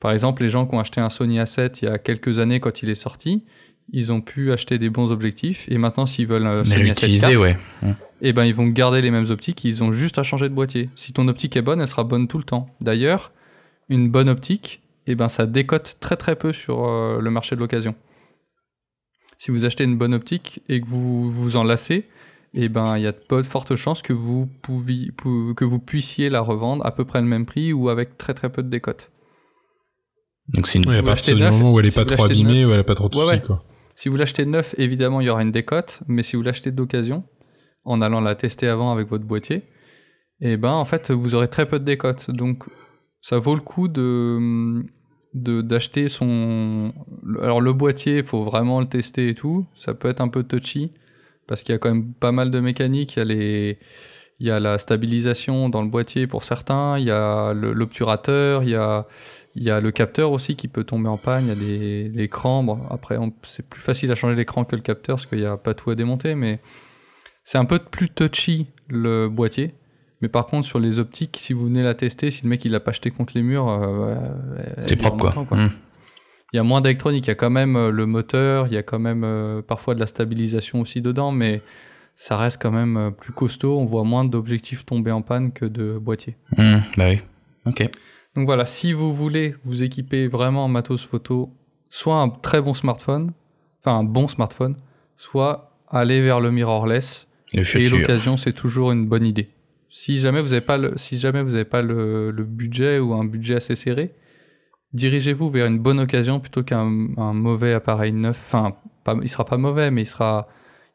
Par 0.00 0.12
exemple, 0.12 0.42
les 0.42 0.48
gens 0.48 0.66
qui 0.66 0.74
ont 0.74 0.80
acheté 0.80 1.00
un 1.00 1.10
Sony 1.10 1.38
A7 1.38 1.80
il 1.82 1.84
y 1.86 1.88
a 1.88 1.98
quelques 1.98 2.38
années 2.38 2.60
quand 2.60 2.82
il 2.82 2.90
est 2.90 2.94
sorti, 2.94 3.44
ils 3.90 4.12
ont 4.12 4.20
pu 4.20 4.52
acheter 4.52 4.78
des 4.78 4.90
bons 4.90 5.10
objectifs 5.10 5.66
et 5.70 5.78
maintenant 5.78 6.06
s'ils 6.06 6.26
veulent 6.26 6.46
un 6.46 6.58
Mais 6.58 6.64
Sony 6.64 6.84
A7 6.84 6.88
l'utiliser, 6.88 7.32
IV, 7.32 7.40
ouais. 7.40 7.56
eh 8.20 8.32
ben 8.32 8.44
ils 8.44 8.54
vont 8.54 8.66
garder 8.66 9.00
les 9.00 9.10
mêmes 9.10 9.30
optiques, 9.30 9.64
ils 9.64 9.82
ont 9.82 9.92
juste 9.92 10.18
à 10.18 10.22
changer 10.22 10.48
de 10.48 10.54
boîtier. 10.54 10.88
Si 10.94 11.12
ton 11.12 11.26
optique 11.28 11.56
est 11.56 11.62
bonne, 11.62 11.80
elle 11.80 11.88
sera 11.88 12.04
bonne 12.04 12.28
tout 12.28 12.38
le 12.38 12.44
temps. 12.44 12.68
D'ailleurs, 12.80 13.32
une 13.88 14.08
bonne 14.08 14.28
optique, 14.28 14.82
eh 15.06 15.14
ben 15.14 15.28
ça 15.28 15.46
décote 15.46 15.96
très 16.00 16.16
très 16.16 16.36
peu 16.36 16.52
sur 16.52 16.86
euh, 16.86 17.20
le 17.20 17.30
marché 17.30 17.56
de 17.56 17.60
l'occasion. 17.60 17.94
Si 19.38 19.50
vous 19.50 19.64
achetez 19.64 19.84
une 19.84 19.96
bonne 19.96 20.14
optique 20.14 20.62
et 20.68 20.80
que 20.80 20.86
vous 20.86 21.30
vous 21.30 21.56
en 21.56 21.64
lassez, 21.64 22.04
eh 22.54 22.68
ben 22.68 22.96
il 22.96 23.02
y 23.02 23.06
a 23.06 23.12
de 23.12 23.42
fortes 23.42 23.76
chances 23.76 24.02
que 24.02 24.12
vous 24.12 24.46
pouviez, 24.62 25.12
pou- 25.12 25.54
que 25.54 25.64
vous 25.64 25.78
puissiez 25.78 26.30
la 26.30 26.40
revendre 26.40 26.84
à 26.86 26.92
peu 26.94 27.04
près 27.04 27.20
le 27.20 27.26
même 27.26 27.46
prix 27.46 27.72
ou 27.72 27.88
avec 27.88 28.16
très 28.18 28.34
très 28.34 28.50
peu 28.50 28.62
de 28.62 28.68
décote. 28.68 29.10
Donc 30.54 30.66
c'est 30.66 30.78
une. 30.78 30.88
Ouais, 30.88 30.96
à 30.96 31.00
vous 31.00 31.06
partir 31.06 31.34
l'achetez 31.34 31.34
du 31.34 31.40
neuf, 31.42 31.60
moment 31.60 31.72
où 31.74 31.80
elle 31.80 31.86
est 31.86 31.90
si 31.90 31.96
pas 31.96 32.02
vous 32.04 32.08
trop 32.10 32.22
l'achetez 32.24 32.34
abîmée, 32.40 32.60
neuf- 32.62 32.70
où 32.70 32.72
elle 32.72 32.80
a 32.80 32.84
pas 32.84 32.94
trop 32.94 33.08
de 33.08 33.16
Ouais, 33.16 33.24
soucis, 33.24 33.36
ouais. 33.36 33.42
quoi. 33.46 33.64
Si 33.94 34.08
vous 34.08 34.16
l'achetez 34.16 34.46
neuf, 34.46 34.74
évidemment, 34.78 35.20
il 35.20 35.26
y 35.26 35.30
aura 35.30 35.42
une 35.42 35.50
décote, 35.50 36.00
mais 36.06 36.22
si 36.22 36.36
vous 36.36 36.42
l'achetez 36.42 36.70
d'occasion, 36.70 37.24
en 37.84 38.00
allant 38.00 38.20
la 38.20 38.34
tester 38.34 38.68
avant 38.68 38.92
avec 38.92 39.08
votre 39.08 39.24
boîtier, 39.24 39.64
eh 40.40 40.56
ben, 40.56 40.70
en 40.70 40.84
fait, 40.84 41.10
vous 41.10 41.34
aurez 41.34 41.48
très 41.48 41.66
peu 41.66 41.78
de 41.80 41.84
décote. 41.84 42.30
Donc, 42.30 42.64
ça 43.20 43.38
vaut 43.38 43.56
le 43.56 43.60
coup 43.60 43.88
de, 43.88 44.82
de, 45.34 45.62
d'acheter 45.62 46.08
son, 46.08 46.92
alors 47.42 47.60
le 47.60 47.72
boîtier, 47.72 48.18
il 48.18 48.24
faut 48.24 48.44
vraiment 48.44 48.78
le 48.80 48.86
tester 48.86 49.28
et 49.30 49.34
tout. 49.34 49.66
Ça 49.74 49.94
peut 49.94 50.08
être 50.08 50.20
un 50.20 50.28
peu 50.28 50.44
touchy, 50.44 50.92
parce 51.48 51.64
qu'il 51.64 51.72
y 51.72 51.76
a 51.76 51.78
quand 51.78 51.88
même 51.88 52.12
pas 52.12 52.30
mal 52.30 52.52
de 52.52 52.60
mécanique. 52.60 53.16
Il 53.16 53.18
y 53.18 53.22
a 53.22 53.24
les, 53.24 53.78
il 54.38 54.46
y 54.46 54.50
a 54.50 54.60
la 54.60 54.78
stabilisation 54.78 55.68
dans 55.68 55.82
le 55.82 55.88
boîtier 55.88 56.28
pour 56.28 56.44
certains, 56.44 56.98
il 56.98 57.06
y 57.06 57.10
a 57.10 57.52
l'obturateur, 57.54 58.62
il 58.62 58.70
y 58.70 58.76
a, 58.76 59.06
il 59.56 59.64
y 59.64 59.70
a 59.70 59.80
le 59.80 59.90
capteur 59.90 60.30
aussi 60.30 60.54
qui 60.54 60.68
peut 60.68 60.84
tomber 60.84 61.08
en 61.08 61.16
panne, 61.16 61.44
il 61.44 61.48
y 61.48 61.52
a 61.52 61.54
des 61.56 62.08
l'écran. 62.10 62.62
Bon, 62.62 62.78
après, 62.90 63.18
c'est 63.42 63.66
plus 63.66 63.80
facile 63.80 64.12
à 64.12 64.14
changer 64.14 64.36
l'écran 64.36 64.64
que 64.64 64.76
le 64.76 64.82
capteur 64.82 65.16
parce 65.16 65.26
qu'il 65.26 65.38
n'y 65.38 65.46
a 65.46 65.56
pas 65.56 65.74
tout 65.74 65.90
à 65.90 65.96
démonter, 65.96 66.36
mais 66.36 66.60
c'est 67.42 67.58
un 67.58 67.64
peu 67.64 67.80
plus 67.80 68.10
touchy 68.10 68.66
le 68.88 69.28
boîtier. 69.28 69.74
Mais 70.20 70.28
par 70.28 70.46
contre, 70.46 70.66
sur 70.66 70.80
les 70.80 70.98
optiques, 70.98 71.38
si 71.40 71.52
vous 71.52 71.66
venez 71.66 71.82
la 71.82 71.94
tester, 71.94 72.30
si 72.30 72.42
le 72.42 72.50
mec 72.50 72.64
il 72.64 72.72
l'a 72.72 72.80
pas 72.80 72.92
jeté 72.92 73.10
contre 73.10 73.32
les 73.36 73.42
murs, 73.42 73.68
euh, 73.68 74.16
C'est 74.86 74.96
propre, 74.96 75.44
quoi. 75.44 75.70
Il 76.52 76.56
y 76.56 76.60
a 76.60 76.62
moins 76.62 76.80
d'électronique, 76.80 77.26
il 77.26 77.30
y 77.30 77.32
a 77.32 77.36
quand 77.36 77.50
même 77.50 77.76
euh, 77.76 77.90
le 77.90 78.06
moteur, 78.06 78.66
il 78.68 78.72
y 78.72 78.76
a 78.76 78.82
quand 78.82 78.98
même 78.98 79.22
euh, 79.24 79.60
parfois 79.60 79.94
de 79.94 80.00
la 80.00 80.06
stabilisation 80.06 80.80
aussi 80.80 81.02
dedans, 81.02 81.30
mais 81.30 81.60
ça 82.16 82.38
reste 82.38 82.60
quand 82.60 82.70
même 82.70 82.96
euh, 82.96 83.10
plus 83.10 83.32
costaud. 83.32 83.78
On 83.78 83.84
voit 83.84 84.04
moins 84.04 84.24
d'objectifs 84.24 84.86
tomber 84.86 85.10
en 85.10 85.22
panne 85.22 85.52
que 85.52 85.66
de 85.66 85.98
boîtiers. 85.98 86.36
Mm, 86.56 86.78
bah 86.96 87.08
oui. 87.10 87.20
Ok. 87.66 87.88
Donc 88.34 88.46
voilà, 88.46 88.64
si 88.64 88.92
vous 88.92 89.12
voulez 89.12 89.54
vous 89.64 89.82
équiper 89.82 90.26
vraiment 90.26 90.64
en 90.64 90.68
matos 90.68 91.04
photo, 91.04 91.52
soit 91.90 92.16
un 92.16 92.28
très 92.30 92.62
bon 92.62 92.72
smartphone, 92.72 93.32
enfin 93.80 93.98
un 93.98 94.04
bon 94.04 94.26
smartphone, 94.26 94.76
soit 95.16 95.76
aller 95.90 96.22
vers 96.22 96.40
le 96.40 96.50
mirrorless. 96.50 97.26
Le 97.52 97.76
Et 97.76 97.88
l'occasion, 97.88 98.36
c'est 98.36 98.52
toujours 98.52 98.92
une 98.92 99.06
bonne 99.06 99.26
idée. 99.26 99.48
Si 99.90 100.18
jamais 100.18 100.42
vous 100.42 100.48
n'avez 100.48 100.60
pas 100.60 100.76
le, 100.76 100.92
si 100.96 101.18
jamais 101.18 101.42
vous 101.42 101.52
n'avez 101.52 101.64
pas 101.64 101.80
le, 101.80 102.30
le 102.30 102.44
budget 102.44 102.98
ou 102.98 103.14
un 103.14 103.24
budget 103.24 103.56
assez 103.56 103.74
serré, 103.74 104.14
dirigez-vous 104.92 105.50
vers 105.50 105.66
une 105.66 105.78
bonne 105.78 106.00
occasion 106.00 106.40
plutôt 106.40 106.62
qu'un 106.62 107.08
un 107.16 107.32
mauvais 107.32 107.74
appareil 107.74 108.12
neuf. 108.12 108.42
Enfin, 108.46 108.74
pas, 109.04 109.16
il 109.22 109.28
sera 109.28 109.44
pas 109.44 109.56
mauvais, 109.56 109.90
mais 109.90 110.02
il 110.02 110.06
sera, 110.06 110.48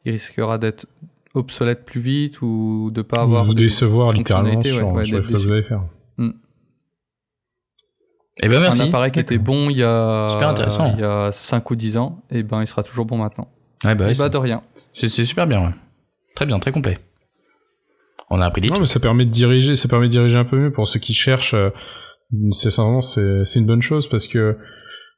il 0.04 0.12
risquera 0.12 0.58
d'être 0.58 0.86
obsolète 1.34 1.84
plus 1.84 2.00
vite 2.00 2.42
ou 2.42 2.90
de 2.92 3.02
pas 3.02 3.22
avoir. 3.22 3.44
vous 3.44 3.54
de 3.54 3.58
décevoir 3.58 4.12
littéralement 4.12 4.60
sur, 4.60 4.88
ouais, 4.88 4.92
ouais, 4.92 5.04
sur 5.04 5.22
que 5.26 5.32
vous 5.36 5.50
allez 5.50 5.62
faire. 5.62 5.82
Eh 8.42 8.48
ben 8.48 8.60
merci. 8.60 8.82
Un 8.82 8.88
appareil 8.88 9.12
qui 9.12 9.20
était 9.20 9.38
bon 9.38 9.70
il 9.70 9.76
y 9.76 9.82
a, 9.84 10.28
Super 10.30 10.48
intéressant. 10.48 10.92
il 10.94 11.00
y 11.00 11.04
a 11.04 11.30
5 11.30 11.70
ou 11.70 11.76
10 11.76 11.96
ans, 11.96 12.20
et 12.30 12.42
ben 12.42 12.60
il 12.60 12.66
sera 12.66 12.82
toujours 12.82 13.04
bon 13.04 13.18
maintenant. 13.18 13.48
Ouais, 13.84 13.94
bah, 13.94 14.10
et 14.10 14.14
bah 14.14 14.28
de 14.28 14.36
rien. 14.36 14.62
c'est 14.92 15.08
super 15.08 15.46
bien. 15.46 15.60
Ouais. 15.66 15.72
Très 16.34 16.46
bien, 16.46 16.58
très 16.58 16.72
complet. 16.72 16.98
On 18.30 18.40
a 18.40 18.46
appris 18.46 18.60
des 18.60 18.68
Non, 18.68 18.74
trucs. 18.74 18.88
mais 18.88 18.92
ça 18.92 18.98
permet 18.98 19.24
de 19.24 19.30
diriger, 19.30 19.76
ça 19.76 19.86
permet 19.88 20.06
de 20.06 20.12
diriger 20.12 20.36
un 20.36 20.44
peu 20.44 20.58
mieux 20.58 20.72
pour 20.72 20.88
ceux 20.88 20.98
qui 20.98 21.14
cherchent. 21.14 21.54
C'est 22.52 22.70
c'est 23.44 23.58
une 23.58 23.66
bonne 23.66 23.82
chose 23.82 24.08
parce 24.08 24.26
que 24.26 24.56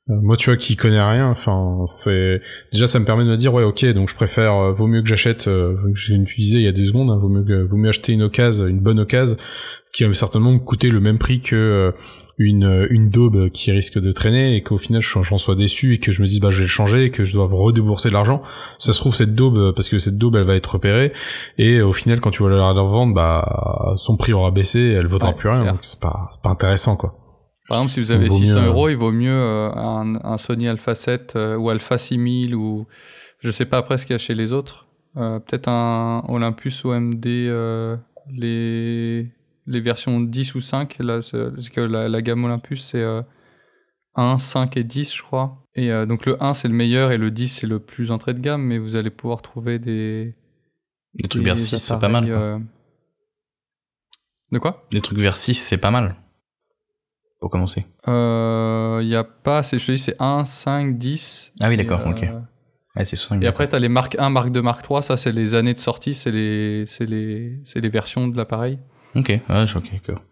moi, 0.08 0.36
tu 0.36 0.50
vois, 0.50 0.56
qui 0.56 0.76
connais 0.76 1.02
rien, 1.02 1.28
enfin, 1.28 1.84
c'est 1.86 2.40
déjà 2.72 2.86
ça 2.86 3.00
me 3.00 3.04
permet 3.04 3.24
de 3.24 3.30
me 3.30 3.36
dire 3.36 3.52
ouais, 3.52 3.64
ok, 3.64 3.84
donc 3.86 4.08
je 4.08 4.14
préfère, 4.14 4.54
euh, 4.54 4.72
vaut 4.72 4.86
mieux 4.86 5.02
que 5.02 5.08
j'achète, 5.08 5.48
euh, 5.48 5.74
je 5.94 6.14
d'utiliser 6.14 6.58
il 6.58 6.64
y 6.64 6.68
a 6.68 6.72
deux 6.72 6.86
secondes, 6.86 7.10
hein, 7.10 7.18
vaut 7.20 7.28
mieux 7.28 7.42
que, 7.42 7.66
vaut 7.66 7.76
mieux 7.76 7.88
acheter 7.88 8.12
une 8.12 8.22
occasion, 8.22 8.68
une 8.68 8.78
bonne 8.78 9.00
occasion, 9.00 9.36
qui 9.92 10.04
va 10.04 10.14
certainement 10.14 10.52
me 10.52 10.58
coûter 10.58 10.90
le 10.90 11.00
même 11.00 11.18
prix 11.18 11.40
que 11.40 11.56
euh, 11.56 11.90
une 12.38 12.86
une 12.90 13.08
daube 13.08 13.48
qui 13.50 13.72
risque 13.72 13.98
de 13.98 14.12
traîner 14.12 14.54
et 14.54 14.62
qu'au 14.62 14.78
final 14.78 15.00
j'en 15.00 15.38
sois 15.38 15.54
déçu 15.56 15.94
et 15.94 15.98
que 15.98 16.12
je 16.12 16.20
me 16.20 16.26
dise 16.26 16.38
bah 16.38 16.50
je 16.50 16.58
vais 16.58 16.64
le 16.64 16.68
changer 16.68 17.04
et 17.04 17.10
que 17.10 17.24
je 17.24 17.32
dois 17.32 17.48
redébourser 17.50 18.08
de 18.10 18.14
l'argent. 18.14 18.42
Ça 18.78 18.92
se 18.92 18.98
trouve 19.00 19.14
cette 19.14 19.34
daube 19.34 19.56
euh, 19.56 19.72
parce 19.72 19.88
que 19.88 19.98
cette 19.98 20.18
daube 20.18 20.36
elle 20.36 20.44
va 20.44 20.54
être 20.54 20.74
repérée 20.74 21.14
et 21.58 21.80
au 21.80 21.92
final, 21.92 22.20
quand 22.20 22.30
tu 22.30 22.44
vas 22.44 22.50
la 22.50 22.70
revendre, 22.70 23.12
bah, 23.12 23.94
son 23.96 24.16
prix 24.16 24.34
aura 24.34 24.52
baissé, 24.52 24.78
et 24.78 24.92
elle 24.92 25.06
vaudra 25.08 25.30
Ouais, 25.30 25.34
plus 25.34 25.48
rien, 25.48 25.62
clair. 25.62 25.72
donc 25.72 25.80
c'est 25.82 25.98
pas, 25.98 26.28
c'est 26.30 26.42
pas 26.42 26.50
intéressant, 26.50 26.94
quoi. 26.94 27.16
Par 27.68 27.78
exemple, 27.78 27.92
si 27.92 28.00
vous 28.00 28.12
avez 28.12 28.28
vaut 28.28 28.36
600 28.36 28.60
mieux, 28.60 28.66
euros, 28.68 28.88
il 28.88 28.96
vaut 28.96 29.12
mieux 29.12 29.30
euh, 29.32 29.70
un, 29.74 30.14
un 30.24 30.36
Sony 30.38 30.68
Alpha 30.68 30.94
7 30.94 31.34
euh, 31.36 31.56
ou 31.56 31.68
Alpha 31.70 31.98
6000 31.98 32.54
ou 32.54 32.86
je 33.40 33.50
sais 33.50 33.64
pas 33.66 33.78
après 33.78 33.98
ce 33.98 34.06
qu'il 34.06 34.12
y 34.12 34.14
a 34.14 34.18
chez 34.18 34.34
les 34.34 34.52
autres. 34.52 34.86
Euh, 35.16 35.38
Peut-être 35.40 35.68
un 35.68 36.24
Olympus 36.28 36.84
OMD, 36.84 37.26
euh, 37.26 37.96
les, 38.30 39.30
les 39.66 39.80
versions 39.80 40.20
10 40.20 40.54
ou 40.54 40.60
5. 40.60 40.96
Là, 41.00 41.20
parce 41.32 41.68
que 41.70 41.80
la, 41.80 42.08
la 42.08 42.22
gamme 42.22 42.44
Olympus, 42.44 42.84
c'est 42.84 43.02
euh, 43.02 43.22
1, 44.14 44.38
5 44.38 44.76
et 44.76 44.84
10, 44.84 45.14
je 45.16 45.22
crois. 45.22 45.62
Et 45.74 45.90
euh, 45.90 46.06
donc 46.06 46.24
le 46.26 46.42
1, 46.42 46.54
c'est 46.54 46.68
le 46.68 46.74
meilleur 46.74 47.10
et 47.12 47.18
le 47.18 47.30
10, 47.30 47.48
c'est 47.48 47.66
le 47.66 47.78
plus 47.80 48.10
entrée 48.10 48.32
de 48.34 48.40
gamme, 48.40 48.62
mais 48.62 48.78
vous 48.78 48.94
allez 48.96 49.10
pouvoir 49.10 49.42
trouver 49.42 49.78
des. 49.78 50.34
Des 51.14 51.28
trucs 51.28 51.42
des 51.42 51.50
vers 51.50 51.58
6, 51.58 51.78
c'est 51.78 51.98
pas 51.98 52.08
mal. 52.08 52.24
quoi. 52.26 52.34
euh, 52.36 52.58
De 54.52 54.58
quoi? 54.58 54.86
Des 54.92 55.00
trucs 55.00 55.18
vers 55.18 55.36
6, 55.36 55.54
c'est 55.54 55.78
pas 55.78 55.90
mal. 55.90 56.14
Pour 57.46 57.52
commencer. 57.52 57.86
Il 58.08 58.10
Euh, 58.12 59.00
y 59.04 59.14
a 59.14 59.22
pas, 59.22 59.62
c'est, 59.62 59.78
je 59.78 59.86
te 59.86 59.92
dis, 59.92 59.98
c'est 59.98 60.16
1, 60.20 60.44
5, 60.44 60.98
10. 60.98 61.52
Ah 61.60 61.68
oui, 61.68 61.76
d'accord, 61.76 62.00
euh, 62.00 62.10
ok. 62.10 62.22
Ouais, 62.96 63.04
5. 63.04 63.40
Et 63.40 63.46
après, 63.46 63.68
tu 63.68 63.76
as 63.76 63.78
les 63.78 63.88
Mark 63.88 64.16
1, 64.18 64.30
Mark 64.30 64.50
2, 64.50 64.62
Mark 64.62 64.82
3, 64.82 65.00
ça 65.02 65.16
c'est 65.16 65.30
les 65.30 65.54
années 65.54 65.72
de 65.72 65.78
sortie, 65.78 66.14
c'est 66.14 66.32
les, 66.32 66.86
c'est 66.88 67.06
les, 67.06 67.60
c'est 67.64 67.80
les 67.80 67.88
versions 67.88 68.26
de 68.26 68.36
l'appareil. 68.36 68.80
Ok, 69.14 69.28
je- 69.48 69.78
ok, 69.78 69.92
d'accord. 69.92 70.24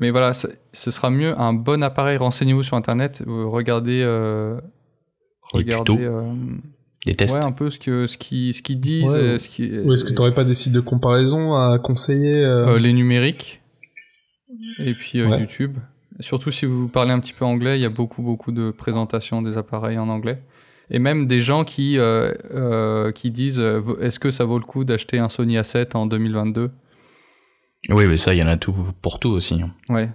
Mais 0.00 0.10
voilà, 0.10 0.32
ce 0.32 0.90
sera 0.90 1.08
mieux 1.10 1.38
un 1.40 1.52
bon 1.52 1.84
appareil. 1.84 2.16
Renseignez-vous 2.16 2.64
sur 2.64 2.76
internet, 2.76 3.22
euh, 3.28 3.44
regardez, 3.46 4.02
euh, 4.02 4.56
Les 5.52 5.60
regardez 5.60 5.92
tutos, 5.92 6.02
euh, 6.02 6.32
Des 7.06 7.14
tests. 7.14 7.32
ouais, 7.36 7.44
un 7.44 7.52
peu 7.52 7.70
ce 7.70 7.78
que 7.78 8.08
ce 8.08 8.18
qu'ils 8.18 8.52
ce 8.54 8.62
qu'ils 8.62 8.80
disent, 8.80 9.04
Ouais, 9.12 9.20
euh, 9.20 9.38
ce 9.38 9.48
qui, 9.48 9.70
Ou 9.84 9.92
est-ce 9.92 10.02
que 10.04 10.12
t'aurais 10.12 10.34
pas 10.34 10.42
des 10.42 10.54
sites 10.54 10.72
de 10.72 10.80
comparaison 10.80 11.54
à 11.54 11.78
conseiller 11.78 12.42
euh 12.44 12.70
euh, 12.70 12.78
les 12.80 12.92
numériques 12.92 13.60
et 14.80 14.94
puis 14.94 15.20
euh, 15.20 15.28
Ouais. 15.28 15.40
YouTube. 15.40 15.76
Surtout 16.20 16.50
si 16.50 16.64
vous 16.66 16.88
parlez 16.88 17.12
un 17.12 17.18
petit 17.20 17.32
peu 17.32 17.44
anglais, 17.44 17.78
il 17.78 17.82
y 17.82 17.86
a 17.86 17.90
beaucoup 17.90 18.22
beaucoup 18.22 18.52
de 18.52 18.70
présentations 18.70 19.42
des 19.42 19.56
appareils 19.58 19.98
en 19.98 20.08
anglais. 20.08 20.40
Et 20.90 20.98
même 20.98 21.26
des 21.26 21.40
gens 21.40 21.64
qui, 21.64 21.98
euh, 21.98 22.32
euh, 22.52 23.10
qui 23.10 23.30
disent 23.30 23.58
euh, 23.58 23.80
est-ce 24.00 24.18
que 24.18 24.30
ça 24.30 24.44
vaut 24.44 24.58
le 24.58 24.64
coup 24.64 24.84
d'acheter 24.84 25.18
un 25.18 25.28
Sony 25.30 25.56
A7 25.56 25.96
en 25.96 26.06
2022 26.06 26.70
Oui, 27.90 28.06
mais 28.06 28.16
ça, 28.18 28.34
il 28.34 28.38
y 28.38 28.42
en 28.42 28.46
a 28.48 28.56
tout 28.58 28.74
pour 29.00 29.18
tout 29.18 29.30
aussi. 29.30 29.62
hein. 29.62 29.70
Ouais. 29.88 30.10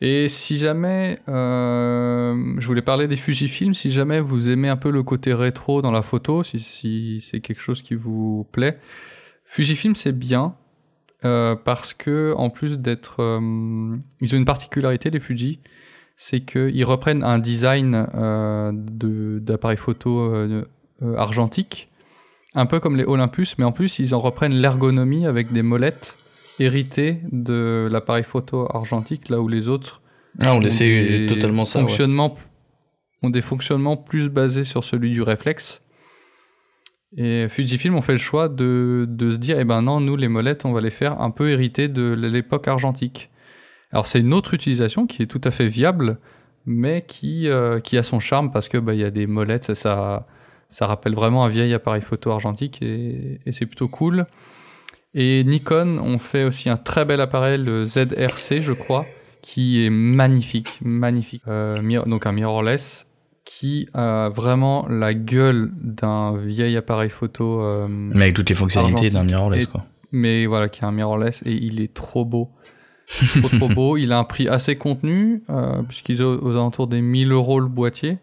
Et 0.00 0.28
si 0.28 0.56
jamais, 0.56 1.18
euh, 1.28 2.54
je 2.58 2.66
voulais 2.66 2.82
parler 2.82 3.08
des 3.08 3.16
Fujifilm, 3.16 3.72
si 3.74 3.90
jamais 3.90 4.20
vous 4.20 4.50
aimez 4.50 4.68
un 4.68 4.76
peu 4.76 4.90
le 4.90 5.02
côté 5.02 5.32
rétro 5.34 5.80
dans 5.82 5.92
la 5.92 6.02
photo, 6.02 6.42
si, 6.42 6.58
si 6.60 7.20
c'est 7.20 7.40
quelque 7.40 7.60
chose 7.62 7.82
qui 7.82 7.94
vous 7.94 8.46
plaît, 8.52 8.78
Fujifilm 9.44 9.94
c'est 9.94 10.12
bien 10.12 10.54
euh, 11.24 11.56
parce 11.56 11.94
que 11.94 12.34
en 12.36 12.50
plus 12.50 12.78
d'être, 12.78 13.16
euh, 13.20 13.96
ils 14.20 14.34
ont 14.34 14.38
une 14.38 14.44
particularité 14.44 15.10
les 15.10 15.20
Fuji, 15.20 15.60
c'est 16.16 16.40
qu'ils 16.40 16.84
reprennent 16.84 17.22
un 17.22 17.38
design 17.38 18.06
euh, 18.14 18.72
de 18.74 19.38
d'appareil 19.40 19.76
photo 19.76 20.20
euh, 20.20 20.64
euh, 21.02 21.16
argentique, 21.16 21.88
un 22.54 22.66
peu 22.66 22.80
comme 22.80 22.96
les 22.96 23.04
Olympus, 23.04 23.56
mais 23.58 23.64
en 23.64 23.72
plus 23.72 23.98
ils 23.98 24.14
en 24.14 24.20
reprennent 24.20 24.54
l'ergonomie 24.54 25.26
avec 25.26 25.52
des 25.52 25.62
molettes 25.62 26.16
héritées 26.58 27.20
de 27.32 27.86
l'appareil 27.90 28.24
photo 28.24 28.66
argentique, 28.74 29.28
là 29.28 29.40
où 29.40 29.48
les 29.48 29.68
autres 29.68 30.00
Ah, 30.40 30.54
on 30.54 30.56
ont 30.56 30.60
laissait 30.60 31.20
des 31.20 31.26
totalement 31.26 31.66
ça. 31.66 31.78
ouais. 31.78 31.84
fonctionnements, 31.84 32.34
ont 33.22 33.30
des 33.30 33.42
fonctionnements 33.42 33.96
plus 33.98 34.30
basés 34.30 34.64
sur 34.64 34.84
celui 34.84 35.10
du 35.10 35.20
réflexe. 35.22 35.82
Et 37.16 37.48
Fujifilm 37.48 37.94
ont 37.94 38.02
fait 38.02 38.12
le 38.12 38.18
choix 38.18 38.48
de, 38.48 39.06
de 39.08 39.30
se 39.32 39.38
dire, 39.38 39.58
eh 39.58 39.64
ben 39.64 39.82
non, 39.82 40.00
nous 40.00 40.16
les 40.16 40.28
molettes, 40.28 40.64
on 40.64 40.72
va 40.72 40.80
les 40.80 40.90
faire 40.90 41.20
un 41.20 41.30
peu 41.30 41.50
héritées 41.50 41.88
de 41.88 42.12
l'époque 42.12 42.68
argentique. 42.68 43.30
Alors 43.90 44.06
c'est 44.06 44.20
une 44.20 44.34
autre 44.34 44.52
utilisation 44.52 45.06
qui 45.06 45.22
est 45.22 45.26
tout 45.26 45.40
à 45.44 45.50
fait 45.50 45.68
viable, 45.68 46.18
mais 46.66 47.04
qui, 47.06 47.48
euh, 47.48 47.80
qui 47.80 47.96
a 47.96 48.02
son 48.02 48.18
charme 48.18 48.50
parce 48.50 48.68
que 48.68 48.76
bah, 48.76 48.92
il 48.92 49.00
y 49.00 49.04
a 49.04 49.10
des 49.10 49.26
molettes, 49.26 49.64
ça, 49.64 49.74
ça, 49.74 50.26
ça 50.68 50.86
rappelle 50.86 51.14
vraiment 51.14 51.44
un 51.44 51.48
vieil 51.48 51.72
appareil 51.72 52.02
photo 52.02 52.30
argentique 52.30 52.82
et, 52.82 53.38
et 53.46 53.52
c'est 53.52 53.66
plutôt 53.66 53.88
cool. 53.88 54.26
Et 55.14 55.44
Nikon 55.44 55.98
ont 55.98 56.18
fait 56.18 56.44
aussi 56.44 56.68
un 56.68 56.76
très 56.76 57.06
bel 57.06 57.22
appareil, 57.22 57.62
le 57.64 57.86
ZRC, 57.86 58.60
je 58.60 58.72
crois, 58.74 59.06
qui 59.40 59.82
est 59.82 59.90
magnifique, 59.90 60.78
magnifique. 60.82 61.42
Euh, 61.48 61.80
donc 62.04 62.26
un 62.26 62.32
mirrorless 62.32 63.05
qui 63.46 63.88
a 63.94 64.28
vraiment 64.28 64.86
la 64.88 65.14
gueule 65.14 65.70
d'un 65.80 66.36
vieil 66.36 66.76
appareil 66.76 67.08
photo, 67.08 67.62
euh, 67.62 67.86
Mais 67.88 68.24
avec 68.24 68.34
toutes 68.34 68.48
les 68.50 68.54
fonctionnalités 68.56 69.08
d'un 69.08 69.24
mirrorless, 69.24 69.62
Et- 69.62 69.66
quoi. 69.66 69.84
mais 70.12 70.44
voilà, 70.46 70.68
qui 70.68 70.84
a 70.84 70.88
un 70.88 70.92
mirrorless 70.92 71.42
et 71.46 71.52
il 71.52 71.80
est 71.80 71.94
trop 71.94 72.24
beau. 72.26 72.50
trop 73.40 73.48
trop 73.56 73.68
beau. 73.68 73.96
Il 73.96 74.10
a 74.12 74.18
un 74.18 74.24
prix 74.24 74.48
assez 74.48 74.76
contenu, 74.76 75.42
euh, 75.48 75.80
puisqu'il 75.84 76.20
est 76.20 76.24
aux, 76.24 76.50
alentours 76.50 76.88
des 76.88 77.00
1000 77.00 77.30
euros 77.30 77.60
le 77.60 77.68
boîtier. 77.68 78.18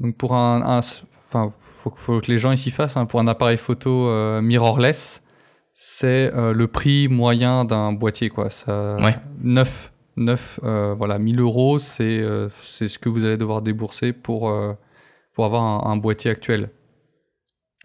Donc 0.00 0.16
pour 0.16 0.34
un, 0.34 0.60
enfin, 0.80 1.52
faut, 1.60 1.92
faut 1.94 2.18
que 2.20 2.26
les 2.30 2.38
gens 2.38 2.50
ici 2.50 2.72
fassent. 2.72 2.96
hein, 2.96 3.06
pour 3.06 3.20
un 3.20 3.28
appareil 3.28 3.56
photo 3.56 4.08
euh, 4.08 4.42
mirrorless, 4.42 5.22
c'est 5.74 6.32
euh, 6.34 6.52
le 6.52 6.66
prix 6.66 7.06
moyen 7.06 7.64
d'un 7.64 7.92
boîtier, 7.92 8.30
quoi. 8.30 8.50
Ça, 8.50 8.96
Ouais. 9.00 9.14
9, 9.44 9.92
9, 10.16 10.60
euh, 10.62 10.94
voilà, 10.94 11.18
1000 11.18 11.40
euros, 11.40 11.78
c'est 11.78 12.20
euh, 12.20 12.48
c'est 12.62 12.88
ce 12.88 12.98
que 12.98 13.08
vous 13.08 13.24
allez 13.24 13.36
devoir 13.36 13.62
débourser 13.62 14.12
pour 14.12 14.50
euh, 14.50 14.74
pour 15.32 15.44
avoir 15.44 15.86
un, 15.86 15.96
boîtier 15.96 16.30
actuel, 16.30 16.70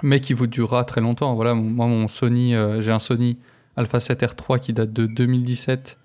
mais 0.03 0.19
qui 0.19 0.33
vous 0.33 0.47
durera 0.47 0.83
très 0.83 1.01
longtemps. 1.01 1.33
Voilà, 1.35 1.55
moi 1.55 1.87
mon 1.87 2.07
Sony, 2.07 2.53
j'ai 2.79 2.91
un 2.91 2.99
Sony 2.99 3.39
Alpha 3.75 3.99
7 3.99 4.21
R3 4.21 4.59
qui 4.59 4.73
date 4.73 4.93
de 4.93 5.07
2017, 5.07 5.97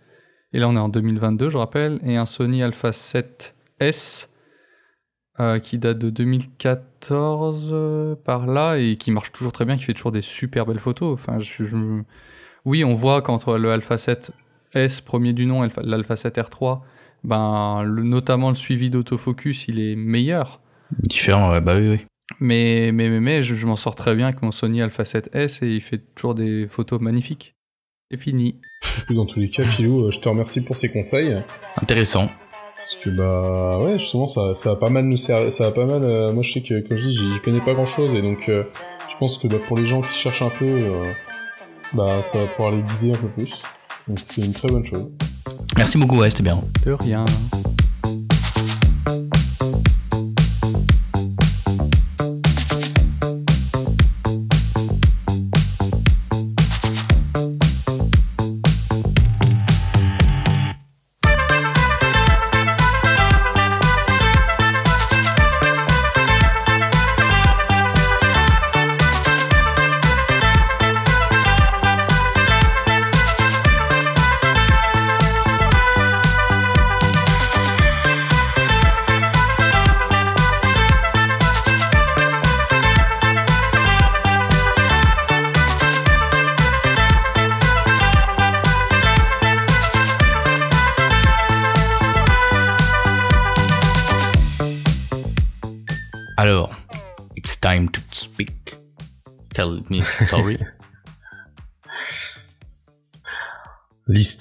et 0.54 0.58
là 0.58 0.68
on 0.68 0.76
est 0.76 0.78
en 0.78 0.88
2022, 0.88 1.50
je 1.50 1.58
rappelle, 1.58 2.00
et 2.02 2.16
un 2.16 2.24
Sony 2.24 2.62
Alpha 2.62 2.90
7S 2.90 4.28
euh, 5.40 5.58
qui 5.58 5.78
date 5.78 5.98
de 5.98 6.10
2014 6.10 7.70
euh, 7.72 8.14
par 8.14 8.46
là 8.46 8.76
et 8.76 8.94
qui 8.94 9.10
marche 9.10 9.32
toujours 9.32 9.50
très 9.50 9.64
bien, 9.64 9.76
qui 9.76 9.82
fait 9.82 9.92
toujours 9.92 10.12
des 10.12 10.20
super 10.20 10.64
belles 10.64 10.78
photos. 10.78 11.12
Enfin, 11.12 11.38
oui, 12.64 12.84
on 12.84 12.94
voit 12.94 13.20
quand 13.20 13.48
le 13.48 13.72
Alpha 13.72 13.98
7 13.98 14.30
S, 14.74 15.00
premier 15.00 15.32
du 15.32 15.46
nom, 15.46 15.68
l'Alpha 15.82 16.16
7 16.16 16.36
R3, 16.38 16.80
ben, 17.24 17.82
le, 17.82 18.02
notamment 18.02 18.50
le 18.50 18.54
suivi 18.54 18.90
d'autofocus, 18.90 19.68
il 19.68 19.80
est 19.80 19.96
meilleur. 19.96 20.60
Différent, 20.98 21.50
ouais, 21.52 21.60
bah 21.60 21.76
oui, 21.78 21.88
oui. 21.88 21.98
Mais, 22.40 22.90
mais, 22.92 23.08
mais, 23.08 23.20
mais 23.20 23.42
je, 23.42 23.54
je 23.54 23.66
m'en 23.66 23.76
sors 23.76 23.94
très 23.94 24.14
bien 24.14 24.26
avec 24.28 24.42
mon 24.42 24.50
Sony 24.50 24.82
Alpha 24.82 25.02
7S 25.02 25.64
et 25.64 25.74
il 25.74 25.80
fait 25.80 25.98
toujours 26.14 26.34
des 26.34 26.66
photos 26.68 27.00
magnifiques. 27.00 27.54
C'est 28.10 28.20
fini. 28.20 28.60
Dans 29.10 29.26
tous 29.26 29.40
les 29.40 29.48
cas, 29.48 29.62
Philou, 29.62 30.04
euh, 30.06 30.10
je 30.10 30.20
te 30.20 30.28
remercie 30.28 30.62
pour 30.62 30.76
ces 30.76 30.90
conseils. 30.90 31.34
Intéressant. 31.80 32.28
Parce 32.76 32.96
que 32.96 33.10
bah 33.10 33.78
ouais, 33.78 33.98
justement, 33.98 34.26
ça, 34.26 34.54
ça 34.54 34.72
a 34.72 34.76
pas 34.76 34.90
mal 34.90 35.04
nous 35.06 35.16
servir, 35.16 35.52
ça 35.52 35.66
a 35.66 35.70
pas 35.70 35.86
mal. 35.86 36.02
euh, 36.04 36.32
moi, 36.32 36.42
je 36.42 36.52
sais 36.52 36.60
que 36.62 36.86
comme 36.86 36.98
je 36.98 37.08
dis, 37.08 37.16
j'y 37.16 37.40
connais 37.40 37.60
pas 37.60 37.72
grand 37.72 37.86
chose 37.86 38.12
et 38.14 38.20
donc 38.20 38.48
euh, 38.48 38.64
je 39.10 39.16
pense 39.18 39.38
que 39.38 39.46
bah, 39.46 39.56
pour 39.68 39.78
les 39.78 39.86
gens 39.86 40.02
qui 40.02 40.12
cherchent 40.12 40.42
un 40.42 40.50
peu, 40.50 40.66
euh, 40.66 41.12
bah 41.94 42.22
ça 42.22 42.38
va 42.38 42.46
pouvoir 42.46 42.72
les 42.74 42.82
guider 42.82 43.16
un 43.16 43.20
peu 43.20 43.28
plus. 43.28 43.52
Donc 44.08 44.18
c'est 44.28 44.44
une 44.44 44.52
très 44.52 44.68
bonne 44.68 44.86
chose. 44.86 45.08
Merci 45.76 45.98
beaucoup, 45.98 46.18
ouais, 46.18 46.30
c'était 46.30 46.42
bien. 46.42 46.62
De 46.84 46.92
rien. 46.92 47.24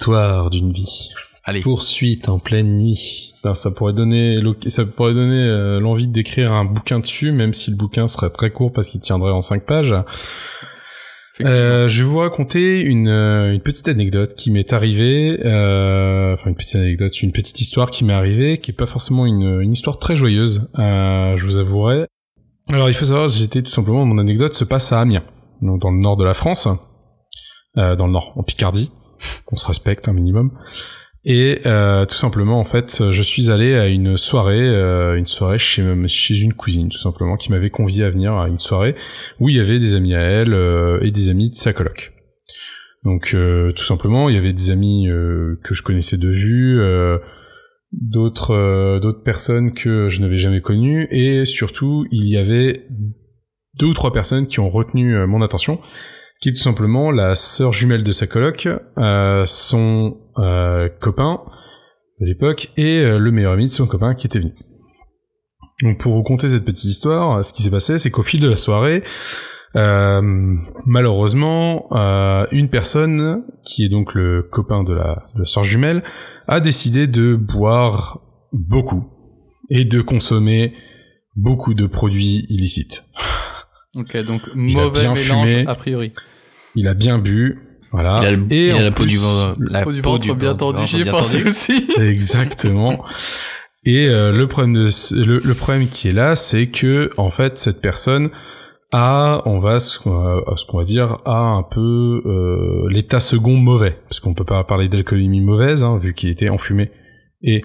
L'histoire 0.04 0.50
d'une 0.50 0.70
vie. 0.70 1.08
Allez. 1.44 1.60
Poursuite 1.60 2.28
en 2.28 2.38
pleine 2.38 2.76
nuit. 2.76 3.32
Putain, 3.36 3.54
ça 3.54 3.70
pourrait 3.70 3.94
donner, 3.94 4.38
ça 4.66 4.84
pourrait 4.84 5.14
donner 5.14 5.48
euh, 5.48 5.80
l'envie 5.80 6.08
d'écrire 6.08 6.52
un 6.52 6.66
bouquin 6.66 7.00
dessus, 7.00 7.32
même 7.32 7.54
si 7.54 7.70
le 7.70 7.76
bouquin 7.76 8.06
serait 8.06 8.28
très 8.28 8.50
court 8.50 8.70
parce 8.70 8.90
qu'il 8.90 9.00
tiendrait 9.00 9.32
en 9.32 9.40
cinq 9.40 9.64
pages. 9.64 9.94
Euh, 11.40 11.88
je 11.88 12.02
vais 12.02 12.08
vous 12.10 12.18
raconter 12.18 12.80
une, 12.80 13.08
euh, 13.08 13.54
une 13.54 13.62
petite 13.62 13.88
anecdote 13.88 14.34
qui 14.34 14.50
m'est 14.50 14.74
arrivée, 14.74 15.40
euh, 15.46 16.34
enfin 16.34 16.50
une 16.50 16.56
petite 16.56 16.76
anecdote, 16.76 17.22
une 17.22 17.32
petite 17.32 17.58
histoire 17.62 17.90
qui 17.90 18.04
m'est 18.04 18.12
arrivée, 18.12 18.58
qui 18.58 18.72
est 18.72 18.74
pas 18.74 18.84
forcément 18.84 19.24
une, 19.24 19.62
une 19.62 19.72
histoire 19.72 19.98
très 19.98 20.16
joyeuse, 20.16 20.68
euh, 20.78 21.38
je 21.38 21.46
vous 21.46 21.56
avouerai. 21.56 22.04
Alors 22.70 22.90
il 22.90 22.94
faut 22.94 23.06
savoir, 23.06 23.30
j'étais 23.30 23.62
tout 23.62 23.72
simplement, 23.72 24.04
mon 24.04 24.18
anecdote 24.18 24.52
se 24.52 24.64
passe 24.64 24.92
à 24.92 25.00
Amiens, 25.00 25.24
donc 25.62 25.80
dans 25.80 25.90
le 25.90 25.98
nord 25.98 26.18
de 26.18 26.24
la 26.24 26.34
France, 26.34 26.68
euh, 27.78 27.96
dans 27.96 28.06
le 28.06 28.12
nord, 28.12 28.34
en 28.36 28.42
Picardie, 28.42 28.90
on 29.50 29.56
se 29.56 29.66
respecte 29.66 30.08
un 30.08 30.12
minimum. 30.12 30.52
Et 31.26 31.60
euh, 31.64 32.04
tout 32.04 32.16
simplement, 32.16 32.58
en 32.58 32.64
fait, 32.64 33.10
je 33.10 33.22
suis 33.22 33.50
allé 33.50 33.74
à 33.74 33.86
une 33.88 34.18
soirée, 34.18 34.68
euh, 34.68 35.16
une 35.16 35.26
soirée 35.26 35.58
chez 35.58 35.82
chez 36.06 36.38
une 36.38 36.52
cousine, 36.52 36.90
tout 36.90 36.98
simplement, 36.98 37.36
qui 37.36 37.50
m'avait 37.50 37.70
convié 37.70 38.04
à 38.04 38.10
venir 38.10 38.34
à 38.34 38.48
une 38.48 38.58
soirée 38.58 38.94
où 39.40 39.48
il 39.48 39.56
y 39.56 39.60
avait 39.60 39.78
des 39.78 39.94
amis 39.94 40.14
à 40.14 40.20
elle 40.20 40.52
euh, 40.52 40.98
et 41.00 41.10
des 41.10 41.30
amis 41.30 41.48
de 41.48 41.56
sa 41.56 41.72
coloc. 41.72 42.12
Donc, 43.04 43.32
euh, 43.34 43.72
tout 43.72 43.84
simplement, 43.84 44.28
il 44.28 44.34
y 44.34 44.38
avait 44.38 44.52
des 44.52 44.70
amis 44.70 45.08
euh, 45.10 45.58
que 45.62 45.74
je 45.74 45.82
connaissais 45.82 46.16
de 46.16 46.28
vue, 46.28 46.80
euh, 46.80 47.18
d'autres 47.92 48.98
d'autres 49.00 49.22
personnes 49.22 49.72
que 49.72 50.08
je 50.08 50.20
n'avais 50.20 50.38
jamais 50.38 50.60
connues, 50.60 51.06
et 51.10 51.44
surtout, 51.44 52.06
il 52.10 52.26
y 52.26 52.36
avait 52.36 52.86
deux 53.78 53.86
ou 53.86 53.94
trois 53.94 54.12
personnes 54.12 54.46
qui 54.46 54.60
ont 54.60 54.70
retenu 54.70 55.14
mon 55.26 55.42
attention 55.42 55.80
qui 56.40 56.50
est 56.50 56.52
tout 56.52 56.58
simplement 56.58 57.10
la 57.10 57.34
sœur 57.34 57.72
jumelle 57.72 58.02
de 58.02 58.12
sa 58.12 58.26
coloc, 58.26 58.68
euh, 58.98 59.44
son 59.46 60.18
euh, 60.38 60.88
copain 61.00 61.40
de 62.20 62.26
l'époque 62.26 62.70
et 62.76 63.00
euh, 63.00 63.18
le 63.18 63.30
meilleur 63.30 63.52
ami 63.52 63.66
de 63.66 63.72
son 63.72 63.86
copain 63.86 64.14
qui 64.14 64.26
était 64.26 64.40
venu. 64.40 64.54
Donc 65.82 65.98
pour 65.98 66.14
vous 66.14 66.22
conter 66.22 66.48
cette 66.48 66.64
petite 66.64 66.84
histoire, 66.84 67.44
ce 67.44 67.52
qui 67.52 67.62
s'est 67.62 67.70
passé, 67.70 67.98
c'est 67.98 68.10
qu'au 68.10 68.22
fil 68.22 68.40
de 68.40 68.48
la 68.48 68.56
soirée, 68.56 69.02
euh, 69.76 70.20
malheureusement, 70.86 71.88
euh, 71.92 72.46
une 72.52 72.68
personne 72.68 73.44
qui 73.64 73.84
est 73.84 73.88
donc 73.88 74.14
le 74.14 74.42
copain 74.42 74.84
de 74.84 74.92
la, 74.92 75.24
de 75.34 75.40
la 75.40 75.44
sœur 75.46 75.64
jumelle 75.64 76.04
a 76.46 76.60
décidé 76.60 77.06
de 77.06 77.34
boire 77.34 78.20
beaucoup 78.52 79.04
et 79.70 79.84
de 79.84 80.00
consommer 80.00 80.74
beaucoup 81.34 81.74
de 81.74 81.86
produits 81.86 82.46
illicites. 82.48 83.04
Ok, 83.94 84.16
donc 84.26 84.42
a 84.42 84.50
mauvais 84.54 85.00
bien 85.00 85.14
mélange 85.14 85.48
fumé. 85.48 85.64
a 85.66 85.74
priori. 85.74 86.12
Il 86.74 86.88
a 86.88 86.94
bien 86.94 87.18
bu, 87.18 87.58
voilà. 87.92 88.20
Il 88.22 88.26
a, 88.26 88.32
le- 88.32 88.46
et 88.50 88.66
il 88.68 88.70
a 88.72 88.82
la 88.82 88.90
peau 88.90 89.04
plus- 89.04 89.12
du 89.12 89.18
ventre, 89.18 89.56
la 89.60 89.82
Peau 89.82 89.92
du 89.92 90.02
peau 90.02 90.10
ventre 90.12 90.34
bien 90.34 90.50
ventre 90.50 90.72
tendu, 90.74 90.86
j'y 90.86 91.00
ai 91.00 91.04
pensé 91.04 91.44
aussi. 91.46 91.86
Exactement. 91.98 93.04
Et 93.84 94.06
euh, 94.08 94.32
le 94.32 94.48
problème 94.48 94.72
de 94.74 94.88
le, 95.24 95.38
le 95.44 95.54
problème 95.54 95.88
qui 95.88 96.08
est 96.08 96.12
là, 96.12 96.34
c'est 96.36 96.66
que 96.66 97.10
en 97.16 97.30
fait 97.30 97.58
cette 97.58 97.80
personne 97.80 98.30
a, 98.92 99.42
on 99.46 99.58
va 99.60 99.78
ce 99.80 99.98
qu'on 99.98 100.10
va- 100.22 100.56
ce 100.56 100.64
qu'on 100.66 100.78
va 100.78 100.84
dire, 100.84 101.18
a 101.24 101.36
un 101.38 101.62
peu 101.62 102.22
euh, 102.24 102.88
l'état 102.90 103.20
second 103.20 103.56
mauvais, 103.56 103.98
parce 104.08 104.20
qu'on 104.20 104.34
peut 104.34 104.44
pas 104.44 104.62
parler 104.64 104.88
d'alcoolémie 104.88 105.40
mauvaise, 105.40 105.84
hein, 105.84 105.98
vu 105.98 106.12
qu'il 106.14 106.30
était 106.30 106.48
enfumé 106.48 106.90
et 107.42 107.62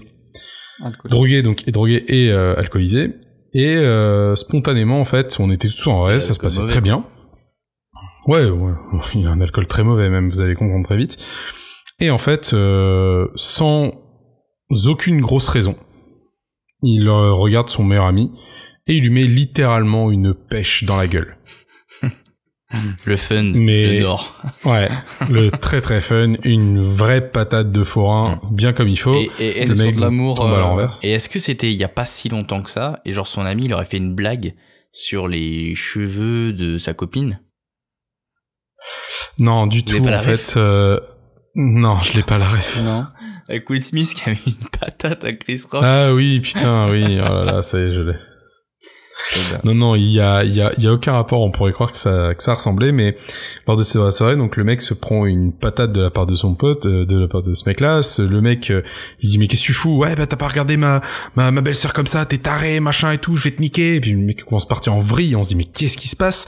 Alcool. 0.83 1.09
drogué, 1.11 1.41
donc 1.41 1.67
et 1.67 1.71
drogué 1.71 2.03
et 2.07 2.31
euh, 2.31 2.55
alcoolisé. 2.57 3.11
Et 3.53 3.75
euh, 3.75 4.35
spontanément, 4.35 4.99
en 4.99 5.05
fait, 5.05 5.37
on 5.39 5.49
était 5.51 5.67
tous 5.67 5.87
en 5.87 6.03
reste, 6.03 6.27
ça 6.27 6.33
se 6.33 6.39
passait 6.39 6.59
mauvais, 6.59 6.71
très 6.71 6.81
bien. 6.81 7.05
Ouais, 8.27 8.49
ouais, 8.49 8.73
il 9.15 9.21
y 9.21 9.25
a 9.25 9.31
un 9.31 9.41
alcool 9.41 9.65
très 9.65 9.83
mauvais 9.83 10.09
même, 10.09 10.29
vous 10.29 10.39
allez 10.39 10.55
comprendre 10.55 10.85
très 10.85 10.97
vite. 10.97 11.17
Et 11.99 12.11
en 12.11 12.17
fait, 12.17 12.51
euh, 12.53 13.27
sans 13.35 13.91
aucune 14.85 15.19
grosse 15.21 15.47
raison, 15.47 15.75
il 16.83 17.07
euh, 17.07 17.33
regarde 17.33 17.69
son 17.69 17.83
meilleur 17.83 18.05
ami 18.05 18.31
et 18.87 18.95
il 18.95 19.03
lui 19.03 19.09
met 19.09 19.23
littéralement 19.23 20.11
une 20.11 20.33
pêche 20.33 20.83
dans 20.83 20.97
la 20.97 21.07
gueule. 21.07 21.37
Le 23.05 23.15
fun, 23.15 23.51
Mais- 23.55 23.97
le 23.97 23.99
nord. 24.01 24.35
Ouais, 24.65 24.89
le 25.29 25.49
très 25.49 25.81
très 25.81 26.01
fun, 26.01 26.33
une 26.43 26.79
vraie 26.81 27.31
patate 27.31 27.71
de 27.71 27.83
forain, 27.83 28.39
bien 28.51 28.73
comme 28.73 28.87
il 28.87 28.97
faut. 28.99 29.13
Et, 29.15 29.31
et 29.39 29.59
est-ce 29.61 29.73
de 29.75 29.99
l'amour. 29.99 30.41
euh, 30.45 30.87
et 31.01 31.11
est-ce 31.13 31.29
que 31.29 31.39
c'était 31.39 31.71
il 31.71 31.77
y 31.77 31.83
a 31.83 31.87
pas 31.89 32.05
si 32.05 32.29
longtemps 32.29 32.61
que 32.61 32.69
ça 32.69 32.99
et 33.05 33.13
genre 33.13 33.25
son 33.27 33.41
ami 33.45 33.65
il 33.65 33.73
aurait 33.73 33.85
fait 33.85 33.97
une 33.97 34.13
blague 34.13 34.53
sur 34.91 35.27
les 35.27 35.73
cheveux 35.75 36.53
de 36.53 36.77
sa 36.77 36.93
copine? 36.93 37.41
Non, 39.39 39.65
du 39.67 39.79
Vous 39.79 39.97
tout, 39.97 40.03
pas 40.03 40.19
en 40.19 40.21
fait. 40.21 40.53
euh, 40.57 40.99
Non, 41.55 42.01
je 42.03 42.13
l'ai 42.13 42.23
pas 42.23 42.37
la 42.37 42.49
ref. 42.49 42.81
Non. 42.83 43.05
Avec 43.47 43.67
Will 43.69 43.81
Smith 43.81 44.13
qui 44.13 44.29
a 44.29 44.33
mis 44.33 44.39
une 44.45 44.67
patate 44.79 45.23
à 45.23 45.33
Chris 45.33 45.61
Rock. 45.71 45.81
Ah 45.83 46.13
oui, 46.13 46.39
putain, 46.39 46.89
oui, 46.91 47.03
oh 47.19 47.33
là 47.33 47.43
là, 47.45 47.61
ça 47.63 47.79
y 47.79 47.83
est, 47.83 47.91
je 47.91 48.01
l'ai. 48.01 48.13
Non, 49.63 49.75
non, 49.75 49.95
il 49.95 50.11
y 50.11 50.19
a, 50.19 50.43
il 50.43 50.55
y 50.55 50.61
a, 50.61 50.71
y 50.77 50.87
a 50.87 50.93
aucun 50.93 51.13
rapport. 51.13 51.41
On 51.41 51.51
pourrait 51.51 51.73
croire 51.73 51.91
que 51.91 51.97
ça, 51.97 52.33
ça 52.39 52.53
ressemblait, 52.53 52.91
mais 52.91 53.17
lors 53.67 53.75
de 53.75 53.83
cette 53.83 54.11
soirée, 54.11 54.35
donc 54.35 54.57
le 54.57 54.63
mec 54.63 54.81
se 54.81 54.93
prend 54.93 55.25
une 55.25 55.51
patate 55.51 55.91
de 55.91 56.01
la 56.01 56.09
part 56.09 56.25
de 56.25 56.35
son 56.35 56.55
pote, 56.55 56.85
euh, 56.85 57.05
de 57.05 57.19
la 57.19 57.27
part 57.27 57.43
de 57.43 57.53
ce 57.53 57.63
mec-là. 57.65 58.01
Le 58.17 58.41
mec, 58.41 58.71
euh, 58.71 58.81
il 59.21 59.29
dit 59.29 59.37
mais 59.37 59.47
qu'est-ce 59.47 59.61
que 59.61 59.67
tu 59.67 59.73
fous? 59.73 59.97
Ouais, 59.97 60.15
bah 60.15 60.25
t'as 60.25 60.37
pas 60.37 60.47
regardé 60.47 60.77
ma, 60.77 61.01
ma, 61.35 61.51
ma 61.51 61.61
belle-sœur 61.61 61.93
comme 61.93 62.07
ça, 62.07 62.25
t'es 62.25 62.37
taré, 62.37 62.79
machin 62.79 63.11
et 63.11 63.17
tout, 63.17 63.35
je 63.35 63.43
vais 63.43 63.51
te 63.51 63.61
niquer. 63.61 63.95
Et 63.95 63.99
puis 63.99 64.11
le 64.11 64.19
mec 64.19 64.43
commence 64.43 64.65
à 64.65 64.67
partir 64.69 64.93
en 64.93 64.99
vrille. 64.99 65.35
On 65.35 65.43
se 65.43 65.49
dit 65.49 65.55
mais 65.55 65.65
qu'est-ce 65.65 65.97
qui 65.97 66.07
se 66.07 66.15
passe? 66.15 66.47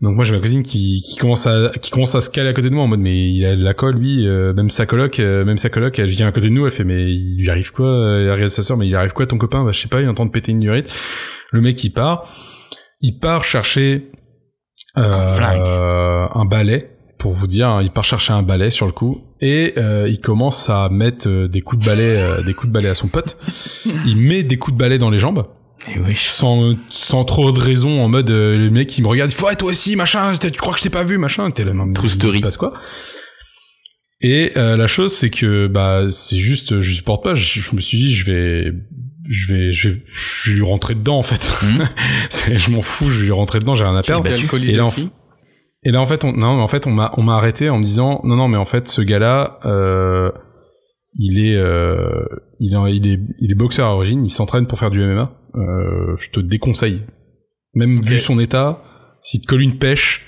Donc 0.00 0.14
moi 0.16 0.24
j'ai 0.24 0.32
ma 0.32 0.40
cousine 0.40 0.62
qui, 0.62 1.02
qui 1.02 1.16
commence 1.16 1.46
à 1.46 1.70
qui 1.80 1.90
commence 1.90 2.14
à 2.14 2.20
se 2.20 2.30
caler 2.30 2.48
à 2.48 2.52
côté 2.52 2.70
de 2.70 2.74
moi 2.74 2.84
en 2.84 2.88
mode 2.88 3.00
mais 3.00 3.30
il 3.30 3.44
a 3.44 3.54
de 3.54 3.62
la 3.62 3.74
colle 3.74 3.96
lui 3.96 4.26
euh, 4.26 4.52
même 4.54 4.70
sa 4.70 4.86
coloc 4.86 5.18
euh, 5.20 5.44
même 5.44 5.58
sa 5.58 5.68
coloc 5.68 5.98
elle 5.98 6.08
vient 6.08 6.26
à 6.26 6.32
côté 6.32 6.48
de 6.48 6.54
nous 6.54 6.66
elle 6.66 6.72
fait 6.72 6.84
mais 6.84 7.12
il 7.12 7.36
lui 7.38 7.50
arrive 7.50 7.70
quoi 7.72 7.86
euh, 7.86 8.24
elle 8.24 8.32
regarde 8.32 8.50
sa 8.50 8.62
sœur 8.62 8.76
mais 8.76 8.86
il 8.86 8.94
arrive 8.94 9.12
quoi 9.12 9.26
ton 9.26 9.38
copain? 9.38 9.64
Bah 9.64 9.72
je 9.72 9.80
sais 9.80 9.88
pas 9.88 10.00
il 10.00 10.06
est 10.06 10.08
en 10.08 10.14
train 10.14 10.26
de 10.26 10.30
péter 10.30 10.52
une 10.52 10.60
durite 10.60 10.90
le 11.52 11.60
mec 11.60 11.82
il 11.84 11.90
part. 11.90 12.28
Il 13.00 13.18
part 13.18 13.44
chercher 13.44 14.10
euh, 14.98 15.36
Un 15.38 16.30
un 16.34 16.44
balai 16.44 16.90
pour 17.18 17.32
vous 17.32 17.46
dire 17.46 17.68
hein, 17.68 17.82
il 17.82 17.90
part 17.90 18.04
chercher 18.04 18.32
un 18.32 18.42
balai 18.42 18.70
sur 18.70 18.86
le 18.86 18.92
coup 18.92 19.22
et 19.40 19.74
euh, 19.78 20.08
il 20.08 20.20
commence 20.20 20.68
à 20.68 20.88
mettre 20.90 21.28
euh, 21.28 21.48
des 21.48 21.62
coups 21.62 21.82
de 21.82 21.86
balai 21.86 22.16
euh, 22.16 22.42
des 22.42 22.54
coups 22.54 22.68
de 22.68 22.72
balai 22.72 22.88
à 22.88 22.94
son 22.94 23.08
pote. 23.08 23.38
Il 24.06 24.18
met 24.18 24.42
des 24.42 24.58
coups 24.58 24.74
de 24.74 24.78
balai 24.78 24.98
dans 24.98 25.10
les 25.10 25.18
jambes 25.18 25.46
et 25.88 25.98
oui. 25.98 26.14
sans 26.16 26.74
sans 26.90 27.24
trop 27.24 27.52
de 27.52 27.58
raison 27.60 28.02
en 28.04 28.08
mode 28.08 28.30
euh, 28.30 28.58
le 28.58 28.70
mec 28.70 28.88
qui 28.88 29.00
me 29.02 29.08
regarde 29.08 29.30
il 29.32 29.34
faut 29.34 29.46
ouais, 29.46 29.56
toi 29.56 29.70
aussi 29.70 29.96
machin 29.96 30.32
tu 30.36 30.50
crois 30.52 30.72
que 30.74 30.78
je 30.78 30.84
t'ai 30.84 30.90
pas 30.90 31.04
vu 31.04 31.16
machin 31.18 31.50
t'es 31.50 31.64
là 31.64 31.72
non 31.72 31.90
True 31.92 32.06
il 32.06 32.10
se 32.10 32.16
story. 32.16 32.40
passe 32.40 32.56
quoi 32.56 32.72
Et 34.20 34.52
euh, 34.58 34.76
la 34.76 34.86
chose, 34.86 35.14
c'est 35.14 35.30
que 35.30 35.66
bah 35.66 36.04
c'est 36.10 36.36
juste, 36.36 36.80
je 36.80 36.92
supporte 36.92 37.24
pas. 37.24 37.34
Je, 37.34 37.60
je 37.60 37.74
me 37.74 37.80
suis 37.80 37.96
dit, 37.96 38.12
je 38.14 38.26
vais, 38.30 38.72
je 39.30 39.52
vais, 39.54 39.72
je 39.72 39.88
vais, 39.88 40.02
je 40.06 40.50
vais 40.50 40.56
lui 40.56 40.62
rentrer 40.62 40.94
dedans 40.94 41.16
en 41.16 41.22
fait. 41.22 41.50
C'est- 42.28 42.58
je 42.58 42.70
m'en 42.70 42.82
fous, 42.82 43.08
je 43.08 43.20
vais 43.20 43.24
lui 43.26 43.32
rentrer 43.32 43.60
dedans, 43.60 43.74
j'ai 43.74 43.84
rien 43.84 43.96
à 43.96 44.02
perdre. 44.02 44.26
Et 44.62 44.72
là, 44.76 44.84
en- 44.84 44.92
Et 45.84 45.90
là 45.90 46.00
en 46.02 46.06
fait, 46.06 46.22
on, 46.24 46.32
non, 46.34 46.56
mais 46.56 46.62
en 46.62 46.68
fait, 46.68 46.86
on 46.86 46.90
m'a, 46.90 47.14
on 47.16 47.22
m'a 47.22 47.36
arrêté 47.36 47.70
en 47.70 47.78
me 47.78 47.84
disant, 47.84 48.20
non, 48.24 48.36
non, 48.36 48.48
mais 48.48 48.58
en 48.58 48.66
fait, 48.66 48.88
ce 48.88 49.00
gars-là, 49.00 49.58
euh, 49.64 50.30
il 51.14 51.42
est, 51.42 51.56
euh, 51.56 52.26
il 52.60 52.74
est, 52.74 52.96
il 52.96 53.06
est, 53.06 53.20
il 53.40 53.50
est 53.50 53.54
boxeur 53.54 53.88
à 53.88 53.92
l'origine, 53.92 54.24
il 54.24 54.30
s'entraîne 54.30 54.66
pour 54.66 54.78
faire 54.78 54.90
du 54.90 55.00
MMA. 55.00 55.32
Euh, 55.56 56.16
je 56.18 56.30
te 56.30 56.40
déconseille. 56.40 57.00
Même 57.74 58.02
vu 58.02 58.18
son 58.18 58.38
état, 58.38 58.82
s'il 59.20 59.40
te 59.40 59.46
colle 59.46 59.62
une 59.62 59.78
pêche, 59.78 60.26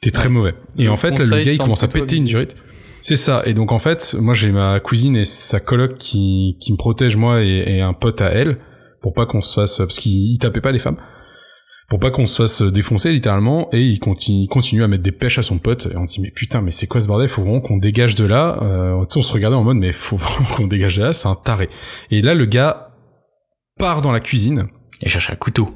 t'es 0.00 0.10
très 0.10 0.28
mauvais. 0.28 0.54
Et 0.78 0.84
Le 0.84 0.90
en 0.90 0.96
fait, 0.96 1.10
là, 1.18 1.24
le 1.24 1.44
gars, 1.44 1.52
il 1.52 1.58
commence 1.58 1.82
à 1.82 1.88
péter 1.88 2.16
une 2.16 2.24
durite. 2.24 2.56
C'est 3.00 3.16
ça. 3.16 3.42
Et 3.46 3.54
donc 3.54 3.72
en 3.72 3.80
fait, 3.80 4.14
moi 4.18 4.32
j'ai 4.32 4.52
ma 4.52 4.78
cousine 4.78 5.16
et 5.16 5.24
sa 5.24 5.58
coloc 5.58 5.98
qui, 5.98 6.56
qui 6.60 6.72
me 6.72 6.76
protège 6.76 7.16
moi 7.16 7.42
et, 7.42 7.64
et 7.66 7.80
un 7.80 7.94
pote 7.94 8.20
à 8.20 8.30
elle 8.30 8.58
pour 9.00 9.12
pas 9.12 9.26
qu'on 9.26 9.40
se 9.42 9.54
fasse 9.54 9.78
parce 9.78 9.98
qu'il 9.98 10.30
il 10.30 10.38
tapait 10.38 10.60
pas 10.60 10.70
les 10.70 10.78
femmes 10.78 10.98
pour 11.92 12.00
pas 12.00 12.10
qu'on 12.10 12.26
se 12.26 12.40
fasse 12.44 12.62
défoncer 12.62 13.12
littéralement 13.12 13.68
et 13.70 13.82
il 13.82 13.98
continue, 13.98 14.44
il 14.44 14.48
continue 14.48 14.82
à 14.82 14.88
mettre 14.88 15.02
des 15.02 15.12
pêches 15.12 15.36
à 15.36 15.42
son 15.42 15.58
pote 15.58 15.88
et 15.92 15.96
on 15.98 16.04
dit 16.04 16.22
mais 16.22 16.30
putain 16.30 16.62
mais 16.62 16.70
c'est 16.70 16.86
quoi 16.86 17.02
ce 17.02 17.06
bordel? 17.06 17.28
Faut 17.28 17.42
vraiment 17.42 17.60
qu'on 17.60 17.76
dégage 17.76 18.14
de 18.14 18.24
là. 18.24 18.56
Euh, 18.62 19.04
tu 19.04 19.12
sais, 19.12 19.18
on 19.18 19.22
se 19.22 19.30
regardait 19.30 19.58
en 19.58 19.62
mode 19.62 19.76
mais 19.76 19.92
faut 19.92 20.16
vraiment 20.16 20.48
qu'on 20.56 20.66
dégage 20.66 20.96
de 20.96 21.02
là 21.02 21.12
c'est 21.12 21.28
un 21.28 21.34
taré. 21.34 21.68
Et 22.10 22.22
là 22.22 22.32
le 22.34 22.46
gars 22.46 22.94
part 23.78 24.00
dans 24.00 24.10
la 24.10 24.20
cuisine. 24.20 24.68
Il 25.02 25.10
cherche 25.10 25.28
un 25.28 25.34
couteau. 25.34 25.68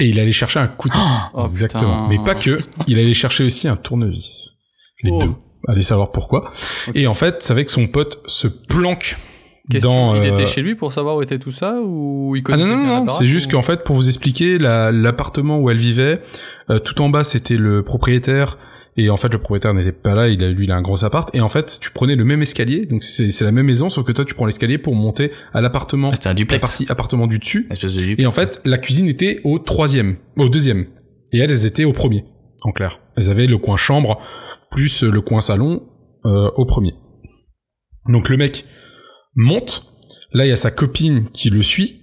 et 0.00 0.06
il 0.08 0.18
allait 0.18 0.32
chercher 0.32 0.58
un 0.58 0.66
couteau. 0.66 0.98
Oh, 1.32 1.46
exactement. 1.48 2.08
putain. 2.08 2.18
mais 2.18 2.24
pas 2.24 2.34
que. 2.34 2.58
Il 2.88 2.98
allait 2.98 3.14
chercher 3.14 3.44
aussi 3.44 3.68
un 3.68 3.76
tournevis. 3.76 4.54
Les 5.04 5.12
Oh. 5.12 5.22
deux. 5.22 5.32
Allez 5.68 5.82
savoir 5.82 6.10
pourquoi. 6.10 6.50
Et 6.96 7.06
en 7.06 7.14
fait 7.14 7.36
c'est 7.44 7.52
avec 7.52 7.70
son 7.70 7.86
pote 7.86 8.20
se 8.26 8.48
planque 8.48 9.16
Question, 9.70 9.90
dans 10.14 10.22
il 10.22 10.28
euh, 10.28 10.34
était 10.34 10.46
chez 10.46 10.62
lui 10.62 10.74
pour 10.74 10.92
savoir 10.92 11.16
où 11.16 11.22
était 11.22 11.38
tout 11.38 11.50
ça 11.52 11.76
ou 11.82 12.34
il 12.36 12.42
Ah 12.46 12.56
non, 12.56 12.62
connaissait 12.64 12.76
non, 12.86 13.04
non, 13.04 13.08
c'est 13.12 13.26
juste 13.26 13.46
ou- 13.46 13.56
qu'en 13.56 13.62
fait, 13.62 13.84
pour 13.84 13.96
vous 13.96 14.08
expliquer, 14.08 14.58
la- 14.58 14.90
l'appartement 14.92 15.58
où 15.58 15.68
elle 15.70 15.76
vivait, 15.78 16.22
euh, 16.70 16.78
tout 16.78 17.00
en 17.02 17.08
bas, 17.10 17.22
c'était 17.24 17.56
le 17.58 17.82
propriétaire, 17.82 18.58
et 18.96 19.10
en 19.10 19.16
fait, 19.16 19.28
le 19.28 19.38
propriétaire 19.38 19.74
n'était 19.74 19.92
pas 19.92 20.14
là, 20.14 20.28
il 20.28 20.42
a, 20.42 20.48
lui, 20.50 20.64
il 20.64 20.70
a 20.72 20.76
un 20.76 20.82
gros 20.82 21.04
appart, 21.04 21.28
et 21.34 21.40
en 21.40 21.48
fait, 21.48 21.78
tu 21.80 21.90
prenais 21.92 22.16
le 22.16 22.24
même 22.24 22.40
escalier, 22.42 22.86
donc 22.86 23.02
c'est 23.02 23.30
c'est 23.30 23.44
la 23.44 23.52
même 23.52 23.66
maison, 23.66 23.90
sauf 23.90 24.04
que 24.06 24.12
toi, 24.12 24.24
tu 24.24 24.34
prends 24.34 24.46
l'escalier 24.46 24.78
pour 24.78 24.94
monter 24.94 25.30
à 25.52 25.60
l'appartement, 25.60 26.08
Ah, 26.10 26.14
C'était 26.14 26.28
un 26.28 26.30
la 26.30 26.34
duplex. 26.34 26.60
partie 26.60 26.86
appartement 26.88 27.26
du 27.26 27.38
dessus, 27.38 27.68
de 27.70 27.74
duplex. 27.88 28.20
et 28.22 28.26
en 28.26 28.32
fait, 28.32 28.60
la 28.64 28.78
cuisine 28.78 29.06
était 29.06 29.40
au 29.44 29.58
troisième, 29.58 30.16
au 30.36 30.48
deuxième, 30.48 30.86
et 31.32 31.38
elles, 31.40 31.50
elles 31.50 31.66
étaient 31.66 31.84
au 31.84 31.92
premier, 31.92 32.24
en 32.62 32.72
clair. 32.72 32.98
Elles 33.16 33.28
avaient 33.28 33.46
le 33.46 33.58
coin 33.58 33.76
chambre, 33.76 34.18
plus 34.70 35.02
le 35.02 35.20
coin 35.20 35.40
salon, 35.42 35.82
euh, 36.24 36.50
au 36.56 36.64
premier. 36.64 36.94
Donc 38.06 38.28
le 38.30 38.36
mec 38.38 38.64
monte, 39.38 39.86
là 40.32 40.44
il 40.44 40.48
y 40.48 40.52
a 40.52 40.56
sa 40.56 40.70
copine 40.70 41.28
qui 41.32 41.48
le 41.48 41.62
suit, 41.62 42.02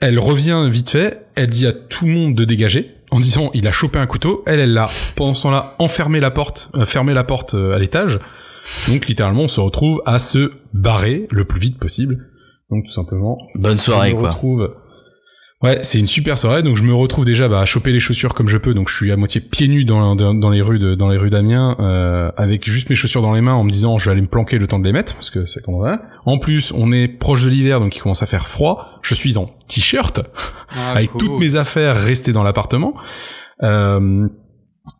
elle 0.00 0.18
revient 0.18 0.66
vite 0.70 0.90
fait, 0.90 1.26
elle 1.36 1.48
dit 1.50 1.66
à 1.66 1.72
tout 1.72 2.06
le 2.06 2.12
monde 2.12 2.34
de 2.34 2.44
dégager, 2.44 2.90
en 3.10 3.20
disant 3.20 3.50
il 3.54 3.68
a 3.68 3.72
chopé 3.72 3.98
un 3.98 4.06
couteau, 4.06 4.42
elle, 4.46 4.58
elle 4.58 4.72
l'a, 4.72 4.88
pendant 5.16 5.34
ce 5.34 5.42
temps-là, 5.42 5.76
enfermé 5.78 6.18
la 6.20 6.30
porte, 6.30 6.70
euh, 6.76 6.84
fermé 6.84 7.14
la 7.14 7.24
porte 7.24 7.54
euh, 7.54 7.74
à 7.74 7.78
l'étage, 7.78 8.18
donc 8.88 9.06
littéralement 9.06 9.42
on 9.42 9.48
se 9.48 9.60
retrouve 9.60 10.02
à 10.06 10.18
se 10.18 10.50
barrer 10.72 11.28
le 11.30 11.44
plus 11.44 11.60
vite 11.60 11.78
possible, 11.78 12.26
donc 12.70 12.84
tout 12.86 12.92
simplement 12.92 13.38
Bonne 13.54 13.78
soirée, 13.78 14.12
retrouve- 14.30 14.74
Ouais, 15.64 15.78
c'est 15.82 15.98
une 15.98 16.06
super 16.06 16.38
soirée. 16.38 16.62
Donc 16.62 16.76
je 16.76 16.82
me 16.82 16.92
retrouve 16.92 17.24
déjà 17.24 17.48
bah, 17.48 17.60
à 17.60 17.64
choper 17.64 17.90
les 17.90 17.98
chaussures 18.00 18.34
comme 18.34 18.48
je 18.48 18.58
peux. 18.58 18.74
Donc 18.74 18.90
je 18.90 18.94
suis 18.94 19.10
à 19.10 19.16
moitié 19.16 19.40
pieds 19.40 19.66
nus 19.66 19.84
dans, 19.84 20.14
dans, 20.14 20.34
dans 20.34 20.50
les 20.50 20.60
rues 20.60 20.78
de 20.78 20.94
dans 20.94 21.08
les 21.08 21.16
rues 21.16 21.30
d'Amiens, 21.30 21.74
euh, 21.80 22.30
avec 22.36 22.68
juste 22.68 22.90
mes 22.90 22.96
chaussures 22.96 23.22
dans 23.22 23.32
les 23.32 23.40
mains, 23.40 23.54
en 23.54 23.64
me 23.64 23.70
disant 23.70 23.96
je 23.98 24.04
vais 24.04 24.10
aller 24.12 24.20
me 24.20 24.26
planquer 24.26 24.58
le 24.58 24.66
temps 24.66 24.78
de 24.78 24.84
les 24.84 24.92
mettre 24.92 25.14
parce 25.14 25.30
que 25.30 25.46
c'est 25.46 25.62
comme 25.62 25.82
ça. 25.82 26.02
En 26.26 26.38
plus, 26.38 26.70
on 26.76 26.92
est 26.92 27.08
proche 27.08 27.42
de 27.44 27.48
l'hiver, 27.48 27.80
donc 27.80 27.96
il 27.96 28.00
commence 28.00 28.22
à 28.22 28.26
faire 28.26 28.46
froid. 28.46 28.98
Je 29.02 29.14
suis 29.14 29.38
en 29.38 29.46
t-shirt 29.66 30.20
Ah, 30.76 30.92
avec 30.92 31.10
cool. 31.12 31.20
toutes 31.20 31.40
mes 31.40 31.56
affaires 31.56 31.96
restées 31.96 32.32
dans 32.32 32.42
l'appartement. 32.42 32.94
Euh, 33.62 34.28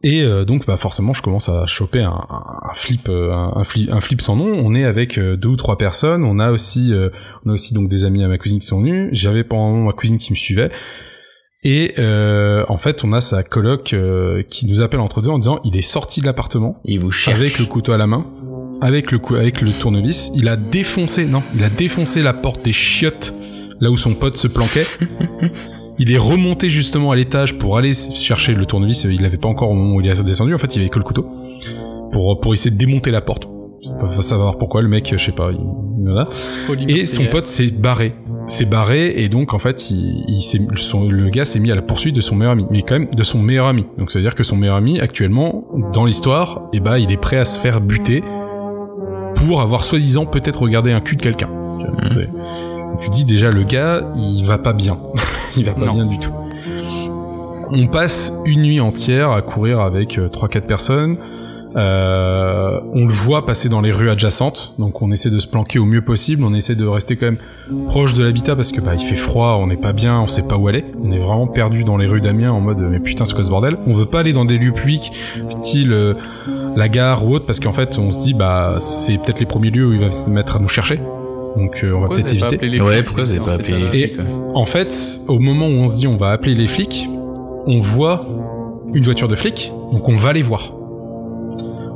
et 0.03 0.23
euh, 0.23 0.45
donc 0.47 0.67
bah 0.67 0.77
forcément 0.79 1.13
je 1.13 1.21
commence 1.21 1.49
à 1.51 1.67
choper 1.67 2.01
un, 2.01 2.19
un 2.31 2.73
flip 2.75 3.09
euh, 3.11 3.33
un, 3.33 3.53
un 3.57 3.65
flip 3.65 3.91
un 3.93 4.01
flip 4.01 4.21
sans 4.23 4.35
nom. 4.37 4.47
On 4.47 4.75
est 4.75 4.85
avec 4.85 5.19
euh, 5.19 5.37
deux 5.37 5.49
ou 5.51 5.57
trois 5.57 5.77
personnes. 5.77 6.25
On 6.25 6.39
a 6.39 6.51
aussi 6.53 6.93
euh, 6.95 7.11
on 7.45 7.51
a 7.51 7.53
aussi 7.53 7.75
donc 7.75 7.89
des 7.89 8.05
amis 8.05 8.25
à 8.25 8.29
ma 8.29 8.39
cousine 8.39 8.61
qui 8.61 8.67
sont 8.67 8.81
venus. 8.81 9.11
J'avais 9.13 9.45
pendant 9.45 9.67
un 9.67 9.71
moment 9.73 9.87
ma 9.87 9.93
cousine 9.93 10.17
qui 10.19 10.33
me 10.33 10.37
suivait. 10.37 10.71
Et 11.65 11.95
euh, 11.99 12.65
en 12.69 12.79
fait 12.79 13.05
on 13.05 13.13
a 13.13 13.21
sa 13.21 13.43
coloc 13.43 13.93
euh, 13.93 14.43
qui 14.43 14.67
nous 14.67 14.81
appelle 14.81 15.01
entre 15.01 15.21
deux 15.23 15.31
en 15.31 15.39
disant 15.39 15.61
il 15.65 15.77
est 15.77 15.83
sorti 15.83 16.21
de 16.21 16.27
l'appartement. 16.27 16.81
Il 16.85 17.01
vous 17.01 17.11
cherche. 17.11 17.39
avec 17.39 17.59
le 17.59 17.67
couteau 17.67 17.93
à 17.93 17.99
la 17.99 18.07
main. 18.07 18.27
Avec 18.81 19.13
le 19.13 19.19
cou- 19.19 19.37
avec 19.37 19.61
le 19.61 19.71
tournevis. 19.71 20.31
Il 20.35 20.49
a 20.49 20.57
défoncé 20.57 21.27
non 21.27 21.43
il 21.55 21.63
a 21.63 21.69
défoncé 21.71 22.23
la 22.23 22.33
porte 22.33 22.65
des 22.65 22.73
chiottes 22.73 23.35
là 23.81 23.91
où 23.91 23.97
son 23.99 24.15
pote 24.15 24.37
se 24.39 24.47
planquait 24.49 24.87
il 25.99 26.11
est 26.13 26.19
remonté 26.19 26.69
justement 26.71 27.11
à 27.13 27.17
l'étage 27.17 27.59
pour 27.59 27.77
aller 27.79 27.95
chercher 27.95 28.55
le 28.55 28.67
tournevis. 28.67 29.05
Il 29.05 29.23
l'avait 29.23 29.37
pas 29.37 29.49
encore 29.49 29.71
au 29.71 29.75
moment 29.75 29.95
où 29.97 30.01
il 30.01 30.09
est 30.09 30.23
descendu. 30.25 30.55
En 30.55 30.59
fait 30.59 30.75
il 30.77 30.81
avait 30.81 30.89
que 30.91 30.99
le 30.99 31.05
couteau 31.05 31.27
pour 32.13 32.41
pour 32.41 32.53
essayer 32.55 32.71
de 32.71 32.77
démonter 32.77 33.11
la 33.11 33.21
porte. 33.21 33.49
Faut 34.11 34.23
savoir 34.23 34.57
pourquoi 34.57 34.81
le 34.83 34.89
mec 34.89 35.13
je 35.17 35.23
sais 35.23 35.33
pas 35.33 35.51
il, 35.53 35.59
voilà 36.03 36.27
Folie 36.31 36.91
et 36.91 37.05
son 37.07 37.25
pote 37.25 37.47
s'est 37.47 37.71
barré. 37.71 38.15
S'est 38.47 38.65
barré 38.65 39.15
et 39.23 39.29
donc 39.29 39.53
en 39.55 39.59
fait 39.59 39.91
il, 39.91 40.25
il 40.29 40.43
s'est 40.43 40.61
son- 40.77 41.09
le 41.09 41.29
gars 41.29 41.45
s'est 41.45 41.61
mis 41.61 41.71
à 41.71 41.75
la 41.75 41.83
poursuite 41.83 42.15
de 42.17 42.21
son 42.23 42.35
meilleur 42.35 42.53
ami. 42.53 42.67
Mais 42.71 42.83
quand 42.83 42.99
même 42.99 43.09
de 43.15 43.23
son 43.23 43.39
meilleur 43.39 43.67
ami. 43.67 43.85
Donc 43.99 44.11
ça 44.11 44.19
veut 44.19 44.23
dire 44.25 44.35
que 44.35 44.43
son 44.43 44.57
meilleur 44.57 44.77
ami 44.77 45.01
actuellement 45.01 45.65
dans 45.93 46.07
l'histoire 46.07 46.63
et 46.73 46.81
bah 46.81 46.99
il 46.99 47.13
est 47.13 47.17
prêt 47.21 47.37
à 47.37 47.45
se 47.45 47.61
faire 47.61 47.81
buter 47.83 48.23
pour 49.37 49.61
avoir 49.61 49.85
soi-disant 49.85 50.25
peut-être 50.27 50.63
regardé 50.63 50.93
un 50.93 51.01
cul 51.01 51.17
de 51.17 51.23
quelqu'un 51.23 51.51
tu 53.01 53.11
dis 53.11 53.25
déjà 53.25 53.51
le 53.51 53.63
gars 53.65 54.03
il 54.17 54.45
va 54.47 54.59
pas 54.59 54.73
bien. 54.73 54.97
Il 55.57 55.65
va 55.65 55.73
pas 55.73 55.87
Non. 55.87 55.95
bien 55.95 56.07
du 56.07 56.19
tout. 56.19 56.33
On 57.71 57.87
passe 57.87 58.33
une 58.45 58.63
nuit 58.63 58.81
entière 58.81 59.31
à 59.31 59.41
courir 59.41 59.81
avec 59.81 60.19
euh, 60.19 60.29
trois 60.29 60.49
quatre 60.49 60.67
personnes. 60.67 61.17
Euh, 61.77 62.79
on 62.93 63.05
le 63.07 63.13
voit 63.13 63.47
passer 63.47 63.69
dans 63.69 63.81
les 63.81 63.91
rues 63.91 64.09
adjacentes, 64.09 64.75
donc 64.79 65.03
on 65.03 65.11
essaie 65.11 65.31
de 65.31 65.41
se 65.41 65.49
planquer 65.49 65.81
au 65.81 65.85
mieux 65.87 66.03
possible, 66.03 66.45
on 66.45 66.55
essaie 66.55 66.77
de 66.77 66.87
rester 66.87 67.17
quand 67.17 67.27
même 67.27 67.39
proche 67.89 68.15
de 68.15 68.23
l'habitat 68.23 68.55
parce 68.55 68.71
que 68.71 68.81
bah 68.81 68.93
il 68.95 69.01
fait 69.05 69.17
froid, 69.17 69.59
on 69.61 69.67
n'est 69.67 69.77
pas 69.77 69.93
bien, 69.93 70.21
on 70.21 70.29
sait 70.29 70.47
pas 70.47 70.57
où 70.57 70.69
aller, 70.69 70.85
on 71.03 71.11
est 71.11 71.19
vraiment 71.19 71.49
perdu 71.49 71.83
dans 71.83 71.97
les 71.97 72.07
rues 72.07 72.21
d'Amiens 72.21 72.53
en 72.53 72.61
mode 72.61 72.79
mais 72.79 73.01
putain 73.01 73.27
c'est 73.27 73.35
quoi 73.35 73.43
ce 73.43 73.51
bordel? 73.51 73.77
On 73.89 73.95
veut 73.95 74.07
pas 74.07 74.21
aller 74.21 74.33
dans 74.33 74.45
des 74.45 74.57
lieux 74.59 74.71
publics 74.73 75.11
style 75.49 75.93
euh, 75.93 76.15
la 76.77 76.89
gare 76.89 77.27
ou 77.27 77.35
autre 77.35 77.47
parce 77.47 77.59
qu'en 77.59 77.73
fait 77.73 77.99
on 77.99 78.13
se 78.13 78.21
dit 78.21 78.35
bah 78.35 78.77
c'est 78.79 79.19
peut-être 79.19 79.41
les 79.41 79.47
premiers 79.47 79.71
lieux 79.71 79.87
où 79.89 79.93
il 79.95 80.01
va 80.01 80.13
se 80.13 80.31
mettre 80.31 80.55
à 80.55 80.59
nous 80.61 80.69
chercher, 80.69 81.01
donc 81.57 81.83
euh, 81.85 81.93
on 81.93 82.01
va 82.01 82.07
Pourquoi 82.07 82.15
peut-être 82.17 82.27
vous 82.27 82.31
avez 82.31 82.41
pas 82.41 82.47
éviter. 82.47 82.55
appelé 82.57 82.71
les 82.71 82.81
Ouais, 82.81 82.95
flics 82.97 83.05
pourquoi 83.07 83.25
vous 83.25 83.31
avez 83.33 83.41
pas 83.41 83.53
appelé 83.53 83.79
les 83.79 83.87
Et- 83.87 84.07
flics 84.09 84.19
ouais 84.19 84.25
En 84.55 84.65
fait, 84.67 85.21
au 85.29 85.39
moment 85.39 85.67
où 85.67 85.71
on 85.73 85.87
se 85.87 85.97
dit 85.99 86.07
on 86.07 86.17
va 86.17 86.31
appeler 86.31 86.55
les 86.55 86.69
flics, 86.69 87.07
on 87.67 87.81
voit 87.81 88.27
une 88.95 89.05
voiture 89.05 89.29
de 89.29 89.37
flics, 89.37 89.73
donc 89.93 90.09
on 90.09 90.17
va 90.17 90.33
les 90.33 90.43
voir. 90.43 90.73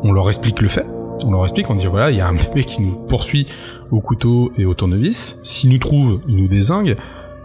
On 0.03 0.13
leur 0.13 0.29
explique 0.29 0.61
le 0.61 0.69
fait. 0.69 0.87
On 1.25 1.33
leur 1.33 1.43
explique, 1.43 1.69
on 1.71 1.75
dit 1.75 1.87
voilà, 1.87 2.11
il 2.11 2.17
y 2.17 2.21
a 2.21 2.29
un 2.29 2.33
mec 2.55 2.67
qui 2.67 2.83
nous 2.83 2.93
poursuit 3.09 3.47
au 3.91 4.01
couteau 4.01 4.53
et 4.57 4.65
au 4.65 4.75
tournevis. 4.75 5.37
S'il 5.43 5.71
nous 5.71 5.79
trouve, 5.79 6.21
il 6.29 6.37
nous 6.37 6.49
désingue. 6.49 6.97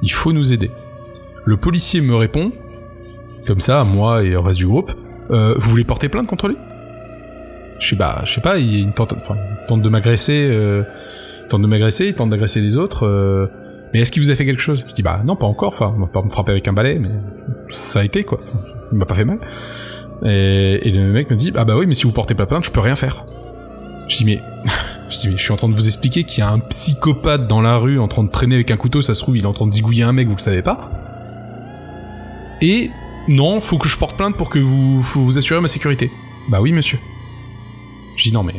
Il 0.01 0.11
faut 0.11 0.31
nous 0.33 0.53
aider. 0.53 0.69
Le 1.45 1.57
policier 1.57 1.99
me 2.01 2.15
répond, 2.15 2.51
comme 3.47 3.59
ça, 3.59 3.81
à 3.81 3.83
moi 3.83 4.23
et 4.23 4.35
au 4.35 4.41
reste 4.41 4.59
du 4.59 4.67
groupe, 4.67 4.93
euh, 5.31 5.55
vous 5.57 5.69
voulez 5.71 5.83
porter 5.83 6.07
plainte 6.09 6.27
contre 6.27 6.47
lui? 6.47 6.55
Je 7.79 7.89
sais 7.89 7.95
pas, 7.97 8.21
je 8.25 8.33
sais 8.33 8.41
pas, 8.41 8.57
il, 8.59 8.73
il 8.79 8.91
tente, 8.91 9.13
enfin, 9.13 9.35
il 9.35 9.65
tente 9.67 9.81
de 9.81 9.89
m'agresser, 9.89 10.47
euh, 10.49 10.83
tente 11.53 11.61
de 11.61 11.67
m'agresser, 11.67 12.07
il 12.07 12.15
tente 12.15 12.31
d'agresser 12.31 12.61
les 12.61 12.77
autres. 12.77 13.05
euh, 13.05 13.47
mais 13.93 14.01
est-ce 14.01 14.11
qu'il 14.11 14.23
vous 14.23 14.31
a 14.31 14.35
fait 14.35 14.45
quelque 14.45 14.61
chose? 14.61 14.83
Je 14.87 14.93
dis 14.93 15.03
bah 15.03 15.21
non, 15.23 15.35
pas 15.35 15.45
encore. 15.45 15.69
Enfin, 15.69 15.93
on 15.95 15.99
va 15.99 16.07
pas 16.07 16.23
me 16.23 16.29
frapper 16.29 16.51
avec 16.51 16.67
un 16.67 16.73
balai, 16.73 16.97
mais 16.97 17.09
ça 17.69 17.99
a 17.99 18.03
été 18.03 18.23
quoi. 18.23 18.39
Il 18.91 18.97
m'a 18.97 19.05
pas 19.05 19.13
fait 19.13 19.25
mal. 19.25 19.39
Et, 20.25 20.89
le 20.89 21.11
mec 21.11 21.29
me 21.29 21.35
dit 21.35 21.53
ah 21.55 21.63
bah 21.63 21.75
oui, 21.77 21.85
mais 21.85 21.93
si 21.93 22.05
vous 22.05 22.11
portez 22.11 22.33
pas 22.33 22.47
plainte, 22.47 22.65
je 22.65 22.71
peux 22.71 22.79
rien 22.79 22.95
faire. 22.95 23.25
Je 24.07 24.17
dis 24.17 24.25
mais 24.25 24.39
je 25.11 25.19
dis 25.19 25.27
mais 25.27 25.37
je 25.37 25.43
suis 25.43 25.53
en 25.53 25.57
train 25.57 25.69
de 25.69 25.75
vous 25.75 25.85
expliquer 25.85 26.23
qu'il 26.23 26.39
y 26.39 26.41
a 26.41 26.49
un 26.49 26.57
psychopathe 26.57 27.47
dans 27.47 27.61
la 27.61 27.77
rue 27.77 27.99
en 27.99 28.07
train 28.07 28.23
de 28.23 28.31
traîner 28.31 28.55
avec 28.55 28.71
un 28.71 28.77
couteau. 28.77 29.03
Ça 29.03 29.13
se 29.13 29.21
trouve, 29.21 29.37
il 29.37 29.43
est 29.43 29.47
en 29.47 29.53
train 29.53 29.67
de 29.67 29.73
zigouiller 29.73 30.03
un 30.03 30.13
mec, 30.13 30.27
vous 30.27 30.35
le 30.35 30.41
savez 30.41 30.63
pas. 30.63 30.89
Et 32.63 32.89
non, 33.27 33.61
faut 33.61 33.77
que 33.77 33.87
je 33.87 33.97
porte 33.97 34.17
plainte 34.17 34.35
pour 34.37 34.49
que 34.49 34.57
vous 34.57 35.01
vous 35.01 35.37
assurer 35.37 35.61
ma 35.61 35.67
sécurité. 35.67 36.09
Bah 36.49 36.61
oui, 36.61 36.71
monsieur. 36.71 36.97
Je 38.15 38.23
dis 38.23 38.31
non 38.31 38.41
mais 38.41 38.55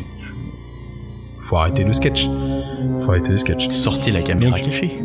faut 1.41 1.57
arrêter 1.57 1.83
le 1.83 1.93
sketch. 1.93 2.29
Faut 3.05 3.11
arrêter 3.11 3.31
le 3.31 3.37
sketch. 3.37 3.69
Sortez 3.71 4.11
la 4.11 4.23
caméra 4.23 4.57
Donc- 4.57 4.65
cachée. 4.65 5.03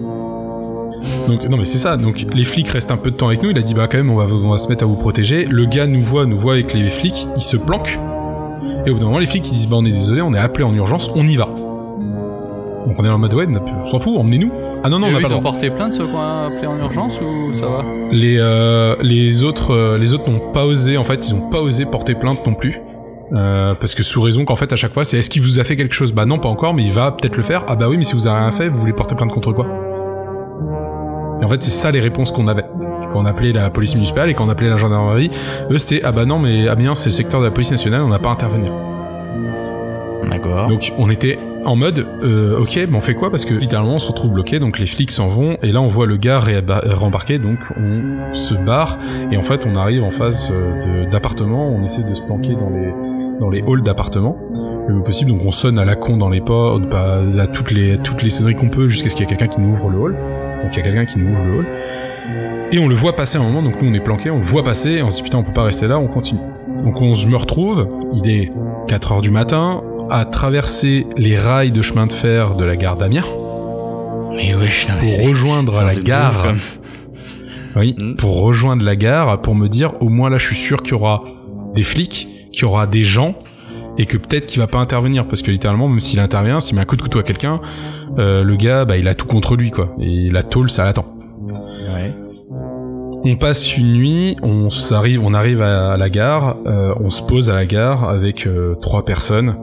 Donc 1.28 1.48
non 1.48 1.58
mais 1.58 1.66
c'est 1.66 1.78
ça. 1.78 1.96
Donc 1.98 2.26
les 2.34 2.44
flics 2.44 2.68
restent 2.70 2.92
un 2.92 2.98
peu 2.98 3.12
de 3.12 3.16
temps 3.16 3.28
avec 3.28 3.42
nous. 3.44 3.52
Il 3.52 3.58
a 3.58 3.62
dit 3.62 3.74
bah 3.74 3.88
quand 3.90 3.98
même 3.98 4.10
on 4.10 4.16
va 4.16 4.26
on 4.34 4.50
va 4.50 4.58
se 4.58 4.68
mettre 4.68 4.84
à 4.84 4.88
vous 4.88 4.98
protéger. 4.98 5.46
Le 5.46 5.66
gars 5.66 5.86
nous 5.88 6.04
voit, 6.04 6.26
nous 6.26 6.38
voit 6.40 6.54
avec 6.54 6.74
les 6.74 6.90
flics. 6.90 7.28
Il 7.36 7.42
se 7.42 7.58
planque. 7.58 7.98
Et 8.86 8.90
au 8.90 8.94
bout 8.94 9.00
d'un 9.00 9.06
moment 9.06 9.20
les 9.20 9.28
flics 9.28 9.48
ils 9.48 9.54
disent 9.54 9.68
bah 9.68 9.78
on 9.80 9.86
est 9.86 9.92
désolé, 9.92 10.22
on 10.22 10.34
est 10.34 10.40
appelé 10.40 10.64
en 10.64 10.74
urgence, 10.74 11.10
on 11.16 11.26
y 11.28 11.36
va. 11.36 11.46
Donc 11.46 12.96
on 12.98 13.06
est 13.06 13.10
en 13.10 13.18
mode 13.18 13.34
ouais, 13.34 13.46
on 13.48 13.86
s'en 13.86 14.00
fout, 14.00 14.18
emmenez-nous. 14.18 14.52
Ah 14.84 14.90
non 14.90 15.00
non 15.00 15.08
Et 15.08 15.10
on 15.12 15.14
n'a 15.14 15.22
pas 15.22 15.28
ils 15.30 15.34
ont 15.36 15.42
porté 15.42 15.70
plainte 15.70 15.94
ceux 15.94 16.06
qui 16.06 16.14
ont 16.16 16.46
appelé 16.48 16.68
en 16.68 16.78
urgence 16.80 17.20
ou 17.22 17.54
ça 17.54 17.68
va? 17.68 17.84
Les 18.12 18.38
euh, 18.40 18.96
les 19.02 19.44
autres 19.44 19.72
euh, 19.76 19.98
les 19.98 20.14
autres 20.14 20.30
n'ont 20.30 20.52
pas 20.54 20.66
osé 20.66 20.98
en 20.98 21.04
fait 21.04 21.28
ils 21.28 21.34
ont 21.36 21.50
pas 21.50 21.62
osé 21.62 21.86
porter 21.86 22.16
plainte 22.16 22.46
non 22.48 22.54
plus. 22.56 22.80
Euh, 23.32 23.76
parce 23.76 23.94
que 23.94 24.02
sous 24.02 24.22
raison 24.22 24.44
qu'en 24.44 24.56
fait 24.56 24.74
à 24.74 24.76
chaque 24.76 24.92
fois 24.92 25.04
c'est 25.04 25.18
est-ce 25.18 25.30
qu'il 25.30 25.44
vous 25.44 25.60
a 25.60 25.64
fait 25.64 25.76
quelque 25.76 25.94
chose? 25.94 26.14
Bah 26.14 26.26
non 26.26 26.40
pas 26.40 26.50
encore 26.50 26.74
mais 26.74 26.84
il 26.84 26.92
va 26.92 27.12
peut-être 27.12 27.38
le 27.38 27.44
faire. 27.44 27.64
Ah 27.68 27.76
bah 27.76 27.88
oui 27.88 27.98
mais 27.98 28.04
si 28.04 28.14
vous 28.14 28.26
avez 28.26 28.40
rien 28.40 28.52
fait 28.52 28.70
vous 28.70 28.80
voulez 28.80 28.94
porter 28.94 29.14
plainte 29.16 29.32
contre 29.32 29.52
quoi? 29.54 29.68
Et 31.40 31.46
en 31.46 31.48
fait 31.48 31.62
c'est 31.62 31.70
ça 31.70 31.92
les 31.92 32.00
réponses 32.00 32.32
qu'on 32.32 32.48
avait 32.48 32.66
quand 33.12 33.20
on 33.20 33.26
appelait 33.26 33.52
la 33.54 33.70
police 33.70 33.94
municipale 33.94 34.30
et 34.30 34.34
quand 34.34 34.48
on 34.48 34.50
appelait 34.50 34.70
la 34.70 34.78
gendarmerie. 34.78 35.30
Eux 35.70 35.78
c'était 35.78 36.02
ah 36.04 36.12
bah 36.12 36.26
non 36.26 36.40
mais 36.40 36.68
Amiens 36.68 36.96
c'est 36.96 37.10
le 37.10 37.14
secteur 37.14 37.40
de 37.40 37.46
la 37.46 37.52
police 37.52 37.70
nationale 37.70 38.02
on 38.02 38.08
n'a 38.08 38.18
pas 38.18 38.30
à 38.30 38.34
intervenir. 38.34 38.72
D'accord. 40.28 40.68
Donc 40.68 40.92
on 40.98 41.10
était 41.12 41.38
en 41.66 41.76
mode 41.76 42.08
euh, 42.24 42.60
ok 42.60 42.80
mais 42.90 42.98
on 42.98 43.02
fait 43.02 43.14
quoi? 43.14 43.30
Parce 43.30 43.46
que 43.46 43.54
littéralement 43.54 43.96
on 43.96 44.00
se 44.00 44.08
retrouve 44.08 44.32
bloqué 44.32 44.58
donc 44.60 44.80
les 44.80 44.88
flics 44.88 45.12
s'en 45.12 45.28
vont 45.28 45.56
et 45.62 45.72
là 45.72 45.82
on 45.82 45.88
voit 45.88 46.08
le 46.08 46.18
gars 46.18 46.42
rembarquer 46.94 47.38
donc 47.38 47.60
on 47.78 48.34
se 48.34 48.56
barre 48.56 48.98
et 49.32 49.38
en 49.38 49.44
fait 49.44 49.68
on 49.72 49.76
arrive 49.76 50.04
en 50.04 50.12
face 50.12 50.50
euh, 50.52 51.08
d'appartements 51.12 51.70
on 51.70 51.86
essaie 51.86 52.04
de 52.04 52.16
se 52.16 52.22
planquer 52.22 52.56
dans 52.56 52.72
les 52.72 52.92
dans 53.40 53.50
les 53.50 53.62
halls 53.62 53.82
d'appartements 53.84 54.38
le 54.88 54.96
mieux 54.96 55.04
possible 55.04 55.32
donc 55.32 55.42
on 55.46 55.52
sonne 55.52 55.78
à 55.80 55.86
la 55.86 55.96
con 55.96 56.18
dans 56.18 56.30
les 56.30 56.42
portes 56.42 56.84
bah, 56.90 57.20
à 57.40 57.48
toutes 57.48 57.72
les 57.72 57.98
toutes 57.98 58.24
les 58.24 58.30
sonneries 58.30 58.56
qu'on 58.56 58.70
peut 58.70 58.90
jusqu'à 58.90 59.10
ce 59.10 59.16
qu'il 59.16 59.24
y 59.24 59.28
ait 59.28 59.36
quelqu'un 59.36 59.48
qui 59.54 59.62
nous 59.62 59.74
ouvre 59.76 59.90
le 59.90 59.98
hall 60.00 60.14
donc 60.64 60.72
il 60.74 60.78
y 60.78 60.80
a 60.80 60.84
quelqu'un 60.84 61.06
qui 61.06 61.20
nous 61.20 61.30
ouvre 61.32 61.44
le 61.46 61.60
hall 61.60 61.66
et 62.72 62.80
on 62.80 62.88
le 62.88 62.96
voit 62.96 63.16
passer 63.16 63.38
à 63.38 63.42
un 63.42 63.44
moment 63.46 63.62
donc 63.62 63.82
nous 63.82 63.90
on 63.90 63.94
est 63.94 64.00
planqué 64.00 64.30
on 64.30 64.38
le 64.40 64.44
voit 64.46 64.64
passer 64.64 64.92
et 64.92 65.04
on 65.04 65.10
se 65.10 65.18
dit 65.18 65.24
putain 65.24 65.38
on 65.40 65.44
peut 65.44 65.54
pas 65.54 65.64
rester 65.64 65.88
là 65.88 66.00
on 66.00 66.08
continue 66.08 66.40
donc 66.84 67.02
on 67.02 67.14
se 67.16 67.28
me 67.28 67.36
retrouve 67.36 67.88
il 68.14 68.30
est 68.30 68.52
4 68.88 69.12
heures 69.12 69.22
du 69.22 69.32
matin 69.32 69.82
à 70.10 70.26
traverser 70.26 71.06
les 71.18 71.36
rails 71.38 71.72
de 71.72 71.82
chemin 71.82 72.08
de 72.08 72.12
fer 72.12 72.56
de 72.56 72.64
la 72.66 72.76
gare 72.76 72.98
d'Amiens 72.98 73.24
Mais 74.36 74.56
wesh, 74.56 74.88
pour 74.88 75.28
rejoindre 75.28 75.82
la 75.84 75.94
gare. 75.94 76.44
comme. 76.44 76.60
Oui, 77.76 77.96
Mm. 78.02 78.16
pour 78.16 78.42
rejoindre 78.42 78.84
la 78.84 78.96
gare, 78.96 79.40
pour 79.42 79.54
me 79.54 79.68
dire 79.68 79.94
au 80.02 80.10
moins 80.10 80.30
là 80.32 80.38
je 80.40 80.46
suis 80.48 80.56
sûr 80.56 80.82
qu'il 80.82 80.94
y 80.94 80.96
aura 80.96 81.24
des 81.76 81.84
flics, 81.84 82.28
qu'il 82.52 82.64
y 82.64 82.66
aura 82.66 82.88
des 82.88 83.04
gens 83.04 83.36
et 83.98 84.06
que 84.06 84.18
peut-être 84.18 84.48
qu'il 84.48 84.60
va 84.60 84.68
pas 84.68 84.80
intervenir 84.80 85.28
parce 85.28 85.42
que 85.42 85.52
littéralement 85.52 85.88
même 85.88 86.00
s'il 86.00 86.20
intervient, 86.20 86.60
s'il 86.62 86.76
met 86.76 86.82
un 86.82 86.86
coup 86.86 86.96
de 86.96 87.02
couteau 87.02 87.20
à 87.20 87.24
quelqu'un, 87.24 87.60
euh, 88.18 88.44
le 88.44 88.56
gars 88.56 88.86
bah 88.86 88.98
il 88.98 89.08
a 89.08 89.16
tout 89.16 89.28
contre 89.28 89.56
lui 89.56 89.72
quoi 89.72 89.96
et 90.00 90.30
la 90.30 90.44
tôle 90.44 90.70
ça 90.70 90.84
l'attend. 90.86 91.06
Ouais. 91.50 92.14
On 93.26 93.36
passe 93.36 93.76
une 93.76 93.94
nuit, 93.94 94.38
on 94.44 94.70
s'arrive, 94.70 95.22
on 95.24 95.34
arrive 95.34 95.62
à 95.62 95.98
la 95.98 96.10
gare, 96.10 96.56
euh, 96.66 96.94
on 97.02 97.10
se 97.10 97.22
pose 97.22 97.50
à 97.50 97.54
la 97.54 97.66
gare 97.66 98.08
avec 98.08 98.48
euh, 98.48 98.76
trois 98.82 99.04
personnes. 99.04 99.56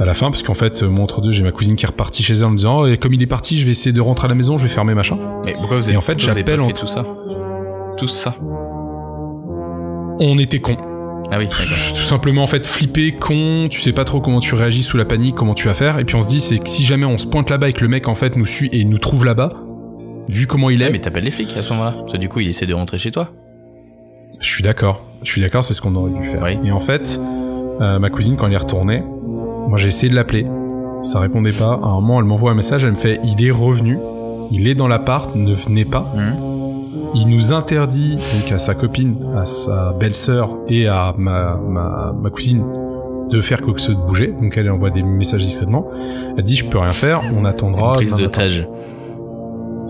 À 0.00 0.04
la 0.04 0.14
fin, 0.14 0.30
parce 0.30 0.42
qu'en 0.42 0.54
fait, 0.54 0.82
moi 0.82 1.04
entre 1.04 1.20
deux, 1.20 1.30
j'ai 1.30 1.44
ma 1.44 1.52
cousine 1.52 1.76
qui 1.76 1.84
est 1.84 1.88
repartie 1.88 2.22
chez 2.24 2.32
elle 2.34 2.46
en 2.46 2.50
me 2.50 2.56
disant, 2.56 2.80
oh, 2.80 2.86
et 2.86 2.96
comme 2.96 3.12
il 3.12 3.22
est 3.22 3.26
parti, 3.26 3.56
je 3.56 3.64
vais 3.66 3.70
essayer 3.70 3.92
de 3.92 4.00
rentrer 4.00 4.24
à 4.24 4.28
la 4.30 4.34
maison, 4.34 4.56
je 4.58 4.64
vais 4.64 4.68
fermer 4.70 4.94
machin. 4.94 5.16
Mais 5.44 5.52
pourquoi 5.52 5.76
vous 5.76 5.90
Et 5.90 5.96
en 5.96 6.00
fait, 6.00 6.18
j'appelle 6.18 6.60
en- 6.60 6.66
fait 6.66 6.72
tout 6.72 6.86
ça? 6.88 7.04
Tout 7.98 8.08
ça 8.08 8.34
On 10.18 10.38
était 10.38 10.58
cons. 10.60 10.76
Ah 11.30 11.38
oui. 11.38 11.48
Tout 11.48 12.02
simplement 12.02 12.42
en 12.42 12.46
fait 12.46 12.66
flippé, 12.66 13.12
con, 13.12 13.68
tu 13.70 13.80
sais 13.80 13.92
pas 13.92 14.04
trop 14.04 14.20
comment 14.20 14.40
tu 14.40 14.54
réagis 14.54 14.82
sous 14.82 14.96
la 14.96 15.04
panique, 15.04 15.34
comment 15.34 15.54
tu 15.54 15.66
vas 15.68 15.74
faire, 15.74 15.98
et 15.98 16.04
puis 16.04 16.14
on 16.16 16.20
se 16.22 16.28
dit 16.28 16.40
c'est 16.40 16.58
que 16.58 16.68
si 16.68 16.84
jamais 16.84 17.06
on 17.06 17.16
se 17.18 17.26
pointe 17.26 17.48
là-bas 17.48 17.68
et 17.70 17.72
que 17.72 17.80
le 17.82 17.88
mec 17.88 18.08
en 18.08 18.14
fait 18.14 18.36
nous 18.36 18.46
suit 18.46 18.68
et 18.72 18.84
nous 18.84 18.98
trouve 18.98 19.24
là-bas, 19.24 19.50
vu 20.28 20.46
comment 20.46 20.68
il 20.70 20.82
est, 20.82 20.90
mais 20.90 20.98
t'appelles 21.00 21.24
les 21.24 21.30
flics 21.30 21.56
à 21.56 21.62
ce 21.62 21.70
moment-là. 21.72 21.92
Parce 22.00 22.12
que 22.12 22.18
du 22.18 22.28
coup, 22.28 22.40
il 22.40 22.48
essaie 22.48 22.66
de 22.66 22.74
rentrer 22.74 22.98
chez 22.98 23.10
toi. 23.10 23.30
je 24.40 24.48
suis 24.48 24.62
d'accord, 24.62 24.98
je 25.22 25.30
suis 25.30 25.40
d'accord, 25.40 25.64
c'est 25.64 25.74
ce 25.74 25.80
qu'on 25.80 25.94
aurait 25.94 26.10
dû 26.12 26.28
faire. 26.30 26.42
Oui. 26.42 26.58
Et 26.64 26.72
en 26.72 26.80
fait, 26.80 27.18
euh, 27.80 27.98
ma 27.98 28.10
cousine 28.10 28.36
quand 28.36 28.46
elle 28.46 28.52
est 28.52 28.56
retournée, 28.58 29.02
moi 29.68 29.78
j'ai 29.78 29.88
essayé 29.88 30.10
de 30.10 30.14
l'appeler, 30.14 30.46
ça 31.02 31.20
répondait 31.20 31.52
pas, 31.52 31.80
à 31.82 31.86
un 31.88 31.94
moment 32.00 32.18
elle 32.20 32.26
m'envoie 32.26 32.50
un 32.50 32.54
message, 32.54 32.84
elle 32.84 32.90
me 32.90 32.96
fait 32.96 33.18
il 33.24 33.44
est 33.46 33.50
revenu, 33.50 33.98
il 34.50 34.68
est 34.68 34.74
dans 34.74 34.88
l'appart, 34.88 35.34
ne 35.34 35.54
venez 35.54 35.84
pas, 35.86 36.12
Hum. 36.14 36.51
Il 37.14 37.28
nous 37.28 37.52
interdit 37.52 38.16
donc 38.16 38.52
à 38.52 38.58
sa 38.58 38.74
copine, 38.74 39.16
à 39.36 39.44
sa 39.46 39.92
belle-sœur 39.92 40.50
et 40.68 40.86
à 40.88 41.14
ma, 41.16 41.56
ma, 41.56 42.14
ma 42.18 42.30
cousine 42.30 42.64
de 43.30 43.40
faire 43.40 43.60
quoi 43.60 43.72
que 43.74 43.80
ce 43.80 43.92
soit 43.92 44.00
de 44.00 44.06
bouger. 44.06 44.32
Donc 44.40 44.56
elle 44.56 44.70
envoie 44.70 44.90
des 44.90 45.02
messages 45.02 45.42
discrètement. 45.42 45.88
Elle 46.36 46.44
dit 46.44 46.56
je 46.56 46.64
peux 46.64 46.78
rien 46.78 46.90
faire, 46.90 47.22
on 47.36 47.44
attendra. 47.44 47.94
Prise 47.94 48.10
demain 48.10 48.22
matin. 48.22 48.42
d'otage. 48.42 48.68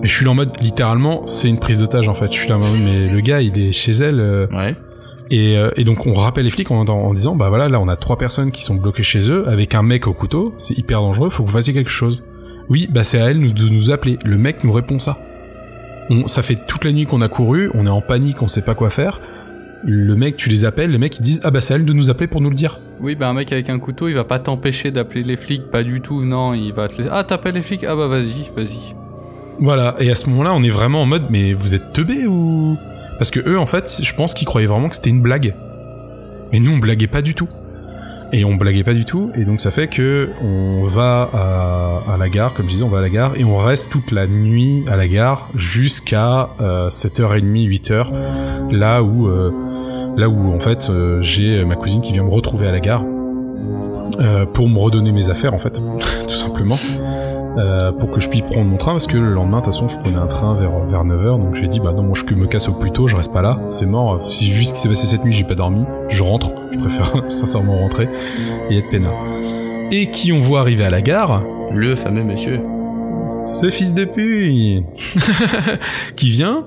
Et 0.05 0.09
je 0.09 0.13
suis 0.15 0.25
là 0.25 0.33
en 0.33 0.35
mode 0.35 0.51
littéralement 0.61 1.27
c'est 1.27 1.49
une 1.49 1.59
prise 1.59 1.79
d'otage 1.81 2.09
en 2.09 2.15
fait. 2.15 2.33
Je 2.33 2.39
suis 2.39 2.49
là 2.49 2.57
en 2.57 2.61
mode 2.61 2.69
mais 2.85 3.09
le 3.09 3.21
gars 3.21 3.41
il 3.41 3.57
est 3.59 3.73
chez 3.73 3.93
elle 3.93 4.19
euh, 4.21 4.47
Ouais. 4.53 4.75
et, 5.31 5.57
euh, 5.57 5.71
et 5.77 5.85
donc 5.85 6.07
on 6.07 6.13
rappelle 6.13 6.45
les 6.45 6.51
flics 6.51 6.71
en, 6.73 6.85
en 6.89 7.15
disant 7.15 7.37
bah 7.37 7.49
voilà 7.49 7.69
là 7.69 7.79
on 7.81 7.87
a 7.89 7.95
trois 7.97 8.17
personnes 8.19 8.51
qui 8.51 8.63
sont 8.63 8.75
bloquées 8.75 9.05
chez 9.05 9.31
eux 9.31 9.49
avec 9.49 9.75
un 9.77 9.83
mec 9.83 10.07
au 10.09 10.13
couteau. 10.13 10.55
C'est 10.59 10.77
hyper 10.77 11.01
dangereux. 11.01 11.31
Faut 11.31 11.45
que 11.45 11.49
vous 11.49 11.55
fassiez 11.57 11.73
quelque 11.73 11.91
chose. 11.91 12.23
Oui 12.69 12.89
bah 12.93 13.05
c'est 13.05 13.21
à 13.21 13.31
elle 13.31 13.39
nous- 13.39 13.53
de 13.53 13.69
nous 13.69 13.91
appeler. 13.93 14.19
Le 14.25 14.39
mec 14.39 14.65
nous 14.65 14.73
répond 14.73 14.99
ça. 14.99 15.19
On, 16.13 16.29
ça 16.29 16.43
fait 16.43 16.57
toute 16.67 16.85
la 16.85 16.93
nuit 16.93 17.07
qu'on 17.07 17.23
a 17.23 17.29
couru, 17.29 17.71
on 17.75 17.87
est 17.87 17.91
en 17.91 18.03
panique, 18.03 18.43
on 18.43 18.49
sait 18.49 18.63
pas 18.63 18.75
quoi 18.75 18.91
faire. 18.91 19.21
Le 19.85 20.15
mec, 20.15 20.37
tu 20.37 20.49
les 20.49 20.65
appelles, 20.65 20.91
les 20.91 20.99
mecs 20.99 21.19
ils 21.19 21.23
disent 21.23 21.41
ah 21.43 21.51
bah 21.51 21.61
c'est 21.61 21.73
à 21.73 21.77
elle 21.77 21.85
de 21.85 21.93
nous 21.93 22.11
appeler 22.11 22.27
pour 22.27 22.41
nous 22.41 22.51
le 22.51 22.55
dire. 22.55 22.79
Oui, 23.01 23.15
bah 23.15 23.29
un 23.29 23.33
mec 23.33 23.51
avec 23.51 23.71
un 23.71 23.79
couteau, 23.79 24.09
il 24.09 24.15
va 24.15 24.25
pas 24.25 24.39
t'empêcher 24.39 24.91
d'appeler 24.91 25.23
les 25.23 25.37
flics, 25.37 25.71
pas 25.71 25.83
du 25.83 26.01
tout, 26.01 26.25
non, 26.25 26.55
il 26.55 26.73
va 26.73 26.89
te. 26.89 27.03
Ah, 27.11 27.25
t'appelles 27.25 27.55
les 27.55 27.63
flics 27.63 27.85
Ah 27.85 27.97
bah 27.97 28.07
vas-y, 28.07 28.51
vas-y. 28.55 28.95
Voilà. 29.59 29.97
Et 29.99 30.11
à 30.11 30.15
ce 30.15 30.29
moment-là, 30.29 30.53
on 30.55 30.63
est 30.63 30.71
vraiment 30.71 31.03
en 31.03 31.07
mode 31.07 31.25
mais 31.31 31.55
vous 31.55 31.75
êtes 31.75 31.93
teubés 31.93 32.27
ou? 32.27 32.77
Parce 33.19 33.31
que 33.31 33.41
eux 33.49 33.59
en 33.59 33.67
fait, 33.67 34.01
je 34.03 34.15
pense 34.15 34.35
qu'ils 34.35 34.47
croyaient 34.47 34.67
vraiment 34.67 34.89
que 34.89 34.97
c'était 34.97 35.11
une 35.11 35.23
blague. 35.23 35.55
Mais 36.53 36.61
nous 36.61 36.73
on 36.73 36.79
blaguait 36.79 37.07
pas 37.07 37.23
du 37.23 37.35
tout. 37.35 37.49
Et 38.35 38.47
on 38.47 38.55
blaguait 38.55 38.83
pas 38.83 38.95
du 38.95 39.05
tout, 39.05 39.31
et 39.35 39.45
donc 39.45 39.61
ça 39.61 39.71
fait 39.71 39.89
que 39.89 40.31
on 40.43 40.85
va 40.85 41.29
à, 42.09 42.17
la 42.17 42.29
gare, 42.31 42.55
comme 42.55 42.67
je 42.67 42.73
disais, 42.73 42.85
on 42.85 42.89
va 42.89 42.99
à 42.99 43.03
la 43.03 43.11
gare, 43.11 43.33
et 43.37 43.45
on 43.45 43.59
reste 43.59 43.91
toute 43.91 44.11
la 44.11 44.27
nuit 44.27 44.85
à 44.91 44.97
la 44.97 45.07
gare 45.07 45.51
jusqu'à 45.55 46.49
euh, 46.63 46.89
7h30, 46.89 47.69
8h, 47.69 48.07
là 48.71 49.03
où, 49.03 49.27
euh, 49.27 49.53
là 50.17 50.31
où 50.31 50.55
en 50.55 50.61
fait 50.61 50.89
euh, 50.89 51.21
j'ai 51.21 51.63
ma 51.67 51.75
cousine 51.77 52.01
qui 52.01 52.15
vient 52.15 52.25
me 52.25 52.31
retrouver 52.31 52.67
à 52.67 52.73
la 52.73 52.81
gare 52.81 53.05
euh, 54.21 54.47
pour 54.47 54.69
me 54.69 54.79
redonner 54.79 55.13
mes 55.13 55.29
affaires 55.29 55.53
en 55.53 55.59
fait, 55.59 55.83
tout 56.29 56.35
simplement, 56.35 56.79
euh, 57.59 57.93
pour 57.93 58.11
que 58.11 58.21
je 58.21 58.29
puisse 58.29 58.43
prendre 58.43 58.71
mon 58.71 58.77
train, 58.77 58.93
parce 58.93 59.07
que 59.07 59.17
le 59.17 59.33
lendemain, 59.33 59.59
de 59.61 59.65
toute 59.65 59.75
façon, 59.75 59.89
je 59.89 59.97
prenais 59.99 60.17
un 60.19 60.27
train 60.27 60.55
vers, 60.55 60.71
vers 60.89 61.05
9h, 61.05 61.39
donc 61.39 61.55
j'ai 61.57 61.67
dit, 61.69 61.81
bah 61.81 61.93
non, 61.95 62.03
moi 62.03 62.15
je 62.17 62.35
me 62.35 62.47
casse 62.47 62.69
au 62.69 62.73
plus 62.73 62.91
tôt, 62.91 63.07
je 63.07 63.17
reste 63.17 63.33
pas 63.33 63.43
là, 63.43 63.59
c'est 63.71 63.87
mort, 63.87 64.31
si 64.31 64.51
vu 64.51 64.65
ce 64.65 64.73
qui 64.73 64.81
s'est 64.81 64.89
passé 64.89 65.07
cette 65.07 65.25
nuit, 65.25 65.33
j'ai 65.33 65.45
pas 65.45 65.55
dormi, 65.55 65.85
je 66.09 66.23
rentre, 66.23 66.51
je 66.73 66.79
préfère 66.79 67.13
sincèrement 67.31 67.77
rentrer 67.79 68.09
et 68.71 68.79
être 68.79 68.91
peinard. 68.91 69.13
Et 69.91 70.11
qui 70.11 70.33
on 70.33 70.41
voit 70.41 70.61
arriver 70.61 70.85
à 70.85 70.91
la 70.91 71.03
gare? 71.03 71.43
Le 71.75 71.95
fameux 71.95 72.25
monsieur. 72.25 72.61
ce 73.45 73.71
fils 73.71 73.93
de 73.95 74.05
pute 74.05 74.85
qui 76.17 76.31
vient 76.31 76.65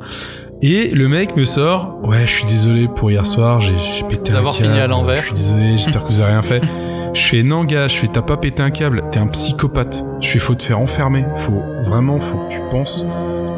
et 0.62 0.90
le 0.90 1.08
mec 1.08 1.36
me 1.36 1.46
sort 1.46 2.00
ouais 2.04 2.26
je 2.26 2.32
suis 2.32 2.46
désolé 2.46 2.88
pour 2.88 3.12
hier 3.12 3.26
soir 3.26 3.62
j'ai 3.62 3.74
pété 4.10 4.32
D'avoir 4.34 4.56
fini 4.56 4.80
à 4.80 4.88
l'envers. 4.88 5.22
je 5.24 5.36
suis 5.36 5.54
désolé 5.54 5.78
j'espère 5.78 6.04
que 6.04 6.10
vous 6.12 6.20
avez 6.22 6.32
rien 6.32 6.42
fait 6.42 6.62
je 7.16 7.22
fais 7.22 7.44
non 7.44 7.64
gars 7.64 7.88
je 7.88 7.96
fais 7.98 8.08
t'as 8.08 8.22
pas 8.22 8.38
pété 8.38 8.62
un 8.62 8.70
câble 8.72 9.04
t'es 9.12 9.20
un 9.20 9.28
psychopathe 9.28 10.04
je 10.22 10.28
fais 10.28 10.40
faut 10.40 10.54
te 10.56 10.64
faire 10.64 10.80
enfermer 10.80 11.26
faut 11.48 11.64
vraiment 11.90 12.20
faut 12.20 12.38
que 12.48 12.54
tu 12.54 12.60
penses 12.72 13.06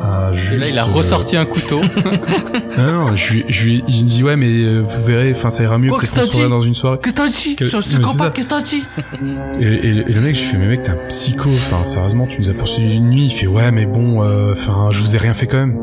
à 0.03 0.31
juste 0.33 0.53
Et 0.53 0.57
là, 0.59 0.69
il 0.69 0.79
a 0.79 0.83
euh, 0.83 0.91
ressorti 0.91 1.35
un 1.37 1.45
couteau. 1.45 1.81
non 2.77 2.91
non 3.09 3.15
je 3.15 3.33
lui 3.33 3.45
je 3.49 3.63
lui 3.65 3.83
il 3.87 4.05
me 4.05 4.09
dit 4.09 4.23
ouais 4.23 4.35
mais 4.35 4.47
euh, 4.47 4.81
vous 4.81 5.03
verrez 5.03 5.33
enfin 5.35 5.49
ça 5.49 5.63
ira 5.63 5.77
mieux 5.79 5.89
peut-être 5.89 6.01
que 6.01 6.07
qu'on 6.09 6.15
t'as 6.15 6.21
se 6.27 6.31
reverra 6.31 6.45
dit 6.45 6.51
dans 6.51 6.61
une 6.61 6.75
soirée 6.75 6.99
Qu'est-ce 7.01 7.13
que 7.15 7.19
t'as 7.21 7.27
dit 7.27 7.55
Je 7.59 7.65
suis 7.81 7.91
ça. 8.03 8.31
qu'est-ce 8.33 8.47
que 8.47 8.51
t'as 8.53 8.61
dit 8.61 8.83
Et, 9.59 9.65
et- 9.65 9.89
et 10.07 10.13
le 10.13 10.21
mec, 10.21 10.35
je 10.35 10.41
lui 10.41 10.47
fais, 10.51 10.57
mais 10.57 10.67
mec, 10.67 10.83
t'es 10.83 10.91
un 10.91 11.07
psycho. 11.09 11.49
Enfin, 11.49 11.83
sérieusement, 11.83 12.27
tu 12.27 12.39
nous 12.39 12.49
as 12.49 12.53
poursuivi 12.53 12.95
une 12.95 13.09
nuit. 13.09 13.25
Il 13.25 13.31
fait, 13.31 13.47
ouais, 13.47 13.71
mais 13.71 13.85
bon, 13.85 14.23
euh, 14.23 14.53
enfin, 14.53 14.89
je 14.91 14.99
vous 15.01 15.15
ai 15.15 15.17
rien 15.19 15.33
fait 15.33 15.47
quand 15.47 15.57
même. 15.57 15.77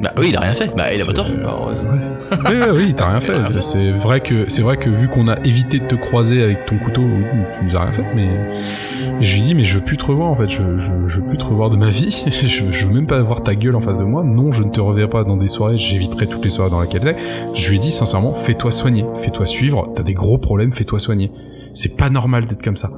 Bah 0.00 0.12
oui, 0.16 0.28
il 0.30 0.36
a 0.36 0.40
rien 0.40 0.54
fait. 0.54 0.74
Bah 0.74 0.94
il 0.94 1.02
a 1.02 1.04
pas 1.04 1.12
tort. 1.12 1.28
Bah, 1.42 1.58
heureusement. 1.60 1.90
oui, 2.48 2.56
oui, 2.60 2.66
oui, 2.72 2.94
t'as 2.96 3.10
rien 3.10 3.20
fait. 3.20 3.32
Il 3.32 3.34
a 3.34 3.48
rien 3.48 3.50
fait. 3.50 3.62
C'est 3.62 3.90
vrai 3.90 4.20
que, 4.20 4.48
c'est 4.48 4.62
vrai 4.62 4.76
que 4.76 4.88
vu 4.88 5.08
qu'on 5.08 5.28
a 5.28 5.36
évité 5.44 5.78
de 5.78 5.84
te 5.84 5.94
croiser 5.94 6.42
avec 6.42 6.64
ton 6.66 6.78
couteau, 6.78 7.02
tu 7.02 7.64
nous 7.64 7.76
as 7.76 7.80
rien 7.80 7.92
fait. 7.92 8.04
Mais 8.14 8.28
et 9.20 9.24
je 9.24 9.34
lui 9.34 9.42
dis, 9.42 9.54
mais 9.54 9.64
je 9.64 9.74
veux 9.74 9.84
plus 9.84 9.98
te 9.98 10.04
revoir 10.06 10.30
en 10.30 10.36
fait. 10.36 10.48
Je, 10.48 10.56
je, 10.78 11.08
je 11.08 11.20
veux 11.20 11.26
plus 11.26 11.36
te 11.36 11.44
revoir 11.44 11.68
de 11.68 11.76
ma 11.76 11.90
vie. 11.90 12.24
je, 12.32 12.72
je 12.72 12.86
veux 12.86 12.92
même 12.92 13.06
pas 13.06 13.20
voir 13.20 13.42
ta 13.42 13.54
gueule 13.54 13.76
en 13.76 13.80
face 13.80 13.98
de 13.98 14.04
moi. 14.04 14.24
Non, 14.24 14.52
je 14.52 14.62
ne 14.62 14.70
te 14.70 14.80
reverrai 14.80 15.10
pas 15.10 15.24
dans 15.24 15.36
des 15.36 15.48
soirées. 15.48 15.76
J'éviterai 15.76 16.26
toutes 16.26 16.44
les 16.44 16.50
soirées 16.50 16.70
dans 16.70 16.80
lesquelles 16.80 17.02
t'es. 17.02 17.16
Je 17.54 17.68
lui 17.68 17.76
ai 17.76 17.78
dit 17.78 17.90
sincèrement, 17.90 18.32
fais-toi 18.32 18.72
soigner, 18.72 19.04
fais-toi 19.16 19.44
suivre. 19.44 19.92
T'as 19.94 20.02
des 20.02 20.14
gros 20.14 20.38
problèmes, 20.38 20.72
fais-toi 20.72 20.98
soigner. 20.98 21.30
C'est 21.74 21.98
pas 21.98 22.08
normal 22.08 22.46
d'être 22.46 22.62
comme 22.62 22.76
ça. 22.76 22.90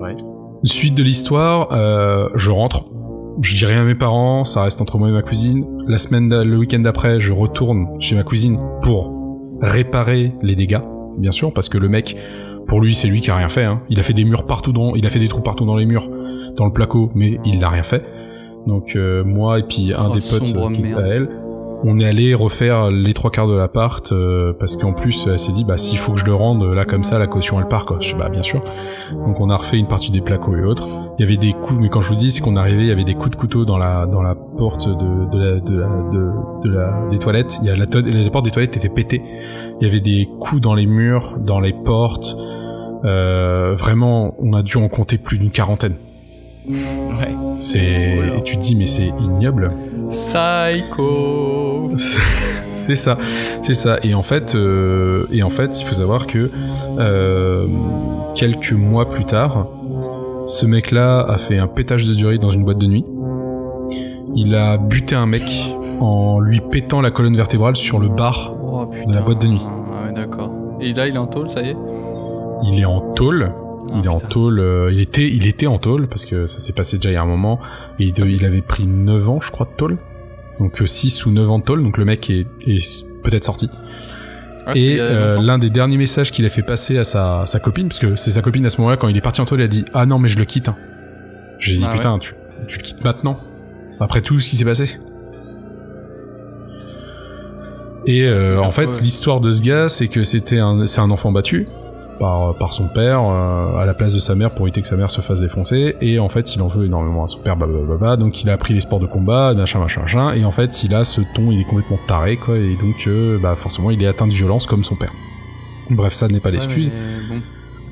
Ouais. 0.00 0.16
Suite 0.64 0.94
de 0.94 1.02
l'histoire, 1.02 1.68
euh, 1.72 2.28
je 2.34 2.50
rentre. 2.50 2.84
Je 3.42 3.54
dis 3.54 3.64
rien 3.64 3.82
à 3.82 3.84
mes 3.84 3.94
parents, 3.94 4.44
ça 4.44 4.62
reste 4.62 4.80
entre 4.80 4.98
moi 4.98 5.08
et 5.08 5.12
ma 5.12 5.22
cousine. 5.22 5.64
La 5.86 5.98
semaine, 5.98 6.42
le 6.42 6.56
week-end 6.56 6.80
d'après, 6.80 7.20
je 7.20 7.32
retourne 7.32 7.86
chez 8.00 8.14
ma 8.14 8.22
cousine 8.22 8.58
pour 8.82 9.12
réparer 9.62 10.34
les 10.42 10.56
dégâts, 10.56 10.80
bien 11.18 11.32
sûr, 11.32 11.52
parce 11.52 11.68
que 11.68 11.78
le 11.78 11.88
mec, 11.88 12.16
pour 12.66 12.80
lui, 12.80 12.94
c'est 12.94 13.08
lui 13.08 13.20
qui 13.20 13.30
a 13.30 13.36
rien 13.36 13.48
fait. 13.48 13.64
Hein. 13.64 13.82
Il 13.88 13.98
a 13.98 14.02
fait 14.02 14.12
des 14.12 14.24
murs 14.24 14.46
partout 14.46 14.72
dans, 14.72 14.94
il 14.94 15.06
a 15.06 15.10
fait 15.10 15.18
des 15.18 15.28
trous 15.28 15.40
partout 15.40 15.64
dans 15.64 15.76
les 15.76 15.86
murs, 15.86 16.10
dans 16.56 16.66
le 16.66 16.72
placo, 16.72 17.10
mais 17.14 17.38
il 17.44 17.58
n'a 17.58 17.68
rien 17.68 17.82
fait. 17.82 18.04
Donc 18.66 18.94
euh, 18.94 19.24
moi 19.24 19.58
et 19.58 19.62
puis 19.62 19.92
un 19.94 20.08
Oh, 20.10 20.14
des 20.14 20.20
potes 20.20 20.44
qui 20.44 20.92
à 20.92 21.06
elle, 21.06 21.28
on 21.82 21.98
est 21.98 22.04
allé 22.04 22.34
refaire 22.34 22.90
les 22.90 23.14
trois 23.14 23.30
quarts 23.30 23.46
de 23.46 23.54
l'appart 23.54 24.12
euh, 24.12 24.52
parce 24.52 24.76
qu'en 24.76 24.92
plus 24.92 25.26
elle 25.26 25.38
s'est 25.38 25.52
dit 25.52 25.64
bah 25.64 25.78
s'il 25.78 25.98
faut 25.98 26.12
que 26.12 26.20
je 26.20 26.24
le 26.24 26.34
rende 26.34 26.62
là 26.64 26.84
comme 26.84 27.04
ça 27.04 27.18
la 27.18 27.26
caution 27.26 27.58
elle 27.60 27.68
part 27.68 27.86
quoi. 27.86 27.98
Je 28.00 28.08
dis 28.08 28.14
bah 28.18 28.28
bien 28.28 28.42
sûr. 28.42 28.62
Donc 29.12 29.40
on 29.40 29.48
a 29.50 29.56
refait 29.56 29.78
une 29.78 29.88
partie 29.88 30.10
des 30.10 30.20
placos 30.20 30.58
et 30.58 30.62
autres. 30.62 30.88
Il 31.18 31.22
y 31.22 31.24
avait 31.24 31.36
des 31.36 31.52
coups 31.52 31.80
mais 31.80 31.88
quand 31.88 32.00
je 32.00 32.08
vous 32.08 32.16
dis 32.16 32.30
c'est 32.30 32.40
qu'on 32.40 32.56
arrivait 32.56 32.82
il 32.82 32.88
y 32.88 32.92
avait 32.92 33.04
des 33.04 33.14
coups 33.14 33.30
de 33.30 33.36
couteau 33.36 33.64
dans 33.64 33.78
la 33.78 34.06
dans 34.06 34.22
la 34.22 34.34
porte 34.34 34.88
de 34.88 35.30
de 35.30 35.38
la 35.38 35.60
de 35.60 35.78
la 35.78 35.88
de, 36.12 36.30
de 36.64 36.70
la 36.70 37.08
des 37.10 37.18
toilettes. 37.18 37.58
Il 37.62 37.68
y 37.68 37.70
a 37.70 37.76
la, 37.76 37.86
porte 38.30 38.44
des 38.44 38.50
toilettes 38.50 38.76
était 38.76 38.88
pétée. 38.88 39.22
Il 39.80 39.86
y 39.86 39.90
avait 39.90 40.00
des 40.00 40.28
coups 40.38 40.60
dans 40.60 40.74
les 40.74 40.86
murs, 40.86 41.38
dans 41.38 41.60
les 41.60 41.72
portes. 41.72 42.36
Euh, 43.04 43.74
vraiment 43.78 44.34
on 44.38 44.52
a 44.52 44.62
dû 44.62 44.76
en 44.76 44.88
compter 44.88 45.16
plus 45.16 45.38
d'une 45.38 45.50
quarantaine. 45.50 45.94
Ouais. 46.68 47.34
C'est 47.58 48.18
Oh 48.18 48.38
et 48.38 48.42
tu 48.42 48.56
te 48.56 48.62
dis 48.62 48.76
mais 48.76 48.86
c'est 48.86 49.08
ignoble. 49.22 49.72
Psycho. 50.10 51.90
C'est 52.74 52.96
ça, 52.96 53.18
c'est 53.60 53.74
ça. 53.74 53.98
Et 54.02 54.14
en 54.14 54.22
fait, 54.22 54.54
euh, 54.54 55.26
et 55.30 55.42
en 55.42 55.50
fait, 55.50 55.78
il 55.78 55.84
faut 55.84 55.94
savoir 55.94 56.26
que 56.26 56.50
euh, 56.98 57.66
quelques 58.34 58.72
mois 58.72 59.10
plus 59.10 59.26
tard, 59.26 59.66
ce 60.46 60.64
mec-là 60.64 61.20
a 61.20 61.36
fait 61.36 61.58
un 61.58 61.66
pétage 61.66 62.06
de 62.06 62.14
durée 62.14 62.38
dans 62.38 62.50
une 62.52 62.64
boîte 62.64 62.78
de 62.78 62.86
nuit. 62.86 63.04
Il 64.34 64.54
a 64.54 64.78
buté 64.78 65.14
un 65.14 65.26
mec 65.26 65.74
en 66.00 66.40
lui 66.40 66.60
pétant 66.60 67.02
la 67.02 67.10
colonne 67.10 67.36
vertébrale 67.36 67.76
sur 67.76 67.98
le 67.98 68.08
bar. 68.08 68.54
Oh. 68.64 68.90
De 69.06 69.14
la 69.14 69.20
boîte 69.20 69.42
de 69.42 69.48
nuit. 69.48 69.60
Ah 69.62 70.06
ouais, 70.06 70.12
d'accord. 70.14 70.50
Et 70.80 70.94
là, 70.94 71.06
il 71.06 71.16
est 71.16 71.18
en 71.18 71.26
tôle, 71.26 71.50
ça 71.50 71.60
y 71.60 71.68
est? 71.68 71.76
Il 72.64 72.80
est 72.80 72.86
en 72.86 73.12
tôle. 73.12 73.52
Ah, 73.88 73.94
il 73.98 74.04
est 74.04 74.08
en 74.08 74.20
tôle. 74.20 74.58
euh, 74.60 74.90
il 74.92 75.00
était, 75.00 75.28
il 75.28 75.46
était 75.46 75.66
en 75.66 75.78
tôle 75.78 76.08
parce 76.08 76.24
que 76.24 76.46
ça 76.46 76.60
s'est 76.60 76.72
passé 76.72 76.96
déjà 76.96 77.10
il 77.10 77.14
y 77.14 77.16
a 77.16 77.22
un 77.22 77.26
moment. 77.26 77.60
Et 77.98 78.12
il, 78.16 78.44
avait 78.44 78.62
pris 78.62 78.86
9 78.86 79.28
ans, 79.28 79.40
je 79.40 79.50
crois, 79.50 79.66
de 79.66 79.76
tôle. 79.76 79.98
Donc 80.58 80.82
6 80.84 81.24
ou 81.26 81.30
9 81.30 81.50
ans 81.50 81.58
de 81.58 81.64
tôle. 81.64 81.82
Donc 81.82 81.96
le 81.98 82.04
mec 82.04 82.28
est, 82.30 82.46
est 82.66 83.06
peut-être 83.22 83.44
sorti. 83.44 83.68
Ah, 84.66 84.72
Et 84.76 84.98
euh, 85.00 85.40
l'un 85.40 85.58
des 85.58 85.70
derniers 85.70 85.96
messages 85.96 86.30
qu'il 86.32 86.44
a 86.44 86.50
fait 86.50 86.62
passer 86.62 86.98
à 86.98 87.04
sa, 87.04 87.44
sa 87.46 87.58
copine, 87.60 87.88
parce 87.88 87.98
que 87.98 88.14
c'est 88.16 88.32
sa 88.32 88.42
copine 88.42 88.66
à 88.66 88.70
ce 88.70 88.78
moment-là, 88.82 88.96
quand 88.98 89.08
il 89.08 89.16
est 89.16 89.22
parti 89.22 89.40
en 89.40 89.46
tôle, 89.46 89.60
il 89.60 89.64
a 89.64 89.68
dit 89.68 89.84
Ah 89.94 90.04
non, 90.04 90.18
mais 90.18 90.28
je 90.28 90.38
le 90.38 90.44
quitte. 90.44 90.68
hein. 90.68 90.76
J'ai 91.58 91.76
dit 91.78 91.84
Ah 91.86 91.92
Putain, 91.92 92.18
tu, 92.18 92.34
tu 92.68 92.78
le 92.78 92.82
quittes 92.82 93.02
maintenant. 93.04 93.40
Après 94.00 94.20
tout 94.20 94.38
ce 94.38 94.50
qui 94.50 94.56
s'est 94.56 94.64
passé. 94.64 94.98
Et 98.06 98.26
euh, 98.26 98.60
en 98.60 98.70
fait, 98.70 98.86
ouais. 98.86 99.00
l'histoire 99.02 99.40
de 99.40 99.52
ce 99.52 99.62
gars, 99.62 99.88
c'est 99.88 100.08
que 100.08 100.24
c'était 100.24 100.58
un, 100.58 100.86
c'est 100.86 101.00
un 101.00 101.10
enfant 101.10 101.32
battu 101.32 101.66
par, 102.20 102.54
par 102.54 102.72
son 102.72 102.86
père 102.86 103.20
euh, 103.24 103.76
à 103.78 103.84
la 103.86 103.94
place 103.94 104.14
de 104.14 104.20
sa 104.20 104.34
mère 104.36 104.50
pour 104.52 104.66
éviter 104.68 104.82
que 104.82 104.86
sa 104.86 104.94
mère 104.96 105.10
se 105.10 105.20
fasse 105.22 105.40
défoncer. 105.40 105.96
Et 106.00 106.20
en 106.20 106.28
fait, 106.28 106.54
il 106.54 106.62
en 106.62 106.68
veut 106.68 106.84
énormément 106.84 107.24
à 107.24 107.28
son 107.28 107.38
père, 107.38 107.56
blablabla. 107.56 108.16
Donc, 108.16 108.42
il 108.42 108.50
a 108.50 108.52
appris 108.52 108.74
les 108.74 108.80
sports 108.80 109.00
de 109.00 109.06
combat, 109.06 109.54
machin, 109.54 109.80
machin, 109.80 110.02
machin. 110.02 110.34
Et 110.34 110.44
en 110.44 110.52
fait, 110.52 110.84
il 110.84 110.94
a 110.94 111.04
ce 111.04 111.20
ton, 111.34 111.50
il 111.50 111.60
est 111.60 111.64
complètement 111.64 111.98
taré, 112.06 112.36
quoi. 112.36 112.56
Et 112.58 112.76
donc, 112.76 112.94
euh, 113.08 113.38
bah, 113.42 113.54
forcément, 113.56 113.90
il 113.90 114.00
est 114.02 114.06
atteint 114.06 114.28
de 114.28 114.32
violence 114.34 114.66
comme 114.66 114.84
son 114.84 114.94
père. 114.94 115.12
Bref, 115.90 116.12
ça 116.12 116.28
n'est 116.28 116.38
pas 116.38 116.50
Ouais, 116.50 116.56
l'excuse. 116.56 116.92
mais 116.94 117.34
bon. 117.34 117.42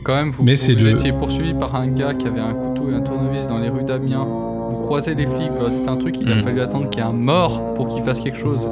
Quand 0.04 0.14
même, 0.14 0.30
vous, 0.30 0.44
Mais 0.44 0.54
vous 0.54 0.60
c'est 0.62 0.74
le- 0.74 0.90
étiez 0.90 1.12
poursuivi 1.12 1.54
par 1.54 1.74
un 1.74 1.88
gars 1.88 2.14
qui 2.14 2.26
avait 2.28 2.38
un 2.40 2.54
couteau 2.54 2.90
et 2.90 2.94
un 2.94 3.00
tournevis 3.00 3.48
dans 3.48 3.58
les 3.58 3.68
rues 3.68 3.82
d'Amiens. 3.82 4.26
Vous 4.68 4.80
croisez 4.82 5.14
les 5.14 5.26
flics, 5.26 5.50
dites 5.50 5.88
un 5.88 5.96
truc, 5.96 6.16
il 6.20 6.30
a 6.30 6.36
Mm. 6.36 6.42
fallu 6.42 6.60
attendre 6.60 6.88
qu'il 6.90 7.02
y 7.02 7.04
ait 7.04 7.08
un 7.08 7.12
mort 7.12 7.74
pour 7.74 7.88
qu'il 7.88 8.02
fasse 8.04 8.20
quelque 8.20 8.38
chose. 8.38 8.68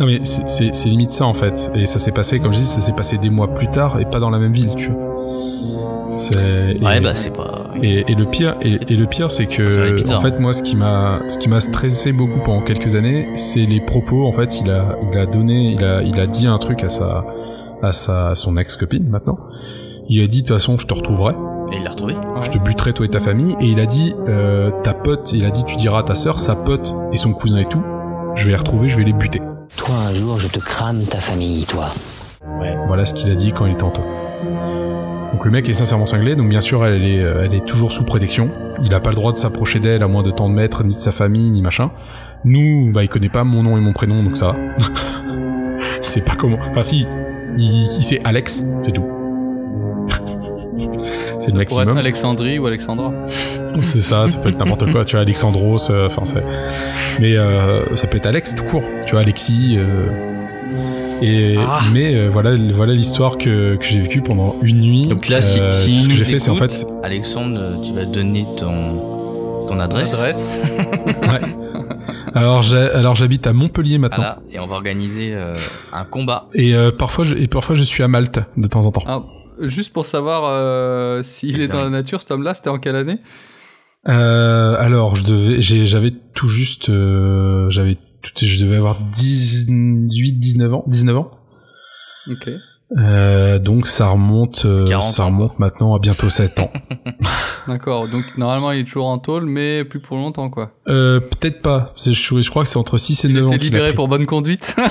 Non 0.00 0.06
mais 0.06 0.20
c'est- 0.24 0.84
limite 0.86 1.10
ça 1.10 1.26
en 1.26 1.34
fait. 1.34 1.70
Et 1.74 1.84
ça 1.86 1.98
s'est 1.98 2.12
passé, 2.12 2.40
comme 2.40 2.52
je 2.52 2.58
dis, 2.58 2.64
ça 2.64 2.80
s'est 2.80 2.92
passé 2.94 3.18
des 3.18 3.28
mois 3.30 3.48
plus 3.54 3.68
tard 3.68 4.00
et 4.00 4.06
pas 4.06 4.18
dans 4.18 4.30
la 4.30 4.38
même 4.38 4.52
ville, 4.52 4.74
tu 4.76 4.88
vois. 4.88 5.10
Ouais, 6.82 6.98
et- 6.98 7.00
bah 7.00 7.14
c'est 7.14 7.32
pas. 7.34 7.68
Et, 7.82 8.10
et 8.10 8.14
le 8.14 8.24
pire, 8.24 8.54
et, 8.62 8.72
et 8.92 8.96
le 8.96 9.06
pire, 9.06 9.30
c'est 9.30 9.46
que 9.46 9.94
en 10.12 10.20
fait 10.20 10.38
moi, 10.40 10.52
ce 10.52 10.62
qui 10.62 10.76
m'a, 10.76 11.20
ce 11.28 11.38
qui 11.38 11.48
m'a 11.48 11.60
stressé 11.60 12.12
beaucoup 12.12 12.40
pendant 12.44 12.62
quelques 12.62 12.94
années, 12.94 13.28
c'est 13.36 13.60
les 13.66 13.80
propos. 13.80 14.26
En 14.26 14.32
fait, 14.32 14.60
il 14.60 14.70
a, 14.70 14.96
il 15.12 15.18
a 15.18 15.26
donné, 15.26 15.72
il 15.78 15.84
a, 15.84 16.02
il 16.02 16.18
a 16.20 16.26
dit 16.26 16.46
un 16.46 16.58
truc 16.58 16.82
à 16.82 16.88
sa, 16.88 17.24
à 17.82 17.92
sa, 17.92 18.28
à 18.30 18.34
son 18.34 18.56
ex 18.56 18.76
copine 18.76 19.08
maintenant. 19.08 19.38
Il 20.08 20.22
a 20.22 20.26
dit 20.26 20.42
de 20.42 20.46
toute 20.48 20.56
façon, 20.56 20.76
je 20.78 20.86
te 20.86 20.92
retrouverai, 20.94 21.34
Et 21.72 21.76
il 21.76 21.84
l'a 21.84 21.90
retrouvé. 21.90 22.14
Je 22.40 22.50
te 22.50 22.58
buterai 22.58 22.92
toi 22.92 23.06
et 23.06 23.10
ta 23.10 23.20
famille. 23.20 23.54
Et 23.60 23.66
il 23.66 23.78
a 23.80 23.86
dit, 23.86 24.12
euh, 24.28 24.70
ta 24.82 24.92
pote, 24.92 25.30
il 25.32 25.44
a 25.44 25.50
dit, 25.50 25.64
tu 25.64 25.76
diras 25.76 26.00
à 26.00 26.02
ta 26.02 26.14
sœur, 26.14 26.40
sa 26.40 26.56
pote 26.56 26.94
et 27.12 27.16
son 27.16 27.32
cousin 27.32 27.58
et 27.58 27.66
tout, 27.66 27.82
je 28.34 28.44
vais 28.44 28.50
les 28.50 28.56
retrouver, 28.56 28.88
je 28.88 28.96
vais 28.96 29.04
les 29.04 29.12
buter. 29.12 29.40
Toi, 29.76 29.94
un 30.08 30.14
jour, 30.14 30.38
je 30.38 30.48
te 30.48 30.58
crame 30.58 31.04
ta 31.04 31.18
famille, 31.18 31.64
toi. 31.66 31.86
Voilà 32.86 33.04
ce 33.06 33.14
qu'il 33.14 33.30
a 33.30 33.34
dit 33.34 33.52
quand 33.52 33.66
il 33.66 33.72
était 33.72 33.82
en. 33.82 33.92
Donc 35.32 35.44
le 35.44 35.50
mec 35.50 35.68
est 35.68 35.74
sincèrement 35.74 36.06
cinglé, 36.06 36.34
donc 36.34 36.48
bien 36.48 36.60
sûr 36.60 36.84
elle 36.84 37.04
est, 37.04 37.20
euh, 37.20 37.44
elle 37.44 37.54
est 37.54 37.64
toujours 37.64 37.92
sous 37.92 38.04
protection. 38.04 38.50
Il 38.82 38.92
a 38.94 39.00
pas 39.00 39.10
le 39.10 39.16
droit 39.16 39.32
de 39.32 39.38
s'approcher 39.38 39.78
d'elle 39.78 40.02
à 40.02 40.08
moins 40.08 40.22
de 40.22 40.30
tant 40.30 40.48
de 40.48 40.54
mètres, 40.54 40.82
ni 40.84 40.94
de 40.94 41.00
sa 41.00 41.12
famille, 41.12 41.50
ni 41.50 41.62
machin. 41.62 41.90
Nous, 42.44 42.90
bah 42.92 43.02
il 43.04 43.08
connaît 43.08 43.28
pas 43.28 43.44
mon 43.44 43.62
nom 43.62 43.76
et 43.76 43.80
mon 43.80 43.92
prénom, 43.92 44.22
donc 44.22 44.36
ça 44.36 44.52
va. 44.52 44.56
c'est 46.02 46.24
pas 46.24 46.34
comment. 46.34 46.58
Enfin 46.70 46.82
si, 46.82 47.06
il, 47.56 47.82
il 47.82 48.02
sait 48.02 48.20
Alex, 48.24 48.64
c'est 48.84 48.92
tout. 48.92 49.04
C'est 51.40 51.52
le 51.54 51.64
pourrait 51.64 51.84
être. 51.84 51.96
Alexandrie 51.96 52.58
ou 52.58 52.66
Alexandra. 52.66 53.12
C'est 53.82 54.00
ça, 54.00 54.26
ça 54.28 54.38
peut 54.38 54.48
être 54.50 54.58
n'importe 54.58 54.90
quoi, 54.92 55.04
tu 55.04 55.12
vois, 55.16 55.22
Alexandros, 55.22 55.90
euh, 55.90 56.06
enfin 56.06 56.22
c'est... 56.24 56.42
Mais 57.20 57.36
euh, 57.36 57.80
ça 57.96 58.06
peut 58.08 58.16
être 58.16 58.26
Alex 58.26 58.54
tout 58.56 58.64
court, 58.64 58.82
tu 59.06 59.12
vois, 59.12 59.20
Alexis... 59.20 59.76
euh, 59.78 60.04
Et, 61.22 61.56
Ah. 61.58 61.78
Mais 61.92 62.14
euh, 62.14 62.28
voilà, 62.30 62.50
voilà 62.74 62.92
l'histoire 62.94 63.38
que, 63.38 63.76
que 63.76 63.84
j'ai 63.84 64.00
vécue 64.00 64.22
pendant 64.22 64.56
une 64.62 64.80
nuit. 64.80 65.06
Donc 65.06 65.28
là, 65.28 65.40
si, 65.40 65.60
Euh, 65.60 65.70
si 65.70 66.02
ce 66.02 66.06
que 66.06 66.10
nous 66.10 66.16
j'ai 66.16 66.22
fait, 66.24 66.38
c'est 66.40 66.50
en 66.50 66.56
écoute, 66.56 66.72
fait... 66.72 66.86
Alexandre, 67.04 67.60
tu 67.84 67.92
vas 67.92 68.04
donner 68.06 68.44
ton, 68.58 69.66
ton 69.68 69.78
adresse. 69.80 70.14
Adresse. 70.14 70.58
Ouais. 71.22 71.40
Alors, 72.34 72.62
j'ai- 72.62 72.76
alors 72.76 73.14
j'habite 73.16 73.46
à 73.46 73.52
Montpellier 73.52 73.98
maintenant. 73.98 74.16
Voilà, 74.18 74.38
et 74.52 74.58
on 74.60 74.66
va 74.66 74.74
organiser 74.76 75.30
euh, 75.34 75.54
un 75.92 76.04
combat. 76.04 76.44
Et, 76.54 76.74
euh, 76.74 76.90
parfois, 76.92 77.24
je, 77.24 77.34
et 77.34 77.46
parfois 77.46 77.74
je 77.74 77.82
suis 77.82 78.02
à 78.02 78.08
Malte 78.08 78.40
de 78.56 78.66
temps 78.66 78.86
en 78.86 78.90
temps. 78.90 79.02
Ah, 79.06 79.22
juste 79.62 79.92
pour 79.92 80.06
savoir 80.06 80.44
euh, 80.46 81.22
s'il 81.22 81.60
est 81.60 81.68
dans 81.68 81.82
la 81.82 81.90
nature, 81.90 82.20
cet 82.20 82.30
homme-là, 82.30 82.54
c'était 82.54 82.70
en 82.70 82.78
quelle 82.78 82.96
année? 82.96 83.18
Euh, 84.08 84.76
alors, 84.78 85.14
je 85.16 85.24
devais, 85.24 85.60
j'avais 85.60 86.12
tout 86.34 86.48
juste, 86.48 86.88
euh, 86.88 87.68
j'avais, 87.70 87.96
tout, 88.22 88.32
je 88.40 88.64
devais 88.64 88.76
avoir 88.76 88.98
18, 88.98 90.32
19 90.38 90.74
ans, 90.74 90.84
19 90.86 91.16
ans. 91.16 91.30
Ok. 92.30 92.48
Euh, 92.98 93.60
donc 93.60 93.86
ça 93.86 94.08
remonte, 94.08 94.64
euh, 94.64 94.84
40 94.84 95.04
ça 95.12 95.22
ans, 95.22 95.26
remonte 95.26 95.60
maintenant 95.60 95.94
à 95.94 96.00
bientôt 96.00 96.28
7 96.28 96.58
ans. 96.58 96.72
D'accord. 97.68 98.08
Donc 98.08 98.24
normalement, 98.36 98.72
il 98.72 98.80
est 98.80 98.84
toujours 98.84 99.06
en 99.06 99.18
tôle, 99.18 99.44
mais 99.46 99.84
plus 99.84 100.00
pour 100.00 100.16
longtemps, 100.16 100.50
quoi. 100.50 100.72
Euh, 100.88 101.20
peut-être 101.20 101.62
pas. 101.62 101.92
C'est- 101.96 102.12
Je, 102.12 102.40
je 102.40 102.50
crois 102.50 102.64
que 102.64 102.68
c'est 102.68 102.78
entre 102.78 102.98
6 102.98 103.24
et 103.24 103.28
Il 103.28 103.34
9 103.34 103.46
ans 103.46 103.52
a 103.52 103.56
libéré 103.58 103.88
pris. 103.88 103.94
pour 103.96 104.08
bonne 104.08 104.26
conduite. 104.26 104.74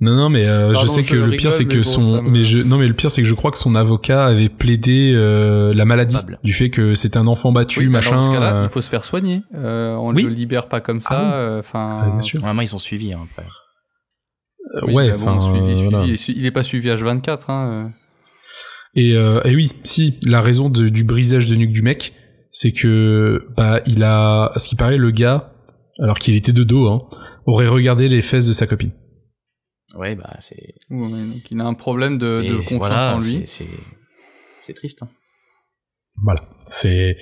Non, 0.00 0.14
non, 0.14 0.28
mais 0.28 0.46
euh, 0.46 0.72
Pardon, 0.72 0.80
je 0.80 0.86
sais 0.86 1.02
je 1.02 1.08
que 1.10 1.14
le 1.16 1.22
rigole, 1.24 1.36
pire 1.38 1.52
c'est 1.52 1.64
que 1.64 1.78
bon, 1.78 1.82
son, 1.84 2.22
me- 2.22 2.30
mais 2.30 2.44
je, 2.44 2.58
non, 2.58 2.78
mais 2.78 2.86
le 2.86 2.94
pire 2.94 3.10
c'est 3.10 3.20
que 3.22 3.26
je 3.26 3.34
crois 3.34 3.50
que 3.50 3.58
son 3.58 3.74
avocat 3.74 4.26
avait 4.26 4.48
plaidé 4.48 5.12
euh, 5.12 5.74
la 5.74 5.84
maladie 5.84 6.16
du 6.44 6.52
fait 6.52 6.70
que 6.70 6.94
c'était 6.94 7.16
un 7.18 7.26
enfant 7.26 7.50
battu, 7.50 7.80
oui, 7.80 7.88
machin. 7.88 8.14
dans 8.14 8.20
ce 8.20 8.30
cas-là, 8.30 8.54
euh, 8.54 8.62
il 8.64 8.68
faut 8.68 8.80
se 8.80 8.90
faire 8.90 9.02
soigner. 9.04 9.42
Euh, 9.56 9.94
on 9.96 10.14
Oui. 10.14 10.22
le 10.22 10.30
libère 10.30 10.68
pas 10.68 10.80
comme 10.80 11.00
ça. 11.00 11.08
Ah 11.10 11.22
oui. 11.24 11.30
euh, 11.34 11.58
Enfin. 11.58 12.02
euh, 12.06 12.10
bien 12.12 12.22
sûr. 12.22 12.40
Vraiment, 12.40 12.62
ils 12.62 12.68
sont 12.68 12.78
suivis 12.78 13.12
hein, 13.12 13.26
après. 13.32 13.48
Oui, 14.86 14.92
ouais, 14.94 15.10
bah 15.10 15.16
bon, 15.18 15.40
suivi, 15.40 15.74
suivi. 15.74 15.82
voilà. 15.90 16.06
Il 16.06 16.12
est 16.12 16.16
su- 16.16 16.34
Il 16.36 16.46
est 16.46 16.50
pas 16.52 16.62
suivi 16.62 16.88
H24. 16.90 17.38
Hein. 17.50 17.90
Et, 18.94 19.14
euh, 19.16 19.40
et 19.44 19.54
oui, 19.56 19.72
si 19.82 20.14
la 20.24 20.40
raison 20.40 20.68
de- 20.68 20.88
du 20.90 21.02
brisage 21.04 21.46
de 21.48 21.56
nuque 21.56 21.72
du 21.72 21.82
mec, 21.82 22.12
c'est 22.52 22.70
que 22.72 23.46
bah 23.56 23.80
il 23.86 24.02
a, 24.04 24.46
à 24.54 24.58
ce 24.58 24.68
qui 24.68 24.76
paraît, 24.76 24.96
le 24.98 25.10
gars, 25.10 25.52
alors 26.00 26.18
qu'il 26.20 26.36
était 26.36 26.52
de 26.52 26.62
dos, 26.62 26.86
hein, 26.88 27.02
aurait 27.46 27.66
regardé 27.68 28.08
les 28.08 28.22
fesses 28.22 28.46
de 28.46 28.52
sa 28.52 28.66
copine. 28.68 28.90
Ouais, 29.96 30.14
bah 30.14 30.36
c'est. 30.40 30.74
Ouais, 30.90 31.08
donc 31.08 31.50
il 31.50 31.60
a 31.60 31.64
un 31.64 31.74
problème 31.74 32.18
de, 32.18 32.56
confiance 32.58 32.78
voilà, 32.78 33.16
en 33.16 33.20
lui. 33.20 33.44
c'est- 33.46 34.74
triste. 34.74 35.02
hein. 35.02 35.08
Voilà, 36.22 36.40
c'est. 36.66 37.16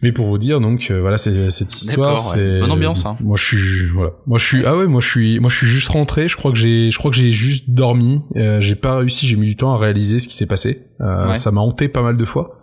Mais 0.00 0.12
pour 0.12 0.26
vous 0.26 0.38
dire 0.38 0.60
donc 0.60 0.90
euh, 0.90 1.00
voilà 1.00 1.16
c'est 1.18 1.50
cette 1.50 1.74
histoire 1.74 2.24
ouais. 2.28 2.34
c'est 2.36 2.60
Bonne 2.60 2.70
ambiance, 2.70 3.04
hein. 3.04 3.16
Moi 3.20 3.36
je 3.36 3.44
suis 3.44 3.86
voilà 3.88 4.12
moi 4.26 4.38
je 4.38 4.44
suis 4.44 4.64
ah 4.64 4.76
ouais 4.76 4.86
moi 4.86 5.00
je 5.00 5.08
suis 5.08 5.40
moi 5.40 5.50
je 5.50 5.56
suis 5.56 5.66
juste 5.66 5.88
rentré 5.88 6.28
je 6.28 6.36
crois 6.36 6.52
que 6.52 6.56
j'ai 6.56 6.90
je 6.90 6.98
crois 6.98 7.10
que 7.10 7.16
j'ai 7.16 7.32
juste 7.32 7.68
dormi 7.70 8.20
euh, 8.36 8.60
j'ai 8.60 8.76
pas 8.76 8.96
réussi 8.98 9.26
j'ai 9.26 9.36
mis 9.36 9.46
du 9.48 9.56
temps 9.56 9.74
à 9.74 9.78
réaliser 9.78 10.18
ce 10.18 10.28
qui 10.28 10.34
s'est 10.34 10.46
passé 10.46 10.86
Euh, 11.00 11.28
Ouais. 11.28 11.34
ça 11.34 11.50
m'a 11.50 11.60
hanté 11.62 11.88
pas 11.88 12.02
mal 12.02 12.16
de 12.16 12.24
fois 12.24 12.60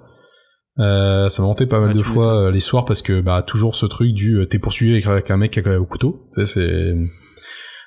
euh, 0.80 1.28
ça 1.30 1.42
m'a 1.42 1.50
hanté 1.50 1.66
pas 1.66 1.80
mal 1.82 1.90
Ouais, 1.90 1.96
de 1.98 2.04
fois 2.04 2.36
euh, 2.48 2.52
les 2.52 2.60
soirs 2.62 2.86
parce 2.86 3.02
que 3.02 3.20
bah 3.20 3.44
toujours 3.46 3.76
ce 3.76 3.86
truc 3.86 4.14
du 4.14 4.38
euh, 4.38 4.46
t'es 4.46 4.58
poursuivi 4.60 4.94
avec, 4.94 5.06
avec 5.06 5.30
un 5.30 5.38
mec 5.38 5.60
au 5.80 5.86
couteau 5.86 6.30
Tu 6.36 6.46
sais, 6.46 6.54
c'est 6.54 6.94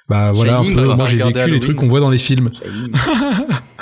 bah 0.09 0.31
voilà 0.33 0.59
un 0.59 0.63
Shining, 0.63 0.77
peu 0.77 0.85
quoi. 0.87 0.97
moi 0.97 1.07
j'ai 1.07 1.17
vécu 1.23 1.51
les 1.51 1.61
trucs 1.61 1.77
qu'on 1.77 1.89
voit 1.89 2.01
dans 2.01 2.11
les 2.11 2.19
films. 2.19 2.51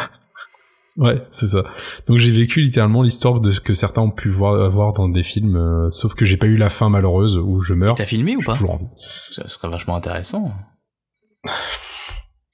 Ouais, 0.97 1.21
c'est 1.33 1.49
ça. 1.49 1.65
Donc 2.07 2.19
j'ai 2.19 2.31
vécu 2.31 2.61
littéralement 2.61 3.03
l'histoire 3.03 3.41
de 3.41 3.51
ce 3.51 3.59
que 3.61 3.75
certains 3.75 4.03
ont 4.03 4.13
pu 4.13 4.31
voir, 4.31 4.71
voir 4.71 4.93
dans 4.93 5.09
des 5.09 5.25
films, 5.25 5.57
euh, 5.57 5.91
sauf 5.91 6.15
que 6.15 6.25
j'ai 6.25 6.37
pas 6.37 6.47
eu 6.47 6.57
la 6.57 6.71
fin 6.71 6.89
malheureuse 6.89 7.37
où 7.37 7.61
je 7.63 7.75
meurs. 7.75 7.97
T'as 7.97 8.05
filmé 8.07 8.37
ou 8.37 8.41
pas 8.43 8.53
toujours 8.53 8.75
envie. 8.75 8.87
Ça 9.35 9.49
serait 9.49 9.69
vachement 9.69 9.97
intéressant. 9.97 10.53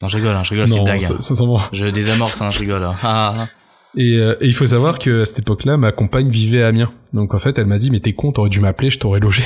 Non, 0.01 0.09
je 0.09 0.17
rigole, 0.17 0.35
hein, 0.35 0.43
je 0.43 0.51
rigole, 0.51 0.69
c'est 0.69 0.73
une 0.77 0.79
Non, 0.81 0.85
blague. 0.87 1.05
hein. 1.05 1.17
ça-. 1.21 1.69
Je 1.75 1.87
désamorce, 1.87 2.41
hein, 2.41 2.49
je 2.51 2.59
rigole. 2.61 2.83
hein. 2.83 2.97
Ah, 3.03 3.35
ah, 3.41 3.49
Et, 3.95 4.17
euh, 4.17 4.35
et 4.41 4.47
il 4.47 4.55
faut 4.55 4.65
savoir 4.65 4.99
que 4.99 5.21
à 5.21 5.25
cette 5.27 5.41
époque-là, 5.41 5.77
ma 5.77 5.93
compagne 5.93 6.31
vivait 6.31 6.63
à 6.63 6.69
Amiens. 6.69 6.93
Donc 7.13 7.35
en 7.35 7.39
fait, 7.39 7.59
elle 7.59 7.67
m'a 7.67 7.77
dit, 7.77 7.91
mais 7.91 8.01
t'es 8.01 8.15
con, 8.15 8.33
t'aurais 8.33 8.49
dû 8.49 8.61
m'appeler, 8.61 8.89
je 8.89 8.99
t'aurais 8.99 9.21
logé. 9.21 9.43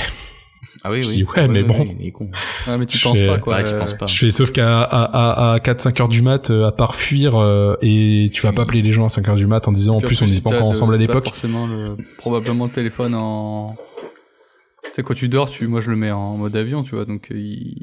Ah 0.86 0.90
oui, 0.92 1.02
Je 1.02 1.08
oui. 1.08 1.14
dis, 1.16 1.22
ouais, 1.24 1.30
Ah 1.36 1.48
mais 1.48 1.62
bon. 1.62 1.88
il 1.98 2.06
est 2.06 2.10
con. 2.12 2.28
Ouais, 2.68 2.76
mais 2.78 2.84
tu 2.86 2.98
Je 2.98 3.02
penses 3.04 3.16
fais- 3.16 3.26
pas, 3.26 3.38
quoi. 3.38 3.56
Ouais, 3.56 3.64
tu 3.64 3.70
euh, 3.72 3.78
penses 3.78 3.94
pas. 3.94 4.06
Je 4.06 4.18
fais 4.18 4.30
sauf 4.30 4.52
qu'à 4.52 4.82
à, 4.82 5.52
à, 5.52 5.54
à 5.54 5.58
4-5 5.58 6.02
heures 6.02 6.08
du 6.08 6.20
mat, 6.20 6.50
euh, 6.50 6.66
à 6.66 6.72
part 6.72 6.94
fuir, 6.94 7.36
euh, 7.36 7.76
et 7.80 8.30
tu 8.32 8.42
vas 8.42 8.52
pas 8.52 8.62
appeler 8.62 8.82
les 8.82 8.92
gens 8.92 9.06
à 9.06 9.08
5 9.08 9.26
heures 9.28 9.36
du 9.36 9.46
mat 9.46 9.66
en 9.66 9.72
disant 9.72 9.96
en 9.96 10.00
plus 10.00 10.20
on 10.20 10.26
si 10.26 10.34
n'était 10.34 10.42
pas 10.42 10.50
encore 10.50 10.60
le- 10.64 10.66
ensemble 10.70 10.94
à 10.94 10.98
l'époque. 10.98 11.24
forcément 11.24 11.66
le, 11.66 11.96
probablement 12.18 12.66
le 12.66 12.70
téléphone 12.70 13.14
en. 13.14 13.74
Tu 14.84 14.90
sais, 14.96 15.02
quand 15.02 15.14
tu 15.14 15.28
dors, 15.28 15.48
tu, 15.50 15.66
moi 15.66 15.80
je 15.80 15.90
le 15.90 15.96
mets 15.96 16.10
en 16.12 16.36
mode 16.36 16.54
avion, 16.54 16.82
tu 16.82 16.94
vois, 16.94 17.04
donc 17.06 17.28
euh, 17.32 17.36
il... 17.38 17.82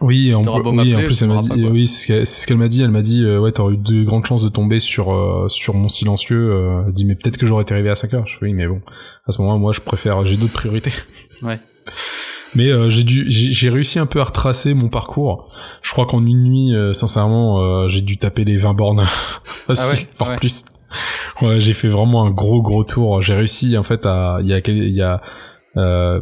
Oui, 0.00 0.28
et 0.30 0.34
en, 0.34 0.42
oui, 0.42 0.94
en 0.94 1.02
plus 1.02 1.22
elle 1.22 1.28
m'a 1.28 1.38
dit, 1.38 1.48
pas, 1.48 1.54
oui, 1.56 1.86
c'est 1.86 2.02
ce 2.02 2.06
qu'elle 2.06 2.26
c'est 2.26 2.42
ce 2.42 2.46
qu'elle 2.46 2.56
m'a 2.58 2.68
dit. 2.68 2.82
Elle 2.82 2.90
m'a 2.90 3.02
dit, 3.02 3.24
euh, 3.24 3.40
ouais, 3.40 3.50
t'aurais 3.52 3.74
eu 3.74 3.76
de 3.78 4.04
grandes 4.04 4.24
chances 4.24 4.42
de 4.44 4.48
tomber 4.48 4.78
sur 4.78 5.12
euh, 5.12 5.48
sur 5.48 5.74
mon 5.74 5.88
silencieux. 5.88 6.52
Euh, 6.54 6.82
elle 6.86 6.92
dit, 6.92 7.04
mais 7.04 7.14
peut-être 7.16 7.36
que 7.38 7.46
j'aurais 7.46 7.62
été 7.62 7.74
arrivé 7.74 7.90
à 7.90 7.94
5 7.94 8.14
heures. 8.14 8.26
Je 8.26 8.34
fais, 8.38 8.44
oui, 8.46 8.52
mais 8.54 8.66
bon, 8.68 8.80
à 9.26 9.32
ce 9.32 9.40
moment-là, 9.42 9.58
moi, 9.58 9.72
je 9.72 9.80
préfère, 9.80 10.24
j'ai 10.24 10.36
d'autres 10.36 10.52
priorités. 10.52 10.92
Ouais. 11.42 11.58
Mais 12.54 12.68
euh, 12.70 12.88
j'ai 12.88 13.02
dû, 13.02 13.24
j'ai 13.28 13.52
j'ai 13.52 13.68
réussi 13.68 13.98
un 13.98 14.06
peu 14.06 14.20
à 14.20 14.24
retracer 14.24 14.74
mon 14.74 14.88
parcours. 14.88 15.52
Je 15.82 15.90
crois 15.90 16.06
qu'en 16.06 16.24
une 16.24 16.44
nuit, 16.44 16.74
euh, 16.74 16.92
sincèrement, 16.92 17.60
euh, 17.60 17.88
j'ai 17.88 18.00
dû 18.00 18.16
taper 18.16 18.44
les 18.44 18.56
20 18.56 18.74
bornes, 18.74 19.04
facile, 19.42 19.84
Ah 19.88 19.92
ouais, 19.92 20.08
voire 20.16 20.30
ouais. 20.30 20.36
plus. 20.36 20.64
Ouais, 21.42 21.58
j'ai 21.58 21.72
fait 21.72 21.88
vraiment 21.88 22.24
un 22.24 22.30
gros 22.30 22.62
gros 22.62 22.84
tour. 22.84 23.20
J'ai 23.22 23.34
réussi 23.34 23.76
en 23.76 23.82
fait 23.82 24.06
à, 24.06 24.38
il 24.40 24.46
y 24.46 24.54
a, 24.54 24.60
il 24.66 24.94
y 24.94 25.02
a 25.02 25.20
euh, 25.76 26.20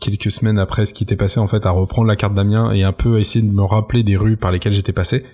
quelques 0.00 0.30
semaines 0.30 0.58
après 0.58 0.86
ce 0.86 0.94
qui 0.94 1.04
était 1.04 1.16
passé 1.16 1.38
en 1.38 1.46
fait 1.46 1.66
à 1.66 1.70
reprendre 1.70 2.08
la 2.08 2.16
carte 2.16 2.32
d'Amiens 2.32 2.72
et 2.72 2.82
un 2.82 2.92
peu 2.92 3.16
à 3.16 3.18
essayer 3.18 3.46
de 3.46 3.52
me 3.52 3.62
rappeler 3.62 4.02
des 4.02 4.16
rues 4.16 4.38
par 4.38 4.50
lesquelles 4.50 4.72
j'étais 4.72 4.94
passé. 4.94 5.24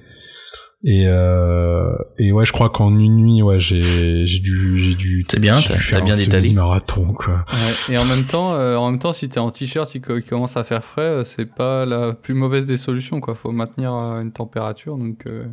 Et 0.85 1.07
euh, 1.07 1.93
et 2.19 2.33
ouais, 2.33 2.45
je 2.45 2.51
crois 2.53 2.69
qu'en 2.69 2.99
une 2.99 3.17
nuit, 3.17 3.41
ouais, 3.43 3.61
j'ai 3.61 4.27
j'ai 4.27 4.39
dû 4.41 4.79
j'ai 4.81 4.95
dû 4.97 5.25
C'est 5.31 5.39
bien, 5.39 5.61
t'as- 5.61 6.01
bien 6.01 6.17
détalé. 6.17 6.43
semi-marathon 6.49 7.13
quoi. 7.13 7.45
Ouais. 7.53 7.95
Et 7.95 7.99
en 7.99 8.05
même 8.05 8.25
temps, 8.25 8.55
euh, 8.55 8.75
en 8.77 8.91
même 8.91 8.99
temps, 8.99 9.13
si 9.13 9.29
t'es 9.29 9.39
en 9.39 9.51
t-shirt, 9.53 9.95
il 9.95 10.01
co- 10.01 10.17
il 10.17 10.25
commence 10.25 10.57
à 10.57 10.65
faire 10.65 10.85
frais, 10.85 11.03
euh, 11.03 11.25
c'est 11.25 11.47
pas 11.47 11.87
la 11.87 12.15
plus 12.15 12.35
mauvaise 12.35 12.67
des 12.67 12.77
solutions, 12.77 13.21
quoi. 13.21 13.37
Faut 13.37 13.53
maintenir 13.53 13.95
euh, 13.95 14.21
une 14.23 14.33
température, 14.33 14.97
donc. 14.99 15.25
euh, 15.27 15.45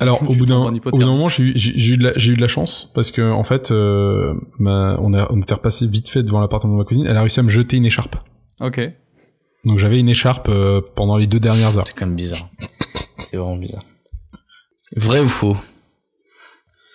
Alors 0.00 0.20
au 0.28 0.34
bout 0.34 0.46
d'un 0.46 0.70
moment 1.06 1.28
j'ai 1.28 1.42
eu 1.44 1.52
j'ai 1.54 1.72
j'ai 1.78 1.92
eu 1.94 1.96
de 1.98 2.04
la 2.04 2.12
j'ai 2.16 2.32
eu 2.32 2.36
de 2.36 2.40
la 2.40 2.48
chance 2.48 2.90
parce 2.94 3.10
que 3.12 3.20
en 3.30 3.44
fait 3.44 3.70
euh, 3.70 4.32
ma, 4.58 4.98
on 5.00 5.12
a 5.12 5.30
on 5.30 5.40
était 5.42 5.52
repassé 5.54 5.86
vite 5.86 6.08
fait 6.08 6.22
devant 6.22 6.40
l'appartement 6.40 6.72
de 6.72 6.78
ma 6.78 6.84
cousine 6.84 7.06
elle 7.06 7.16
a 7.18 7.20
réussi 7.20 7.38
à 7.38 7.42
me 7.42 7.50
jeter 7.50 7.76
une 7.76 7.84
écharpe 7.84 8.16
Ok. 8.62 8.80
donc 9.66 9.78
j'avais 9.78 10.00
une 10.00 10.08
écharpe 10.08 10.48
euh, 10.48 10.80
pendant 10.96 11.18
les 11.18 11.26
deux 11.26 11.38
dernières 11.38 11.76
heures 11.76 11.86
C'est 11.86 11.94
quand 11.94 12.06
même 12.06 12.16
bizarre. 12.16 12.48
C'est 13.26 13.36
vraiment 13.36 13.58
bizarre. 13.58 13.82
Vrai 14.96 15.20
ou 15.20 15.28
faux 15.28 15.56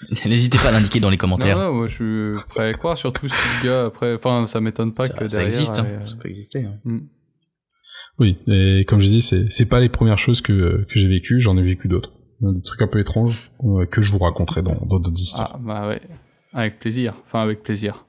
N'hésitez 0.26 0.58
pas 0.58 0.70
à 0.70 0.72
l'indiquer 0.72 1.00
dans 1.02 1.10
les 1.10 1.18
commentaires. 1.18 1.58
Non, 1.58 1.66
non, 1.66 1.74
moi 1.74 1.88
je 1.88 1.93
suis 1.93 2.43
prêt 2.47 2.70
à 2.70 2.74
croire, 2.74 2.97
surtout 2.97 3.28
si 3.28 3.36
le 3.62 3.68
gars 3.68 3.86
après. 3.86 4.14
Enfin, 4.16 4.47
ça 4.47 4.62
m'étonne 4.62 4.93
pas 4.93 5.08
ça, 5.08 5.14
que 5.14 5.28
ça 5.28 5.38
derrière. 5.39 5.45
existe, 5.45 5.80
hein. 5.80 5.86
euh, 5.88 6.06
ça 6.06 6.16
peut 6.16 6.30
exister. 6.30 6.64
hein. 6.64 6.80
hmm. 6.86 7.00
oui 8.20 8.38
et 8.47 8.86
comme 8.88 9.02
je 9.02 9.08
dis 9.08 9.22
c'est 9.22 9.52
c'est 9.52 9.66
pas 9.68 9.80
les 9.82 9.89
premières 9.89 10.18
choses 10.20 10.39
que 10.41 10.86
que 10.89 11.00
j'ai 11.00 11.08
vécues 11.08 11.39
j'en 11.41 11.58
ai 11.58 11.62
vécu 11.62 11.88
d'autres 11.89 12.12
des 12.41 12.62
trucs 12.62 12.82
un 12.82 12.88
peu 12.88 13.00
étranges 13.00 13.52
euh, 13.66 13.86
que 13.86 14.02
je 14.02 14.10
vous 14.12 14.20
raconterai 14.20 14.62
dans 14.62 14.76
dans 14.86 15.00
d'autres 15.00 15.20
histoires 15.20 15.52
Ah, 15.56 15.60
bah 15.62 15.88
ouais. 15.89 16.02
Avec 16.54 16.80
plaisir. 16.80 17.14
Enfin, 17.28 17.41
avec 17.43 17.62
plaisir. 17.62 18.06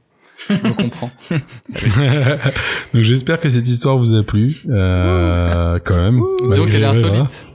Je 0.48 0.72
comprends. 0.72 1.10
donc 2.94 3.02
j'espère 3.02 3.40
que 3.40 3.48
cette 3.50 3.68
histoire 3.68 3.98
vous 3.98 4.14
a 4.14 4.22
plu 4.22 4.56
euh, 4.68 5.78
quand 5.84 6.00
même 6.00 6.22
Disons 6.48 6.66
qu'elle 6.66 6.82
est 6.82 6.86
insolite. 6.86 7.46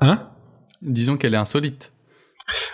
hein? 0.00 0.28
Disons 0.84 1.16
qu'elle 1.16 1.34
est 1.34 1.38
insolite. 1.38 1.92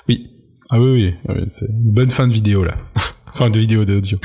oui 0.09 0.37
ah 0.73 0.81
oui 0.81 0.91
oui, 0.93 1.15
ah 1.29 1.33
oui, 1.35 1.47
c'est 1.51 1.67
une 1.67 1.93
bonne 1.93 2.11
fin 2.11 2.29
de 2.29 2.33
vidéo 2.33 2.63
là 2.63 2.77
fin 3.35 3.51
de 3.51 3.59
vidéo 3.59 3.85
d'audio 3.85 4.19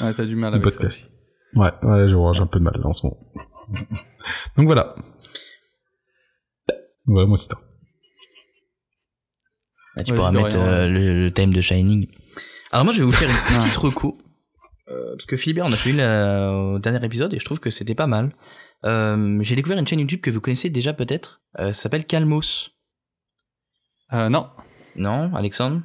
Ouais, 0.00 0.12
t'as 0.12 0.24
du 0.24 0.34
mal 0.34 0.52
avec 0.54 0.72
ça 0.72 0.86
aussi. 0.86 1.04
Ouais, 1.54 1.70
ouais, 1.82 2.08
je 2.08 2.16
vois, 2.16 2.32
j'ai 2.32 2.40
un 2.40 2.46
peu 2.48 2.58
de 2.58 2.64
mal 2.64 2.74
là 2.76 2.86
en 2.88 2.92
ce 2.92 3.06
moment. 3.06 3.18
Donc 4.56 4.66
voilà. 4.66 4.96
Voilà 7.06 7.26
mon 7.28 7.36
site. 7.36 7.52
Là, 9.96 10.02
tu 10.02 10.10
Vas-y, 10.10 10.16
pourras 10.16 10.32
mettre 10.32 10.56
euh, 10.58 10.88
le, 10.88 11.24
le 11.24 11.30
thème 11.30 11.52
de 11.54 11.60
Shining. 11.60 12.08
Alors 12.72 12.84
moi, 12.84 12.92
je 12.92 12.98
vais 12.98 13.04
vous 13.04 13.12
faire 13.12 13.28
une 13.30 13.58
petite 13.58 13.76
reco. 13.76 14.18
Euh, 14.90 15.12
parce 15.12 15.26
que 15.26 15.36
Philibert, 15.36 15.64
on 15.66 15.72
a 15.72 15.76
fait 15.76 15.90
une 15.90 15.98
là, 15.98 16.52
au 16.52 16.78
dernier 16.80 17.04
épisode 17.06 17.32
et 17.34 17.38
je 17.38 17.44
trouve 17.44 17.60
que 17.60 17.70
c'était 17.70 17.94
pas 17.94 18.06
mal. 18.08 18.34
Euh, 18.84 19.38
J'ai 19.42 19.54
découvert 19.54 19.78
une 19.78 19.86
chaîne 19.86 20.00
YouTube 20.00 20.20
que 20.20 20.30
vous 20.30 20.40
connaissez 20.40 20.70
déjà 20.70 20.92
peut-être. 20.92 21.42
Euh, 21.60 21.68
ça 21.72 21.82
s'appelle 21.84 22.04
Calmos. 22.04 22.70
Euh, 24.12 24.28
non. 24.28 24.46
Non, 24.96 25.34
Alexandre? 25.34 25.80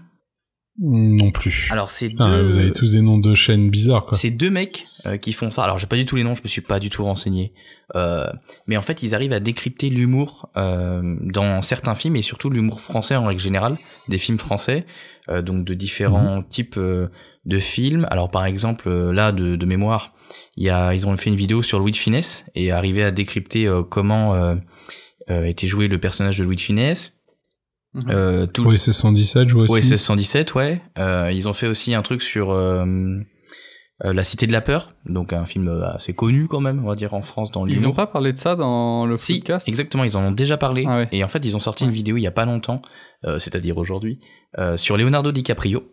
Non 0.81 1.31
plus. 1.31 1.67
Alors 1.71 1.89
c'est 1.89 2.09
Ah, 2.19 2.25
deux... 2.25 2.45
vous 2.45 2.57
avez 2.57 2.71
tous 2.71 2.93
des 2.93 3.01
noms 3.01 3.17
de 3.17 3.35
chaînes 3.35 3.69
bizarres 3.69 4.05
quoi. 4.05 4.17
C'est 4.17 4.29
deux 4.29 4.49
mecs 4.49 4.85
euh, 5.05 5.17
qui 5.17 5.33
font 5.33 5.51
ça. 5.51 5.65
Alors 5.65 5.77
j'ai 5.77 5.87
pas 5.87 5.97
du 5.97 6.05
tout 6.05 6.15
les 6.15 6.23
noms, 6.23 6.35
je 6.35 6.41
me 6.43 6.47
suis 6.47 6.61
pas 6.61 6.79
du 6.79 6.89
tout 6.89 7.03
renseigné. 7.03 7.53
Euh, 7.95 8.31
mais 8.65 8.77
en 8.77 8.81
fait, 8.81 9.03
ils 9.03 9.13
arrivent 9.13 9.33
à 9.33 9.41
décrypter 9.41 9.89
l'humour 9.89 10.49
euh, 10.55 11.17
dans 11.21 11.61
certains 11.61 11.95
films 11.95 12.15
et 12.15 12.21
surtout 12.21 12.49
l'humour 12.49 12.79
français 12.79 13.17
en 13.17 13.25
règle 13.25 13.41
générale, 13.41 13.77
des 14.07 14.17
films 14.17 14.37
français, 14.37 14.85
euh, 15.29 15.41
donc 15.41 15.65
de 15.65 15.73
différents 15.73 16.43
types 16.43 16.77
euh, 16.77 17.09
de 17.45 17.59
films. 17.59 18.07
Alors 18.09 18.31
par 18.31 18.45
exemple, 18.45 18.89
là 18.89 19.33
de, 19.33 19.57
de 19.57 19.65
mémoire, 19.65 20.13
il 20.55 20.63
y 20.63 20.69
a, 20.69 20.93
ils 20.93 21.05
ont 21.05 21.17
fait 21.17 21.29
une 21.29 21.35
vidéo 21.35 21.61
sur 21.61 21.79
Louis 21.79 21.91
de 21.91 21.97
Finesse 21.97 22.45
et 22.55 22.71
arrivé 22.71 23.03
à 23.03 23.11
décrypter 23.11 23.67
euh, 23.67 23.83
comment 23.83 24.33
euh, 24.33 24.55
euh, 25.29 25.43
était 25.43 25.67
joué 25.67 25.89
le 25.89 25.97
personnage 25.97 26.37
de 26.37 26.45
Louis 26.45 26.55
de 26.55 26.61
Finesse. 26.61 27.18
Mhm. 27.93 28.01
Euh, 28.09 28.45
tout, 28.45 28.65
OSS 28.67 28.91
117, 28.91 29.49
je 29.49 29.53
vois 29.55 29.63
aussi. 29.63 29.73
OSS 29.93 29.95
117, 30.01 30.53
ouais. 30.55 30.81
Euh, 30.99 31.31
ils 31.33 31.47
ont 31.47 31.53
fait 31.53 31.67
aussi 31.67 31.95
un 31.95 32.01
truc 32.03 32.21
sur 32.21 32.51
euh, 32.51 32.85
euh, 34.05 34.13
La 34.13 34.23
Cité 34.23 34.45
de 34.45 34.51
la 34.51 34.61
Peur, 34.61 34.93
donc 35.07 35.33
un 35.33 35.45
film 35.45 35.67
assez 35.95 36.13
connu 36.13 36.47
quand 36.47 36.59
même, 36.59 36.83
on 36.83 36.87
va 36.87 36.95
dire 36.95 37.13
en 37.15 37.23
France 37.23 37.51
dans 37.51 37.65
Ils 37.65 37.77
ont 37.77 37.81
l'humour. 37.81 37.95
pas 37.95 38.07
parlé 38.07 38.31
de 38.31 38.37
ça 38.37 38.55
dans 38.55 39.05
le 39.07 39.17
Si, 39.17 39.39
podcast? 39.39 39.67
exactement, 39.67 40.03
ils 40.03 40.15
en 40.17 40.21
ont 40.21 40.31
déjà 40.31 40.55
parlé. 40.57 40.83
Ah 40.87 40.97
ouais. 40.99 41.07
Et 41.11 41.23
en 41.23 41.27
fait, 41.27 41.43
ils 41.43 41.55
ont 41.55 41.59
sorti 41.59 41.83
une 41.83 41.91
vidéo 41.91 42.15
il 42.17 42.21
y 42.21 42.27
a 42.27 42.31
pas 42.31 42.45
longtemps, 42.45 42.81
euh, 43.25 43.39
c'est-à-dire 43.39 43.77
aujourd'hui, 43.77 44.19
euh, 44.59 44.77
sur 44.77 44.95
Leonardo 44.95 45.31
DiCaprio. 45.31 45.83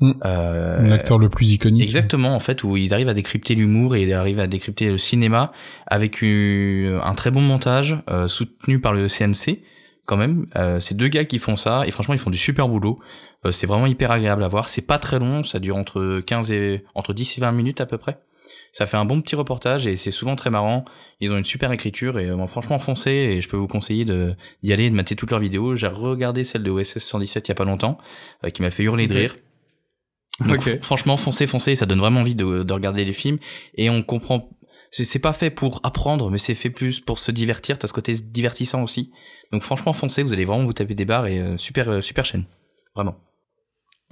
Mm. 0.00 0.12
Euh, 0.26 0.82
L'acteur 0.88 1.18
le 1.18 1.30
plus 1.30 1.52
iconique. 1.52 1.82
Exactement, 1.84 2.34
en 2.34 2.40
fait, 2.40 2.64
où 2.64 2.76
ils 2.76 2.92
arrivent 2.92 3.08
à 3.08 3.14
décrypter 3.14 3.54
l'humour 3.54 3.94
et 3.96 4.02
ils 4.02 4.12
arrivent 4.12 4.40
à 4.40 4.46
décrypter 4.48 4.90
le 4.90 4.98
cinéma 4.98 5.52
avec 5.86 6.20
une- 6.20 7.00
un 7.02 7.14
très 7.14 7.30
bon 7.30 7.40
montage 7.40 7.96
euh, 8.10 8.26
soutenu 8.28 8.80
par 8.80 8.92
le 8.92 9.08
CNC. 9.08 9.62
Quand 10.06 10.16
même, 10.16 10.46
euh, 10.56 10.80
c'est 10.80 10.96
deux 10.96 11.08
gars 11.08 11.24
qui 11.24 11.38
font 11.38 11.56
ça 11.56 11.82
et 11.86 11.90
franchement 11.90 12.14
ils 12.14 12.20
font 12.20 12.30
du 12.30 12.38
super 12.38 12.68
boulot. 12.68 13.00
Euh, 13.44 13.52
c'est 13.52 13.66
vraiment 13.66 13.86
hyper 13.86 14.10
agréable 14.10 14.42
à 14.44 14.48
voir. 14.48 14.68
C'est 14.68 14.82
pas 14.82 14.98
très 14.98 15.18
long, 15.18 15.42
ça 15.42 15.58
dure 15.58 15.76
entre 15.76 16.20
15 16.20 16.50
et 16.52 16.84
entre 16.94 17.12
10 17.12 17.38
et 17.38 17.40
20 17.40 17.52
minutes 17.52 17.80
à 17.80 17.86
peu 17.86 17.98
près. 17.98 18.18
Ça 18.72 18.86
fait 18.86 18.96
un 18.96 19.04
bon 19.04 19.20
petit 19.20 19.36
reportage 19.36 19.86
et 19.86 19.96
c'est 19.96 20.10
souvent 20.10 20.36
très 20.36 20.50
marrant. 20.50 20.84
Ils 21.20 21.32
ont 21.32 21.38
une 21.38 21.44
super 21.44 21.72
écriture 21.72 22.18
et 22.18 22.26
euh, 22.26 22.46
franchement 22.46 22.78
foncez 22.78 23.10
et 23.10 23.40
je 23.40 23.48
peux 23.48 23.56
vous 23.56 23.66
conseiller 23.66 24.04
d'y 24.04 24.72
aller 24.72 24.84
et 24.84 24.90
de 24.90 24.94
mater 24.94 25.16
toutes 25.16 25.30
leurs 25.30 25.40
vidéos. 25.40 25.76
J'ai 25.76 25.86
regardé 25.86 26.44
celle 26.44 26.62
de 26.62 26.70
OSS 26.70 26.98
117 26.98 27.48
il 27.48 27.50
y 27.50 27.52
a 27.52 27.54
pas 27.54 27.64
longtemps 27.64 27.98
euh, 28.44 28.50
qui 28.50 28.62
m'a 28.62 28.70
fait 28.70 28.82
hurler 28.82 29.06
de 29.06 29.14
rire. 29.14 29.36
Donc, 30.46 30.82
franchement, 30.82 31.16
foncez, 31.16 31.46
foncez, 31.46 31.76
ça 31.76 31.86
donne 31.86 32.00
vraiment 32.00 32.20
envie 32.20 32.34
de, 32.34 32.62
de 32.62 32.72
regarder 32.74 33.06
les 33.06 33.14
films 33.14 33.38
et 33.74 33.88
on 33.88 34.02
comprend. 34.02 34.50
C'est 35.04 35.18
pas 35.18 35.32
fait 35.32 35.50
pour 35.50 35.80
apprendre, 35.82 36.30
mais 36.30 36.38
c'est 36.38 36.54
fait 36.54 36.70
plus 36.70 37.00
pour 37.00 37.18
se 37.18 37.30
divertir. 37.30 37.78
T'as 37.78 37.86
ce 37.88 37.92
côté 37.92 38.12
divertissant 38.14 38.82
aussi. 38.82 39.10
Donc 39.52 39.62
franchement, 39.62 39.92
foncez, 39.92 40.22
vous 40.22 40.32
allez 40.32 40.44
vraiment 40.44 40.64
vous 40.64 40.72
taper 40.72 40.94
des 40.94 41.04
barres 41.04 41.26
et 41.26 41.38
euh, 41.38 41.56
super, 41.56 41.88
euh, 41.90 42.00
super 42.00 42.24
chaîne, 42.24 42.44
vraiment. 42.94 43.16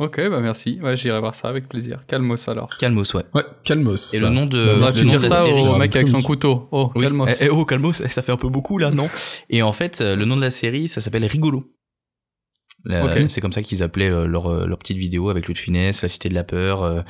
Ok, 0.01 0.17
bah 0.29 0.41
merci. 0.41 0.81
Ouais, 0.83 0.97
j'irai 0.97 1.21
voir 1.21 1.37
ça 1.37 1.49
avec 1.49 1.69
plaisir. 1.69 2.05
Calmos 2.09 2.49
alors. 2.49 2.69
Calmos, 2.79 3.15
ouais. 3.15 3.23
Ouais, 3.33 3.45
Calmos. 3.63 4.13
Et 4.13 4.19
le 4.19 4.29
nom 4.29 4.45
de, 4.47 4.59
On 4.59 4.81
Bah, 4.81 4.87
aurait 4.87 4.95
le 4.97 5.01
pu 5.03 5.07
dire 5.07 5.23
ça 5.23 5.43
série. 5.43 5.61
au 5.61 5.73
hein. 5.73 5.79
mec 5.79 5.95
avec 5.95 6.09
son 6.09 6.21
couteau. 6.21 6.69
Oh, 6.73 6.91
Oui. 6.97 7.03
calmos. 7.03 7.29
Eh, 7.41 7.45
eh, 7.45 7.49
oh, 7.51 7.65
calmos, 7.65 7.93
ça 8.05 8.23
fait 8.23 8.33
un 8.33 8.37
peu 8.37 8.49
beaucoup 8.49 8.79
là, 8.79 8.91
non? 8.91 9.09
Et 9.51 9.63
en 9.63 9.71
fait, 9.73 10.01
euh, 10.01 10.17
le 10.17 10.25
nom 10.25 10.35
de 10.37 10.41
la 10.41 10.51
série, 10.51 10.89
ça 10.89 11.01
s'appelle 11.01 11.25
Rigolo. 11.25 11.71
C'est 13.29 13.41
comme 13.41 13.53
ça 13.53 13.63
qu'ils 13.63 13.83
appelaient 13.83 14.11
leur, 14.27 14.67
leur 14.67 14.79
petite 14.79 14.99
vidéo 14.99 15.31
avec 15.31 15.47
Louis 15.47 15.55
de 15.55 15.59
Finesse, 15.59 16.03
La 16.03 16.09
Cité 16.09 16.29
de 16.29 16.35
la 16.35 16.45
Peur, 16.45 16.83
euh, 16.83 17.01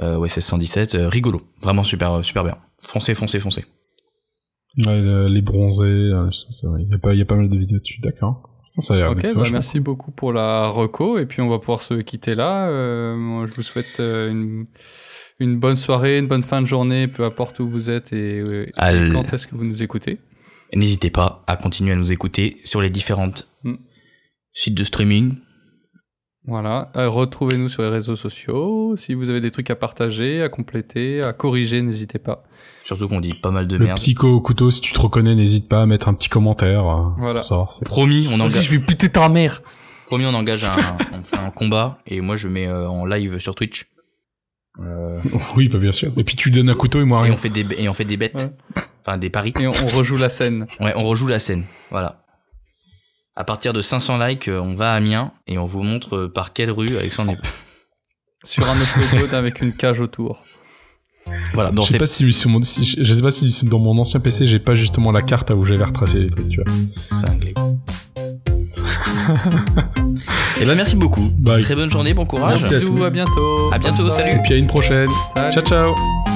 euh, 0.00 0.16
OSS 0.16 0.40
117. 0.40 0.94
euh, 0.94 1.08
rigolo. 1.08 1.40
Vraiment 1.60 1.82
super, 1.82 2.24
super 2.24 2.44
bien. 2.44 2.58
Foncez, 2.82 3.14
foncez, 3.14 3.38
foncez. 3.38 3.64
Ouais, 4.86 5.00
le- 5.00 5.28
les 5.28 5.42
bronzés, 5.42 5.84
euh, 5.86 6.30
c'est 6.50 6.66
vrai. 6.66 6.82
Il 6.82 6.90
y 6.90 6.94
a 6.94 6.98
pas, 6.98 7.12
il 7.14 7.18
y 7.18 7.22
a 7.22 7.24
pas 7.24 7.34
mal 7.36 7.48
de 7.48 7.56
vidéos 7.58 7.78
dessus, 7.80 8.00
d'accord. 8.00 8.42
Ça, 8.78 8.82
ça 8.96 9.10
Ok, 9.10 9.22
bah 9.34 9.42
merci 9.50 9.80
beaucoup 9.80 10.12
pour 10.12 10.32
la 10.32 10.68
reco 10.68 11.18
et 11.18 11.26
puis 11.26 11.40
on 11.42 11.48
va 11.48 11.58
pouvoir 11.58 11.80
se 11.80 11.94
quitter 11.94 12.34
là. 12.34 12.68
Euh, 12.68 13.16
moi, 13.16 13.46
je 13.46 13.52
vous 13.54 13.62
souhaite 13.62 13.98
euh, 13.98 14.30
une, 14.30 14.66
une 15.40 15.58
bonne 15.58 15.74
soirée, 15.76 16.18
une 16.18 16.28
bonne 16.28 16.42
fin 16.44 16.60
de 16.62 16.66
journée, 16.66 17.08
peu 17.08 17.24
importe 17.24 17.58
où 17.60 17.68
vous 17.68 17.90
êtes 17.90 18.12
et, 18.12 18.38
euh, 18.40 18.66
et 18.66 18.72
Al- 18.76 19.12
quand 19.12 19.32
est-ce 19.32 19.46
que 19.48 19.56
vous 19.56 19.64
nous 19.64 19.82
écoutez. 19.82 20.18
N'hésitez 20.74 21.10
pas 21.10 21.42
à 21.46 21.56
continuer 21.56 21.92
à 21.92 21.96
nous 21.96 22.12
écouter 22.12 22.58
sur 22.64 22.80
les 22.82 22.90
différentes 22.90 23.48
Mm. 23.64 23.74
sites 24.52 24.74
de 24.76 24.84
streaming. 24.84 25.34
Voilà, 26.48 26.88
Euh, 26.96 27.08
retrouvez-nous 27.10 27.68
sur 27.68 27.82
les 27.82 27.90
réseaux 27.90 28.16
sociaux. 28.16 28.96
Si 28.96 29.12
vous 29.12 29.28
avez 29.28 29.40
des 29.40 29.50
trucs 29.50 29.68
à 29.70 29.76
partager, 29.76 30.42
à 30.42 30.48
compléter, 30.48 31.22
à 31.22 31.32
corriger, 31.34 31.82
n'hésitez 31.82 32.18
pas. 32.18 32.42
Surtout 32.84 33.06
qu'on 33.06 33.20
dit 33.20 33.34
pas 33.34 33.50
mal 33.50 33.66
de 33.68 33.76
Le 33.76 33.84
merde. 33.84 33.98
psycho 33.98 34.28
au 34.28 34.40
couteau, 34.40 34.70
si 34.70 34.80
tu 34.80 34.94
te 34.94 34.98
reconnais, 35.00 35.34
n'hésite 35.34 35.68
pas 35.68 35.82
à 35.82 35.86
mettre 35.86 36.08
un 36.08 36.14
petit 36.14 36.30
commentaire. 36.30 36.86
euh, 36.88 37.02
Voilà. 37.18 37.40
Pour 37.40 37.44
savoir, 37.48 37.72
c'est- 37.72 37.84
Promis, 37.84 38.28
on 38.32 38.40
engage, 38.40 38.70
vais 38.70 38.78
buter 38.78 39.10
ta 39.10 39.28
mère 39.28 39.62
promis, 40.06 40.24
on 40.24 40.32
engage 40.32 40.64
un, 40.64 40.70
on 41.12 41.22
fait 41.22 41.36
un 41.36 41.50
combat 41.50 41.98
et 42.06 42.22
moi 42.22 42.34
je 42.34 42.48
mets 42.48 42.66
euh, 42.66 42.88
en 42.88 43.04
live 43.04 43.38
sur 43.40 43.54
Twitch. 43.54 43.84
Euh, 44.80 45.20
Oui, 45.56 45.68
bah 45.68 45.78
bien 45.78 45.92
sûr. 45.92 46.12
Et 46.16 46.24
puis 46.24 46.34
tu 46.34 46.50
donnes 46.50 46.70
un 46.70 46.74
couteau 46.74 47.02
et 47.02 47.04
moi 47.04 47.18
et 47.20 47.24
rien. 47.24 47.34
on 47.34 47.36
fait 47.36 47.50
des 47.50 47.66
et 47.76 47.90
on 47.90 47.92
fait 47.92 48.06
des 48.06 48.16
bêtes, 48.16 48.50
Ouais. 48.74 48.82
enfin 49.04 49.18
des 49.18 49.28
paris. 49.28 49.52
Et 49.60 49.66
on, 49.66 49.72
on 49.72 49.86
rejoue 49.88 50.16
la 50.16 50.30
scène. 50.30 50.64
Ouais, 50.80 50.94
on 50.96 51.02
rejoue 51.04 51.26
la 51.26 51.38
scène. 51.40 51.64
Voilà. 51.90 52.22
À 53.40 53.44
partir 53.44 53.72
de 53.72 53.80
500 53.80 54.18
likes, 54.18 54.48
euh, 54.48 54.58
on 54.60 54.74
va 54.74 54.92
à 54.92 54.96
Amiens 54.96 55.30
et 55.46 55.58
on 55.58 55.64
vous 55.66 55.84
montre 55.84 56.16
euh, 56.16 56.28
par 56.28 56.52
quelle 56.52 56.72
rue 56.72 56.96
Alexandre 56.98 57.32
est. 57.32 57.38
Sur 58.44 58.68
un 58.68 58.74
upload 58.76 59.32
avec 59.32 59.60
une 59.62 59.72
cage 59.72 60.00
autour. 60.00 60.42
Voilà, 61.52 61.70
dans 61.70 61.82
je 61.82 61.92
sais 61.92 61.98
pas 61.98 62.06
si 62.06 62.32
sur 62.32 62.50
mon, 62.50 62.60
si- 62.62 62.96
je 63.00 63.12
sais 63.14 63.20
pas 63.22 63.30
si 63.30 63.66
dans 63.66 63.78
mon 63.78 63.96
ancien 63.98 64.18
PC 64.18 64.46
j'ai 64.46 64.58
pas 64.58 64.74
justement 64.74 65.12
la 65.12 65.22
carte 65.22 65.50
où 65.50 65.64
j'avais 65.64 65.84
retracé 65.84 66.20
les 66.20 66.30
trucs, 66.30 66.48
tu 66.48 66.60
vois. 66.62 66.72
cinglés. 66.96 67.54
Et 70.60 70.64
ben 70.64 70.74
merci 70.74 70.96
beaucoup. 70.96 71.28
Bye. 71.38 71.62
Très 71.62 71.74
bonne 71.76 71.90
journée, 71.90 72.14
bon 72.14 72.24
courage. 72.26 72.62
Merci 72.62 72.74
à 72.76 72.80
tous. 72.80 73.04
à 73.04 73.10
bientôt. 73.10 73.70
À 73.72 73.78
bientôt, 73.78 74.10
salut. 74.10 74.36
Et 74.38 74.42
puis 74.42 74.54
à 74.54 74.56
une 74.56 74.66
prochaine. 74.68 75.08
Salut. 75.36 75.52
Ciao 75.54 75.64
ciao. 75.64 76.27